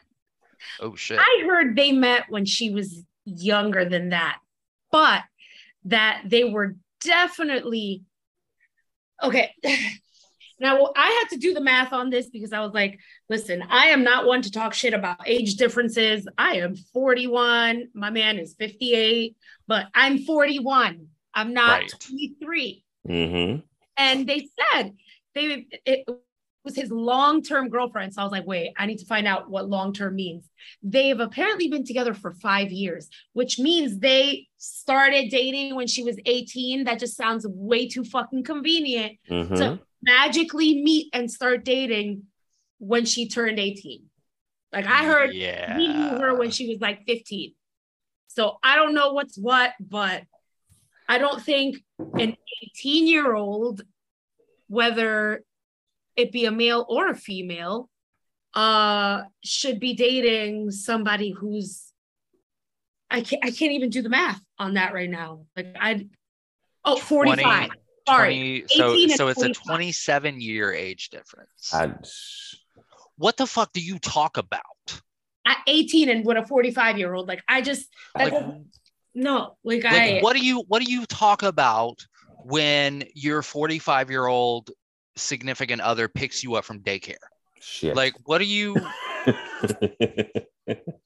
Oh 0.81 0.95
shit. 0.95 1.19
I 1.21 1.45
heard 1.47 1.77
they 1.77 1.93
met 1.93 2.25
when 2.29 2.45
she 2.45 2.71
was 2.71 3.03
younger 3.25 3.85
than 3.85 4.11
that, 4.11 4.39
but 4.91 5.23
that 5.87 6.23
they 6.27 6.45
were 6.45 6.77
definitely 7.01 8.05
okay. 9.23 9.53
Now 10.59 10.91
I 10.97 11.11
had 11.21 11.35
to 11.35 11.41
do 11.41 11.53
the 11.55 11.61
math 11.61 11.93
on 11.93 12.11
this 12.11 12.29
because 12.29 12.53
I 12.53 12.61
was 12.61 12.73
like, 12.73 12.99
listen, 13.29 13.63
I 13.69 13.87
am 13.87 14.05
not 14.05 14.27
one 14.27 14.43
to 14.43 14.51
talk 14.51 14.73
shit 14.75 14.95
about 14.95 15.27
age 15.27 15.57
differences. 15.57 16.27
I 16.39 16.57
am 16.57 16.77
41. 16.77 17.89
My 17.95 18.11
man 18.11 18.39
is 18.39 18.55
58, 18.59 19.37
but 19.67 19.87
I'm 19.95 20.19
41. 20.19 21.09
I'm 21.35 21.53
not 21.53 21.81
Right. 21.81 21.93
23. 22.01 22.85
Mm-hmm. 23.09 23.61
And 23.99 24.27
they 24.27 24.49
said 24.73 24.93
they 25.35 25.67
it 25.85 26.09
was 26.65 26.75
his 26.75 26.91
long-term 26.91 27.69
girlfriend. 27.69 28.13
So 28.13 28.21
I 28.21 28.25
was 28.25 28.33
like, 28.33 28.47
wait, 28.47 28.73
I 28.77 28.87
need 28.87 28.99
to 28.99 29.07
find 29.07 29.27
out 29.27 29.49
what 29.49 29.69
long-term 29.69 30.17
means. 30.17 30.49
They 30.83 31.09
have 31.09 31.21
apparently 31.21 31.69
been 31.69 31.85
together 31.85 32.13
for 32.13 32.33
five 32.33 32.73
years, 32.73 33.09
which 33.35 33.59
means 33.59 33.99
they 33.99 34.49
started 34.57 35.31
dating 35.31 35.77
when 35.77 35.87
she 35.87 36.03
was 36.03 36.19
18. 36.27 36.85
That 36.85 36.99
just 36.99 37.17
sounds 37.17 37.47
way 37.47 37.87
too 37.89 38.05
fucking 38.05 38.43
convenient 38.45 39.19
Mm-hmm. 39.31 39.55
to 39.55 39.79
magically 40.07 40.83
meet 40.83 41.11
and 41.13 41.31
start 41.31 41.65
dating 41.65 42.23
when 42.79 43.05
she 43.05 43.29
turned 43.29 43.59
18. 43.59 44.05
Like 44.73 44.87
I 44.87 45.05
heard 45.05 45.35
yeah. 45.35 45.77
he 45.77 45.89
knew 45.89 46.19
her 46.19 46.35
when 46.35 46.51
she 46.51 46.69
was 46.69 46.81
like 46.81 47.05
15. 47.07 47.55
So 48.29 48.59
I 48.63 48.77
don't 48.77 48.95
know 48.95 49.13
what's 49.13 49.37
what, 49.37 49.73
but 49.81 50.23
I 51.09 51.19
don't 51.19 51.43
think 51.43 51.79
an 51.99 52.37
18 52.63 53.07
year 53.07 53.35
old, 53.35 53.83
whether 54.69 55.45
it 56.17 56.33
be 56.33 56.45
a 56.45 56.51
male 56.51 56.85
or 56.89 57.09
a 57.09 57.17
female, 57.17 57.89
uh, 58.55 59.23
should 59.45 59.81
be 59.81 59.95
dating 59.95 60.71
somebody 60.71 61.31
who's 61.31 61.93
I 63.11 63.21
can't 63.21 63.45
I 63.45 63.51
can't 63.51 63.73
even 63.73 63.91
do 63.91 64.03
the 64.03 64.09
math 64.09 64.41
on 64.59 64.75
that 64.75 64.93
right 64.93 65.11
now. 65.11 65.47
Like 65.57 65.77
I 65.79 66.07
oh 66.85 66.97
45. 66.97 67.69
20 67.69 67.86
Sorry. 68.07 68.65
20 68.75 69.09
so 69.09 69.17
so 69.17 69.29
it's 69.29 69.43
a 69.43 69.49
27 69.49 70.41
year 70.41 70.73
age 70.73 71.11
difference. 71.11 71.73
I, 71.73 71.93
what 73.17 73.37
the 73.37 73.47
fuck 73.47 73.73
do 73.73 73.81
you 73.81 73.99
talk 73.99 74.37
about? 74.37 74.63
At 75.47 75.59
18 75.67 76.09
and 76.09 76.25
with 76.27 76.37
a 76.37 76.47
45 76.47 76.99
year 76.99 77.15
old. 77.15 77.29
Like 77.29 77.43
I 77.49 77.61
just 77.63 77.89
that 78.15 78.25
Like, 78.25 78.33
doesn't- 78.33 78.67
no, 79.15 79.57
like, 79.65 79.85
I 79.87 80.19
what 80.21 80.37
do 80.37 80.45
you 80.45 80.65
what 80.69 80.83
do 80.85 80.93
you 80.93 81.07
talk 81.07 81.43
about 81.43 82.07
when 82.45 83.05
your 83.15 83.43
45 83.43 84.11
year 84.11 84.27
old 84.27 84.71
significant 85.17 85.81
other 85.81 86.07
picks 86.09 86.45
you 86.45 86.55
up 86.57 86.65
from 86.65 86.81
daycare? 86.81 87.15
shit. 87.61 87.97
Like 87.97 88.13
what 88.25 88.39
do 88.39 88.45
you 88.45 88.77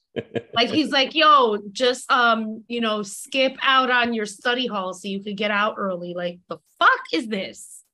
like 0.54 0.68
he's 0.68 0.90
like 0.90 1.14
yo 1.14 1.56
just 1.70 2.11
um 2.11 2.64
you 2.66 2.80
know 2.80 3.02
skip 3.02 3.56
out 3.62 3.90
on 3.90 4.12
your 4.12 4.26
study 4.26 4.66
hall 4.66 4.92
so 4.92 5.06
you 5.06 5.22
could 5.22 5.36
get 5.36 5.52
out 5.52 5.76
early 5.78 6.14
like 6.14 6.40
the 6.48 6.58
fuck 6.78 7.00
is 7.12 7.28
this 7.28 7.84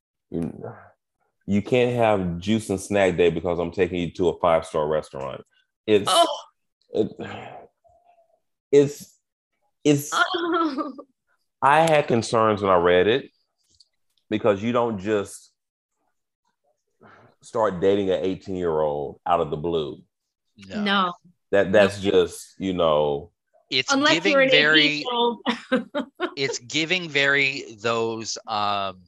you 1.47 1.63
can't 1.63 1.97
have 1.97 2.39
juice 2.39 2.69
and 2.71 2.81
snack 2.81 3.17
day 3.17 3.31
because 3.31 3.59
I'm 3.59 3.71
taking 3.71 4.01
you 4.01 4.11
to 4.13 4.31
a 4.31 4.39
five 4.41 4.67
star 4.67 4.87
restaurant. 4.87 5.43
It's 5.87 6.09
oh, 6.09 6.39
it, 6.93 7.13
it's 8.73 9.17
it's 9.85 10.11
oh. 10.13 10.93
I 11.63 11.81
had 11.81 12.09
concerns 12.09 12.63
when 12.63 12.71
I 12.71 12.77
read 12.77 13.07
it 13.07 13.31
because 14.29 14.63
you 14.63 14.73
don't 14.73 14.99
just 14.99 15.53
start 17.43 17.81
dating 17.81 18.11
an 18.11 18.21
18 18.23 18.57
year 18.57 18.81
old 18.81 19.21
out 19.25 19.41
of 19.41 19.51
the 19.51 19.57
blue. 19.57 20.03
no, 20.69 20.83
no 20.83 21.13
That 21.53 21.73
that's 21.73 22.01
just 22.01 22.55
you 22.59 22.73
know 22.73 23.31
it's 23.71 23.93
unless 23.93 24.15
giving 24.15 24.51
very 24.51 24.79
18 24.79 24.99
year 24.99 25.07
old 25.13 25.39
it's 26.37 26.59
giving 26.61 27.09
very 27.09 27.65
those 27.81 28.39
um 28.47 28.99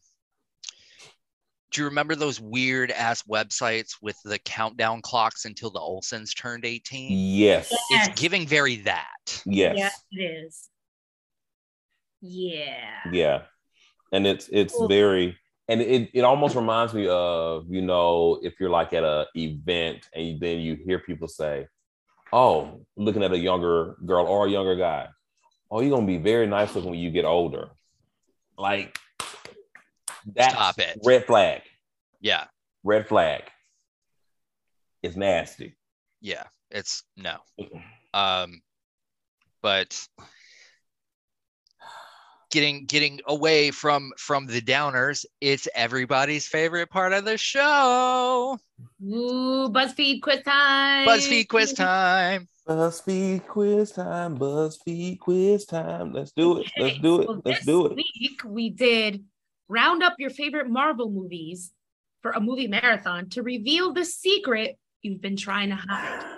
do 1.71 1.83
you 1.83 1.89
remember 1.89 2.15
those 2.15 2.41
weird 2.41 2.91
ass 2.91 3.23
websites 3.25 3.97
with 4.01 4.17
the 4.25 4.39
countdown 4.39 5.03
clocks 5.03 5.45
until 5.45 5.71
the 5.71 5.79
Olsens 5.79 6.35
turned 6.35 6.65
18? 6.65 7.11
yes 7.11 7.71
Yes. 7.91 8.09
It's 8.09 8.21
giving 8.21 8.47
very 8.47 8.77
that. 8.77 9.43
yes 9.45 9.77
yeah 9.77 9.91
it 10.13 10.45
is 10.47 10.69
yeah 12.21 13.01
yeah 13.13 13.43
and 14.13 14.27
it's 14.27 14.49
it's 14.53 14.75
Cool. 14.75 14.89
very 14.89 15.37
and 15.69 15.81
it, 15.81 16.11
it 16.15 16.23
almost 16.23 16.57
reminds 16.57 16.95
me 16.95 17.07
of 17.09 17.67
you 17.69 17.83
know 17.83 18.41
if 18.43 18.59
you're 18.59 18.71
like 18.71 18.93
at 18.93 19.05
a 19.05 19.27
event 19.37 20.09
and 20.15 20.41
then 20.41 20.61
you 20.61 20.77
hear 20.85 20.99
people 20.99 21.29
say 21.29 21.67
oh 22.33 22.81
looking 22.97 23.23
at 23.23 23.33
a 23.33 23.39
younger 23.39 23.97
girl 24.05 24.27
or 24.27 24.47
a 24.47 24.51
younger 24.51 24.77
guy 24.77 25.09
oh 25.71 25.81
you're 25.81 25.91
gonna 25.91 26.07
be 26.07 26.19
very 26.19 26.47
nice 26.47 26.75
looking 26.75 26.91
when 26.91 26.99
you 26.99 27.11
get 27.11 27.25
older 27.25 27.69
like 28.57 28.99
that's 30.35 30.53
Stop 30.55 30.79
it. 30.79 30.99
red 31.05 31.25
flag 31.27 31.63
Yeah. 32.21 32.45
red 32.85 33.07
flag 33.09 33.43
it's 35.03 35.17
nasty 35.17 35.77
Yeah. 36.21 36.45
It's 36.71 37.05
no. 37.17 37.37
Um 38.13 38.61
but 39.63 40.07
getting 42.51 42.87
getting 42.87 43.21
away 43.27 43.71
from 43.71 44.13
from 44.17 44.47
the 44.47 44.61
downers, 44.61 45.25
it's 45.41 45.69
everybody's 45.75 46.47
favorite 46.47 46.91
part 46.91 47.13
of 47.13 47.25
the 47.25 47.37
show. 47.37 48.59
Ooh, 49.03 49.69
BuzzFeed 49.71 50.23
quiz 50.23 50.43
time. 50.43 51.07
BuzzFeed 51.07 51.49
quiz 51.49 51.73
time. 51.73 52.49
BuzzFeed 52.69 53.47
quiz 53.47 53.93
time, 53.93 54.39
BuzzFeed 54.39 55.19
quiz 55.19 55.65
time. 55.65 56.13
Let's 56.13 56.33
do 56.33 56.59
it. 56.59 56.71
Let's 56.79 56.99
do 56.99 57.23
it. 57.23 57.29
Well, 57.29 57.43
Let's 57.45 57.59
this 57.59 57.67
do 57.67 57.87
it. 57.87 57.97
Week 57.97 58.43
we 58.45 58.71
did 58.71 59.25
round 59.69 60.03
up 60.03 60.17
your 60.19 60.31
favorite 60.31 60.69
Marvel 60.69 61.11
movies 61.11 61.73
for 62.21 62.33
a 62.33 62.41
movie 62.41 62.69
marathon 62.69 63.31
to 63.31 63.43
reveal 63.43 63.93
the 63.93 64.05
secret 64.05 64.79
you've 65.03 65.21
been 65.21 65.37
trying 65.37 65.71
to 65.71 65.77
hide. 65.77 66.25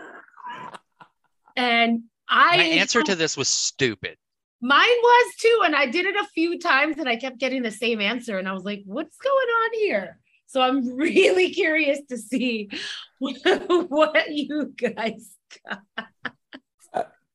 And 1.56 2.04
I 2.28 2.56
My 2.56 2.62
answer 2.62 3.02
to 3.02 3.16
this 3.16 3.36
was 3.36 3.48
stupid. 3.48 4.16
Mine 4.60 4.88
was 5.02 5.34
too, 5.38 5.60
and 5.64 5.74
I 5.74 5.86
did 5.86 6.06
it 6.06 6.16
a 6.16 6.26
few 6.34 6.58
times, 6.58 6.98
and 6.98 7.08
I 7.08 7.16
kept 7.16 7.38
getting 7.38 7.62
the 7.62 7.70
same 7.70 8.00
answer, 8.00 8.38
and 8.38 8.48
I 8.48 8.52
was 8.52 8.64
like, 8.64 8.82
"What's 8.84 9.16
going 9.16 9.48
on 9.48 9.70
here?" 9.74 10.18
So 10.46 10.60
I'm 10.60 10.96
really 10.96 11.50
curious 11.50 12.00
to 12.08 12.18
see 12.18 12.70
what 13.18 14.30
you 14.30 14.74
guys 14.76 15.30
got. 15.66 15.82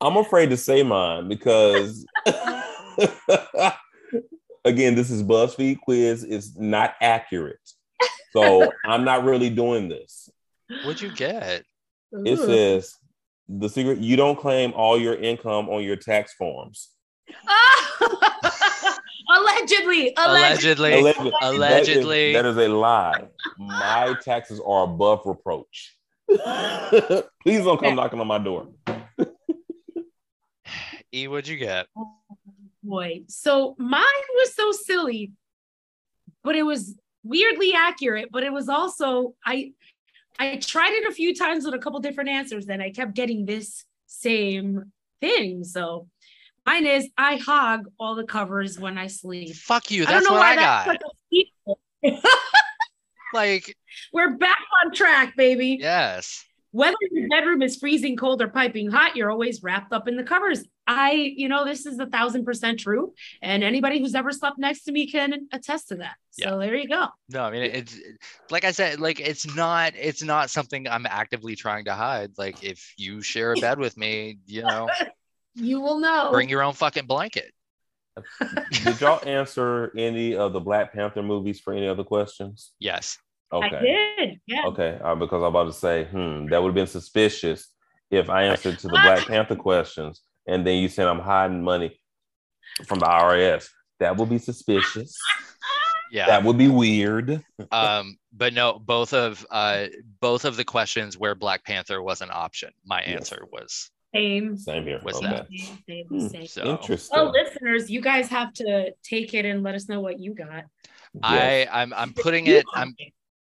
I'm 0.02 0.18
afraid 0.18 0.50
to 0.50 0.58
say 0.58 0.84
mine 0.84 1.30
because 1.30 2.06
again, 4.66 4.96
this 4.96 5.10
is 5.10 5.24
BuzzFeed 5.24 5.80
quiz. 5.80 6.24
It's 6.24 6.56
not 6.58 6.96
accurate. 7.02 7.60
So 8.34 8.72
I'm 8.86 9.06
not 9.06 9.24
really 9.24 9.50
doing 9.50 9.88
this. 9.88 10.30
What'd 10.84 11.02
you 11.02 11.16
get? 11.16 11.64
It 12.12 12.38
says 12.38 12.94
the 13.48 13.70
secret 13.70 14.00
you 14.00 14.18
don't 14.18 14.38
claim 14.38 14.74
all 14.74 15.00
your 15.00 15.16
income 15.16 15.70
on 15.70 15.84
your 15.84 15.96
tax 15.96 16.34
forms. 16.34 16.90
Oh! 17.48 18.98
allegedly, 19.38 20.14
allegedly. 20.18 20.94
Allegedly. 20.94 21.00
Allegedly. 21.00 21.34
Allegedly. 21.42 22.34
That 22.34 22.46
is, 22.46 22.56
that 22.56 22.64
is 22.64 22.70
a 22.70 22.74
lie. 22.74 23.28
My 23.58 24.16
taxes 24.24 24.62
are 24.66 24.84
above 24.84 25.22
reproach. 25.26 25.96
Please 26.28 27.64
don't 27.64 27.80
come 27.80 27.96
knocking 27.96 28.20
on 28.20 28.28
my 28.28 28.40
door. 28.40 28.68
E, 31.14 31.28
what'd 31.28 31.48
you 31.48 31.58
get? 31.58 31.88
Oh, 31.98 32.12
boy, 32.84 33.22
so 33.28 33.76
mine 33.78 34.04
was 34.36 34.54
so 34.54 34.72
silly, 34.74 35.32
but 36.44 36.56
it 36.56 36.64
was 36.64 36.96
weirdly 37.24 37.74
accurate. 37.74 38.30
But 38.32 38.44
it 38.44 38.52
was 38.52 38.68
also 38.68 39.34
I, 39.46 39.72
I 40.38 40.58
tried 40.58 40.92
it 40.92 41.08
a 41.08 41.14
few 41.14 41.34
times 41.34 41.64
with 41.64 41.74
a 41.74 41.80
couple 41.80 42.00
different 42.02 42.30
answers, 42.30 42.68
and 42.68 42.82
I 42.82 42.92
kept 42.92 43.14
getting 43.14 43.46
this 43.46 43.86
same 44.08 44.92
thing. 45.22 45.64
So 45.64 46.08
mine 46.66 46.86
is 46.86 47.08
I 47.18 47.38
hog 47.38 47.86
all 48.00 48.16
the 48.16 48.26
covers 48.26 48.80
when 48.80 48.98
I 48.98 49.08
sleep. 49.08 49.56
Fuck 49.56 49.92
you. 49.92 50.04
I 50.04 50.06
don't 50.06 50.14
That's 50.16 50.26
know 50.28 50.34
what 50.34 50.40
why 50.40 50.52
I 50.52 50.56
got. 50.56 50.86
that's 50.88 51.04
such 52.14 52.22
a. 52.24 52.28
Like, 53.34 53.76
We're 54.14 54.38
back 54.38 54.60
on 54.86 54.94
track, 54.94 55.36
baby. 55.36 55.78
yes. 55.82 56.46
Whether 56.72 56.96
your 57.12 57.28
bedroom 57.30 57.62
is 57.62 57.78
freezing 57.78 58.18
cold 58.18 58.42
or 58.42 58.50
piping 58.50 58.90
hot, 58.92 59.16
you're 59.16 59.32
always 59.32 59.64
wrapped 59.64 59.94
up 59.94 60.08
in 60.10 60.18
the 60.18 60.24
covers. 60.24 60.64
I, 60.86 61.12
you 61.14 61.48
know, 61.48 61.64
this 61.66 61.86
is 61.86 62.00
a 62.00 62.06
thousand 62.06 62.44
percent 62.46 62.80
true. 62.82 63.14
And 63.42 63.64
anybody 63.64 64.00
who's 64.00 64.14
ever 64.14 64.32
slept 64.34 64.58
next 64.58 64.84
to 64.84 64.92
me 64.92 65.10
can 65.10 65.48
attest 65.54 65.88
to 65.90 65.96
that. 65.96 66.16
So 66.32 66.60
there 66.60 66.76
you 66.76 66.88
go. 66.90 67.08
No, 67.30 67.44
I 67.44 67.52
mean 67.52 67.64
it's 67.64 67.98
like 68.52 68.66
I 68.66 68.72
said, 68.72 69.00
like 69.00 69.22
it's 69.22 69.56
not 69.56 69.94
it's 69.96 70.22
not 70.22 70.50
something 70.50 70.86
I'm 70.88 71.06
actively 71.06 71.56
trying 71.56 71.86
to 71.86 71.94
hide. 71.94 72.32
Like 72.38 72.62
if 72.62 72.94
you 72.98 73.22
share 73.22 73.54
a 73.54 73.56
bed 73.62 73.80
with 73.80 73.96
me, 73.98 74.40
you 74.46 74.62
know, 74.64 74.90
You 75.56 75.80
will 75.82 76.00
know. 76.00 76.30
bring 76.32 76.50
your 76.50 76.62
own 76.62 76.74
fucking 76.74 77.06
blanket. 77.06 77.52
Did 78.84 79.02
y'all 79.02 79.20
answer 79.28 79.92
any 79.98 80.36
of 80.36 80.54
the 80.54 80.60
Black 80.60 80.94
Panther 80.94 81.22
movies 81.24 81.60
for 81.60 81.74
any 81.74 81.88
other 81.88 82.04
questions? 82.04 82.72
Yes. 82.80 83.18
I 83.52 83.58
Okay. 83.58 83.82
did. 84.18 84.40
Yeah. 84.48 84.66
Okay, 84.68 85.00
uh, 85.04 85.16
because 85.16 85.42
I'm 85.42 85.48
about 85.50 85.66
to 85.66 85.74
say, 85.74 86.06
hmm, 86.06 86.48
that 86.48 86.62
would 86.62 86.70
have 86.70 86.76
been 86.76 86.88
suspicious 86.88 87.70
if 88.12 88.30
I 88.30 88.44
answered 88.44 88.80
to 88.80 88.88
the 88.88 89.00
Black 89.04 89.20
Panther 89.28 89.56
questions 89.56 90.22
and 90.48 90.66
then 90.66 90.78
you 90.82 90.88
said 90.90 91.08
I'm 91.08 91.20
hiding 91.20 91.64
money 91.64 92.00
from 92.86 93.00
the 93.00 93.06
IRS. 93.06 93.68
That 94.00 94.16
would 94.18 94.30
be 94.30 94.38
suspicious. 94.38 95.18
Yeah. 96.12 96.28
That 96.28 96.44
would 96.44 96.58
be 96.58 96.68
weird. 96.68 97.44
um, 97.72 98.18
but 98.32 98.54
no, 98.54 98.78
both 98.80 99.14
of 99.14 99.46
uh 99.50 99.88
both 100.22 100.46
of 100.46 100.56
the 100.56 100.64
questions 100.64 101.18
where 101.18 101.34
Black 101.36 101.64
Panther 101.66 102.02
was 102.02 102.22
an 102.22 102.30
option, 102.32 102.70
my 102.86 103.02
Yes. 103.02 103.32
answer 103.32 103.46
was 103.52 103.90
Same. 104.16 104.58
Same 104.58 104.84
here. 104.86 105.00
What's 105.02 105.18
okay. 105.18 105.28
that? 105.28 105.48
Same, 105.50 105.84
same, 105.88 106.06
Hmm. 106.08 106.28
same. 106.28 106.48
so 106.48 106.64
Interesting. 106.64 107.20
Well, 107.20 107.32
listeners, 107.32 107.90
you 107.90 108.02
guys 108.02 108.28
have 108.30 108.54
to 108.54 108.94
take 109.04 109.34
it 109.34 109.46
and 109.46 109.62
let 109.62 109.76
us 109.76 109.90
know 109.90 110.00
what 110.00 110.20
you 110.20 110.34
got. 110.34 110.64
Yes. 111.14 111.24
I 111.24 111.68
I'm 111.72 111.94
I'm 111.94 112.14
putting 112.14 112.48
it 112.48 112.66
I'm 112.74 112.94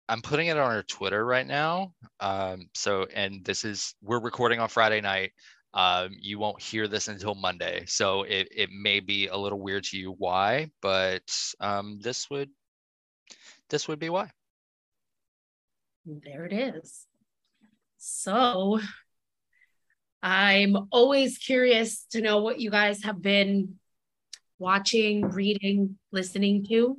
I'm 0.07 0.21
putting 0.21 0.47
it 0.47 0.57
on 0.57 0.71
our 0.71 0.83
Twitter 0.83 1.25
right 1.25 1.47
now. 1.47 1.93
Um, 2.19 2.69
so, 2.73 3.07
and 3.13 3.43
this 3.43 3.65
is, 3.65 3.95
we're 4.03 4.19
recording 4.19 4.59
on 4.59 4.69
Friday 4.69 5.01
night. 5.01 5.31
Um, 5.73 6.11
you 6.19 6.37
won't 6.37 6.61
hear 6.61 6.87
this 6.87 7.07
until 7.07 7.33
Monday. 7.35 7.85
So 7.87 8.23
it, 8.23 8.47
it 8.55 8.69
may 8.71 8.99
be 8.99 9.27
a 9.27 9.35
little 9.35 9.59
weird 9.59 9.83
to 9.85 9.97
you 9.97 10.15
why, 10.17 10.69
but 10.81 11.23
um, 11.59 11.99
this 12.01 12.29
would, 12.29 12.49
this 13.69 13.87
would 13.87 13.99
be 13.99 14.09
why. 14.09 14.29
There 16.05 16.45
it 16.45 16.53
is. 16.53 17.07
So 17.97 18.79
I'm 20.25 20.87
always 20.89 21.37
curious 21.37 22.07
to 22.09 22.19
know 22.19 22.39
what 22.41 22.59
you 22.59 22.71
guys 22.71 23.03
have 23.03 23.21
been 23.21 23.75
watching, 24.57 25.29
reading, 25.29 25.99
listening 26.11 26.65
to. 26.69 26.97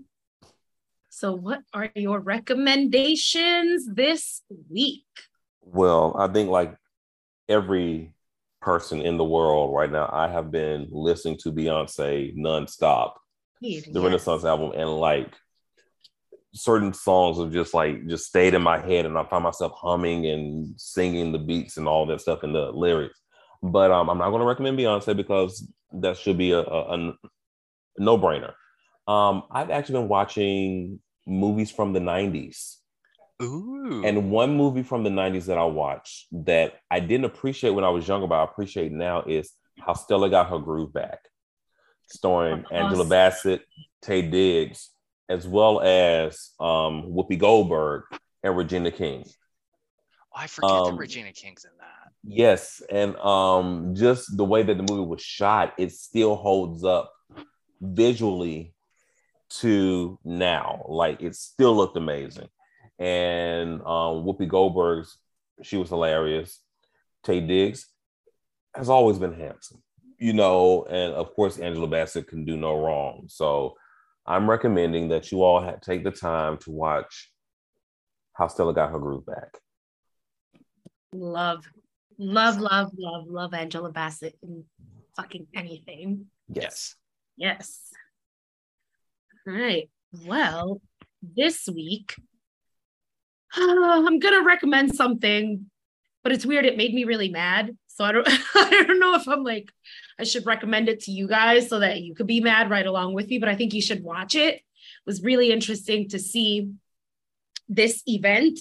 So, 1.09 1.35
what 1.35 1.62
are 1.74 1.91
your 1.97 2.20
recommendations 2.20 3.85
this 3.93 4.43
week? 4.70 5.07
Well, 5.61 6.14
I 6.16 6.29
think 6.29 6.51
like 6.51 6.77
every 7.49 8.14
person 8.62 9.01
in 9.01 9.16
the 9.16 9.24
world 9.24 9.74
right 9.74 9.91
now, 9.91 10.09
I 10.12 10.29
have 10.29 10.53
been 10.53 10.87
listening 10.93 11.39
to 11.39 11.53
Beyonce 11.53 12.33
nonstop, 12.37 13.14
the 13.61 13.68
Yes. 13.83 13.89
Renaissance 13.93 14.45
album, 14.45 14.70
and 14.77 14.89
like 15.01 15.35
certain 16.57 16.92
songs 16.92 17.38
have 17.38 17.52
just 17.52 17.74
like 17.74 18.07
just 18.07 18.26
stayed 18.26 18.54
in 18.54 18.62
my 18.62 18.78
head, 18.78 19.07
and 19.07 19.16
I 19.16 19.24
find 19.24 19.44
myself 19.44 19.72
humming 19.76 20.26
and 20.26 20.74
singing 20.76 21.32
the 21.32 21.38
beats 21.38 21.76
and 21.76 21.86
all 21.86 22.07
that 22.07 22.20
stuff 22.20 22.42
in 22.42 22.52
the 22.52 22.72
lyrics. 22.72 23.20
But 23.62 23.90
um, 23.90 24.11
I'm 24.11 24.18
not 24.18 24.30
going 24.30 24.40
to 24.40 24.46
recommend 24.46 24.78
Beyonce 24.78 25.16
because 25.16 25.66
that 25.92 26.16
should 26.16 26.38
be 26.38 26.52
a, 26.52 26.61
a, 26.61 26.94
a 26.94 27.14
no 27.98 28.18
brainer. 28.18 28.52
Um, 29.07 29.44
I've 29.50 29.70
actually 29.70 30.00
been 30.00 30.09
watching 30.09 31.00
movies 31.26 31.70
from 31.70 31.92
the 31.92 32.00
90s. 32.00 32.76
Ooh. 33.42 34.02
And 34.04 34.30
one 34.30 34.57
movie 34.57 34.82
from 34.82 35.04
the 35.04 35.11
90s 35.11 35.46
that 35.46 35.59
I 35.59 35.64
watched 35.64 36.26
that 36.32 36.74
I 36.90 37.00
didn't 37.00 37.26
appreciate 37.26 37.70
when 37.70 37.84
I 37.84 37.90
was 37.90 38.09
younger, 38.09 38.26
but 38.26 38.36
I 38.40 38.44
appreciate 38.44 38.92
now 38.92 39.22
is 39.22 39.52
How 39.78 39.92
Stella 39.92 40.30
Got 40.30 40.48
Her 40.48 40.59
Groove 40.59 40.92
Back, 40.92 41.20
starring 42.09 42.64
Angela. 42.70 43.04
Bassett, 43.04 43.62
Taye 44.02 44.30
Diggs, 44.30 44.90
as 45.29 45.47
well 45.47 45.81
as 45.81 46.53
um, 46.61 47.12
Whoopi 47.12 47.39
Goldberg 47.39 48.05
and 48.43 48.57
Regina 48.57 48.91
King. 48.91 49.24
Oh, 49.27 50.41
I 50.41 50.47
forget 50.47 50.70
um, 50.70 50.91
that 50.93 51.01
Regina 51.01 51.33
King's 51.33 51.64
in 51.64 51.70
that. 51.79 52.12
Yes, 52.29 52.83
and 52.91 53.16
um, 53.16 53.95
just 53.95 54.37
the 54.37 54.45
way 54.45 54.62
that 54.62 54.77
the 54.77 54.83
movie 54.83 55.09
was 55.09 55.22
shot, 55.22 55.74
it 55.79 55.93
still 55.93 56.35
holds 56.35 56.85
up 56.85 57.12
visually 57.81 58.74
to 59.49 60.18
now. 60.24 60.85
Like 60.89 61.22
it 61.22 61.35
still 61.37 61.77
looked 61.77 61.97
amazing. 61.97 62.49
And 62.99 63.81
um, 63.83 64.24
Whoopi 64.24 64.49
Goldberg's, 64.49 65.18
she 65.62 65.77
was 65.77 65.89
hilarious. 65.89 66.61
Taye 67.24 67.47
Diggs 67.47 67.87
has 68.74 68.89
always 68.89 69.18
been 69.18 69.35
handsome, 69.35 69.83
you 70.18 70.33
know, 70.33 70.85
and 70.85 71.12
of 71.14 71.35
course 71.35 71.59
Angela 71.59 71.89
Bassett 71.89 72.29
can 72.29 72.45
do 72.45 72.57
no 72.57 72.79
wrong. 72.79 73.24
So 73.29 73.77
I'm 74.27 74.51
recommending 74.51 75.09
that 75.09 75.31
you 75.31 75.43
all 75.43 75.61
ha- 75.62 75.77
take 75.81 76.03
the 76.03 76.11
time 76.11 76.59
to 76.59 76.70
watch 76.70 77.31
How 78.33 78.49
Stella 78.49 78.74
Got 78.74 78.91
Her 78.91 78.99
Groove 78.99 79.27
Back. 79.27 79.59
Love, 81.12 81.64
love, 82.18 82.59
love, 82.59 82.91
love, 82.99 83.27
love 83.29 83.55
Angela 83.55 83.91
Bassett 83.93 84.37
in 84.43 84.64
fucking 85.16 85.47
anything. 85.55 86.27
Yes. 86.49 86.97
Yes. 87.37 87.91
All 89.47 89.55
right. 89.55 89.89
Well, 90.24 90.81
this 91.22 91.68
week, 91.72 92.14
I'm 93.55 94.18
gonna 94.18 94.43
recommend 94.43 94.95
something, 94.95 95.66
but 96.22 96.33
it's 96.33 96.47
weird. 96.47 96.66
It 96.66 96.77
made 96.77 96.95
me 96.95 97.05
really 97.05 97.29
mad. 97.29 97.77
So 97.89 98.05
I 98.05 98.12
don't 98.12 98.29
I 98.55 98.85
don't 98.87 99.01
know 99.01 99.14
if 99.14 99.27
I'm 99.29 99.45
like 99.45 99.70
I 100.19 100.25
should 100.25 100.47
recommend 100.47 100.89
it 100.89 101.01
to 101.01 101.11
you 101.11 101.29
guys 101.29 101.69
so 101.69 101.81
that 101.81 102.01
you 102.01 102.14
could 102.14 102.27
be 102.27 102.41
mad 102.41 102.71
right 102.71 102.87
along 102.87 103.12
with 103.14 103.29
me, 103.29 103.39
but 103.39 103.49
I 103.49 103.55
think 103.55 103.75
you 103.75 103.83
should 103.83 104.03
watch 104.03 104.35
it. 104.35 104.55
It 104.57 104.62
was 105.05 105.23
really 105.23 105.53
interesting 105.53 106.09
to 106.11 106.19
see 106.19 106.71
this 107.69 108.03
event 108.07 108.61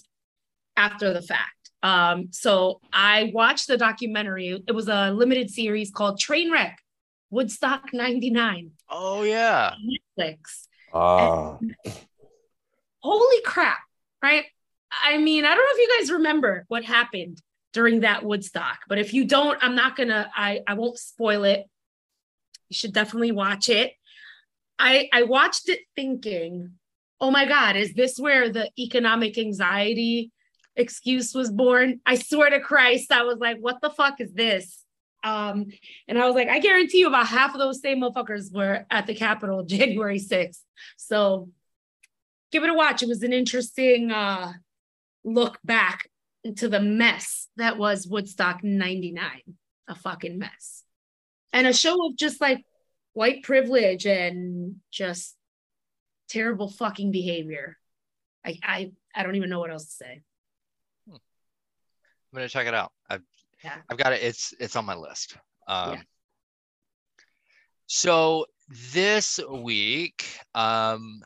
after 0.76 1.14
the 1.14 1.22
fact. 1.22 1.52
Um, 1.82 2.30
so 2.32 2.82
I 2.92 3.32
watched 3.34 3.68
the 3.68 3.78
documentary. 3.78 4.62
It 4.68 4.72
was 4.74 4.88
a 4.88 5.12
limited 5.12 5.50
series 5.50 5.92
called 5.92 6.20
Trainwreck 6.20 6.76
Woodstock 7.30 7.94
99 7.94 8.72
Oh 8.90 9.24
yeah. 9.24 9.76
Netflix. 10.20 10.68
Ah, 10.94 11.58
Holy 13.02 13.42
crap, 13.44 13.78
right? 14.22 14.46
I 15.04 15.18
mean, 15.18 15.46
I 15.46 15.50
don't 15.54 15.58
know 15.58 15.72
if 15.72 15.78
you 15.78 16.00
guys 16.00 16.12
remember 16.12 16.66
what 16.70 16.84
happened 16.84 17.42
during 17.76 18.00
that 18.00 18.24
Woodstock, 18.24 18.80
but 18.88 18.98
if 19.00 19.14
you 19.14 19.26
don't, 19.26 19.62
I'm 19.62 19.76
not 19.76 19.98
gonna, 19.98 20.32
I, 20.34 20.62
I 20.66 20.76
won't 20.76 20.98
spoil 20.98 21.44
it. 21.44 21.66
You 22.70 22.74
should 22.74 22.94
definitely 22.94 23.34
watch 23.34 23.68
it. 23.68 23.92
I 24.80 25.10
I 25.12 25.24
watched 25.24 25.68
it 25.68 25.82
thinking, 25.94 26.72
oh 27.20 27.32
my 27.32 27.46
God, 27.46 27.76
is 27.76 27.94
this 27.94 28.18
where 28.18 28.50
the 28.50 28.72
economic 28.80 29.38
anxiety 29.38 30.32
excuse 30.78 31.36
was 31.36 31.52
born? 31.52 32.00
I 32.06 32.16
swear 32.16 32.50
to 32.50 32.62
Christ, 32.62 33.12
I 33.12 33.24
was 33.24 33.40
like, 33.40 33.58
what 33.60 33.82
the 33.82 33.90
fuck 33.90 34.22
is 34.22 34.32
this? 34.34 34.82
Um, 35.26 35.66
and 36.08 36.18
I 36.18 36.26
was 36.28 36.36
like, 36.36 36.48
I 36.48 36.60
guarantee 36.60 37.00
you 37.00 37.08
about 37.08 37.28
half 37.28 37.54
of 37.54 37.60
those 37.60 37.82
same 37.82 38.02
motherfuckers 38.02 38.54
were 38.54 38.86
at 38.90 39.06
the 39.06 39.16
Capitol 39.16 39.64
January 39.66 40.20
6th. 40.20 40.62
So 40.96 41.50
give 42.54 42.64
it 42.64 42.70
a 42.70 42.74
watch. 42.74 43.04
It 43.04 43.10
was 43.10 43.22
an 43.22 43.34
interesting 43.34 44.12
uh, 44.12 44.54
look 45.26 45.60
back 45.66 46.10
into 46.46 46.70
the 46.70 46.80
mess 46.80 47.48
that 47.58 47.78
was 47.78 48.08
Woodstock 48.08 48.64
99. 48.64 49.42
A 49.88 49.96
fucking 49.96 50.38
mess. 50.38 50.84
And 51.52 51.66
a 51.66 51.74
show 51.74 52.06
of 52.06 52.16
just 52.16 52.40
like 52.40 52.64
white 53.14 53.44
privilege 53.44 54.06
and 54.06 54.76
just 54.92 55.36
terrible 56.30 56.70
fucking 56.70 57.12
behavior. 57.12 57.78
I 58.46 58.60
I, 58.64 58.92
I 59.16 59.24
don't 59.24 59.36
even 59.36 59.50
know 59.50 59.60
what 59.60 59.72
else 59.72 59.86
to 59.86 59.92
say. 59.92 60.22
I'm 61.12 61.20
gonna 62.34 62.50
check 62.50 62.68
it 62.68 62.74
out. 62.74 62.92
I've 63.10 63.24
Yeah. 63.64 63.78
I've 63.90 63.98
got 63.98 64.14
it. 64.14 64.22
It's 64.22 64.54
it's 64.60 64.76
on 64.76 64.86
my 64.86 64.96
list. 64.96 65.38
Um, 65.68 65.94
Yeah. 65.94 66.02
So 67.88 68.46
this 68.94 69.40
week, 69.50 70.26
um, 70.54 71.24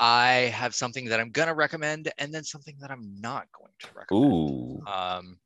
I 0.00 0.50
have 0.54 0.74
something 0.74 1.04
that 1.06 1.20
I'm 1.20 1.30
gonna 1.30 1.54
recommend, 1.54 2.10
and 2.18 2.34
then 2.34 2.42
something 2.42 2.76
that 2.80 2.90
I'm 2.90 3.20
not 3.20 3.46
going 3.52 3.72
to 3.80 3.88
recommend. 3.94 4.24
ooh. 4.24 4.82
Um, 4.86 5.38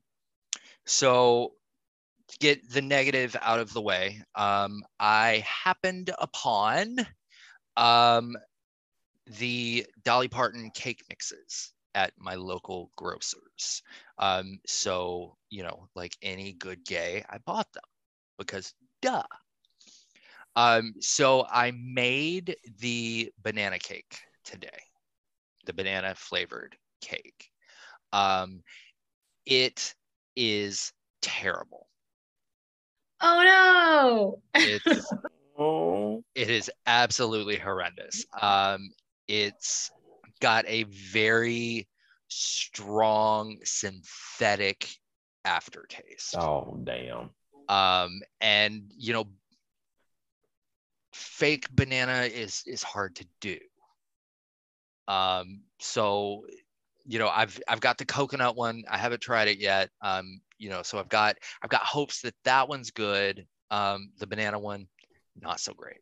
so 0.85 1.53
to 2.27 2.37
get 2.39 2.69
the 2.71 2.81
negative 2.81 3.35
out 3.41 3.59
of 3.59 3.73
the 3.73 3.81
way, 3.81 4.21
um, 4.35 4.81
I 4.99 5.43
happened 5.45 6.11
upon 6.17 7.05
um, 7.77 8.35
the 9.39 9.85
Dolly 10.03 10.27
Parton 10.27 10.71
cake 10.73 11.03
mixes 11.09 11.73
at 11.93 12.13
my 12.17 12.35
local 12.35 12.91
grocers. 12.95 13.81
Um, 14.17 14.59
so, 14.65 15.35
you 15.49 15.63
know, 15.63 15.87
like 15.95 16.15
any 16.21 16.53
good 16.53 16.83
gay, 16.85 17.23
I 17.29 17.37
bought 17.39 17.71
them. 17.73 17.83
because 18.37 18.73
duh. 19.01 19.23
Um, 20.55 20.93
so 20.99 21.45
I 21.51 21.71
made 21.71 22.55
the 22.79 23.31
banana 23.43 23.77
cake 23.77 24.19
today, 24.45 24.79
the 25.65 25.73
banana 25.73 26.13
flavored 26.15 26.75
cake. 27.01 27.49
Um, 28.13 28.61
it 29.45 29.93
is 30.35 30.93
terrible. 31.21 31.87
Oh 33.21 33.41
no. 33.43 34.41
It's 34.55 35.13
Oh, 35.57 36.23
it 36.35 36.49
is 36.49 36.69
absolutely 36.85 37.57
horrendous. 37.57 38.25
Um, 38.41 38.89
it's 39.27 39.89
got 40.41 40.65
a 40.67 40.83
very 40.83 41.87
strong 42.27 43.57
synthetic 43.63 44.89
aftertaste. 45.45 46.35
oh 46.37 46.77
damn. 46.83 47.29
Um, 47.69 48.19
and 48.41 48.91
you 48.97 49.13
know, 49.13 49.27
fake 51.13 51.67
banana 51.71 52.23
is 52.23 52.63
is 52.65 52.83
hard 52.83 53.15
to 53.15 53.25
do. 53.39 53.57
Um, 55.07 55.61
so 55.79 56.45
you 57.05 57.19
know, 57.19 57.29
I've 57.29 57.59
I've 57.67 57.81
got 57.81 57.97
the 57.97 58.05
coconut 58.05 58.55
one. 58.55 58.83
I 58.89 58.97
haven't 58.97 59.21
tried 59.21 59.47
it 59.47 59.59
yet. 59.59 59.89
Um, 60.01 60.41
you 60.57 60.69
know, 60.69 60.81
so 60.81 60.97
I've 60.97 61.09
got 61.09 61.37
I've 61.61 61.69
got 61.69 61.81
hopes 61.81 62.21
that 62.21 62.33
that 62.43 62.67
one's 62.67 62.91
good. 62.91 63.45
Um, 63.69 64.11
the 64.19 64.27
banana 64.27 64.59
one, 64.59 64.87
not 65.39 65.59
so 65.59 65.73
great. 65.73 65.99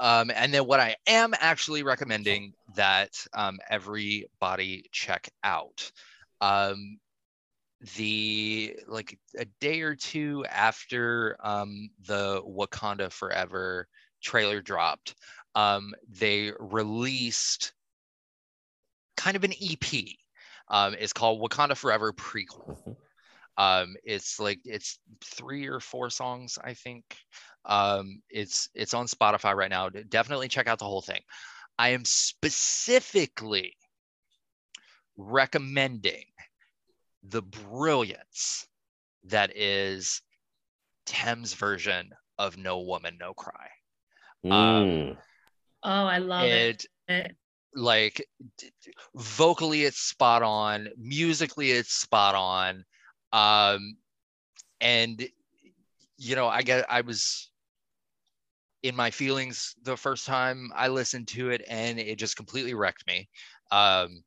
Um, 0.00 0.30
and 0.34 0.52
then 0.52 0.66
what 0.66 0.80
I 0.80 0.96
am 1.06 1.34
actually 1.38 1.82
recommending 1.84 2.52
that 2.74 3.10
um, 3.32 3.58
everybody 3.70 4.86
check 4.90 5.28
out. 5.44 5.90
Um, 6.40 6.98
the 7.96 8.76
like 8.88 9.18
a 9.38 9.44
day 9.60 9.82
or 9.82 9.94
two 9.94 10.44
after 10.46 11.36
um, 11.42 11.90
the 12.06 12.42
Wakanda 12.42 13.12
Forever 13.12 13.86
trailer 14.22 14.60
dropped, 14.60 15.14
um, 15.54 15.94
they 16.08 16.52
released 16.58 17.72
kind 19.16 19.36
of 19.36 19.44
an 19.44 19.52
EP. 19.60 20.16
Um, 20.68 20.94
it's 20.98 21.12
called 21.12 21.40
Wakanda 21.40 21.76
Forever 21.76 22.12
Prequel. 22.12 22.76
Mhm. 22.82 22.96
Um, 23.56 23.94
it's 24.02 24.40
like 24.40 24.60
it's 24.64 24.98
three 25.22 25.66
or 25.66 25.78
four 25.78 26.10
songs, 26.10 26.58
I 26.62 26.74
think. 26.74 27.04
Um, 27.64 28.20
it's 28.28 28.68
it's 28.74 28.94
on 28.94 29.06
Spotify 29.06 29.54
right 29.54 29.70
now. 29.70 29.88
Definitely 29.88 30.48
check 30.48 30.66
out 30.66 30.78
the 30.78 30.84
whole 30.84 31.02
thing. 31.02 31.22
I 31.78 31.90
am 31.90 32.04
specifically 32.04 33.76
recommending 35.16 36.24
the 37.22 37.42
brilliance 37.42 38.66
that 39.24 39.56
is 39.56 40.20
Tems' 41.06 41.54
version 41.54 42.10
of 42.38 42.56
No 42.56 42.80
Woman, 42.80 43.16
No 43.18 43.34
Cry. 43.34 43.70
Mm. 44.44 45.16
Oh, 45.84 46.06
I 46.06 46.18
love 46.18 46.48
it. 46.48 46.86
It 47.08 47.36
like 47.74 48.26
d- 48.56 48.70
d- 48.82 48.92
vocally 49.14 49.82
it's 49.82 49.98
spot 49.98 50.42
on, 50.42 50.88
musically 50.96 51.72
it's 51.72 51.92
spot 51.92 52.34
on. 52.34 52.84
Um 53.32 53.96
and 54.80 55.26
you 56.16 56.36
know, 56.36 56.48
I 56.48 56.62
get 56.62 56.86
I 56.88 57.02
was 57.02 57.50
in 58.82 58.94
my 58.94 59.10
feelings 59.10 59.74
the 59.82 59.96
first 59.96 60.26
time 60.26 60.70
I 60.74 60.88
listened 60.88 61.28
to 61.28 61.50
it 61.50 61.62
and 61.68 61.98
it 61.98 62.18
just 62.18 62.36
completely 62.36 62.74
wrecked 62.74 63.06
me. 63.06 63.28
Um 63.70 64.22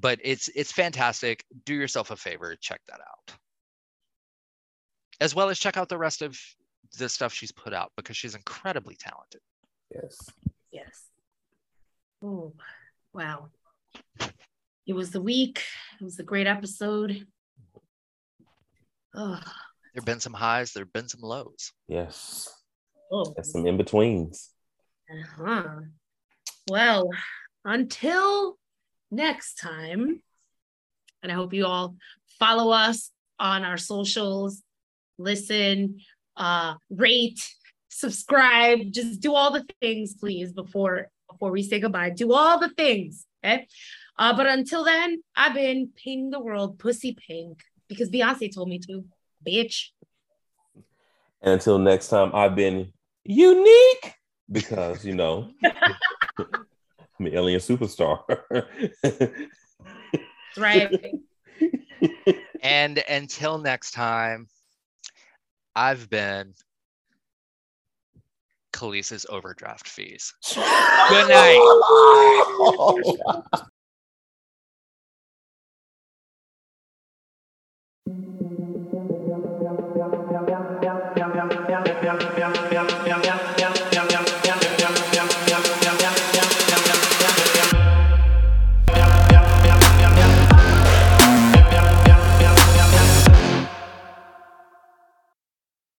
but 0.00 0.18
it's 0.22 0.48
it's 0.54 0.72
fantastic. 0.72 1.44
Do 1.66 1.74
yourself 1.74 2.10
a 2.10 2.16
favor, 2.16 2.56
check 2.60 2.80
that 2.88 3.00
out. 3.00 3.36
As 5.20 5.34
well 5.34 5.50
as 5.50 5.58
check 5.58 5.76
out 5.76 5.88
the 5.88 5.98
rest 5.98 6.22
of 6.22 6.38
the 6.98 7.08
stuff 7.08 7.34
she's 7.34 7.52
put 7.52 7.74
out 7.74 7.92
because 7.96 8.16
she's 8.16 8.34
incredibly 8.34 8.94
talented. 8.94 9.40
Yes. 9.94 10.16
Yes. 10.72 11.04
Oh, 12.22 12.54
wow. 13.12 13.48
It 14.86 14.94
was 14.94 15.10
the 15.10 15.20
week. 15.20 15.62
It 16.00 16.04
was 16.04 16.18
a 16.18 16.24
great 16.24 16.46
episode. 16.46 17.26
Oh, 19.14 19.40
There've 19.94 20.06
been 20.06 20.20
some 20.20 20.32
highs, 20.32 20.72
there've 20.72 20.92
been 20.92 21.08
some 21.08 21.20
lows. 21.20 21.72
Yes. 21.86 22.48
oh. 23.10 23.32
There's 23.36 23.52
some 23.52 23.66
in 23.66 23.76
betweens. 23.76 24.48
Uh-huh. 25.10 25.80
Well, 26.70 27.10
until 27.64 28.56
next 29.10 29.56
time, 29.56 30.22
and 31.22 31.30
I 31.30 31.34
hope 31.34 31.52
you 31.52 31.66
all 31.66 31.96
follow 32.38 32.72
us 32.72 33.10
on 33.38 33.64
our 33.64 33.76
socials, 33.76 34.62
listen, 35.18 35.98
uh, 36.38 36.74
rate, 36.88 37.46
subscribe, 37.92 38.90
just 38.90 39.20
do 39.20 39.34
all 39.34 39.52
the 39.52 39.64
things, 39.80 40.14
please, 40.14 40.52
before 40.52 41.08
before 41.30 41.50
we 41.50 41.62
say 41.62 41.80
goodbye. 41.80 42.10
Do 42.10 42.32
all 42.32 42.58
the 42.58 42.68
things, 42.70 43.26
okay? 43.44 43.66
Uh, 44.18 44.36
but 44.36 44.46
until 44.46 44.84
then, 44.84 45.22
I've 45.34 45.54
been 45.54 45.90
painting 45.96 46.30
the 46.30 46.40
world 46.40 46.78
pussy 46.78 47.14
pink 47.14 47.60
because 47.88 48.10
Beyonce 48.10 48.54
told 48.54 48.68
me 48.68 48.78
to, 48.80 49.04
bitch. 49.46 49.88
And 51.40 51.54
until 51.54 51.78
next 51.78 52.08
time, 52.08 52.30
I've 52.34 52.54
been 52.54 52.92
unique 53.24 54.14
because, 54.50 55.04
you 55.04 55.14
know, 55.14 55.50
I'm 56.38 57.26
an 57.26 57.34
alien 57.34 57.60
superstar. 57.60 58.20
Right. 60.56 61.14
And 62.62 63.02
until 63.08 63.58
next 63.58 63.90
time, 63.90 64.46
I've 65.74 66.08
been 66.08 66.54
Kelis's 68.72 69.26
overdraft 69.28 69.86
fees. 69.88 70.32
Good 70.54 71.28
night. 71.28 71.58
Oh, 72.64 72.98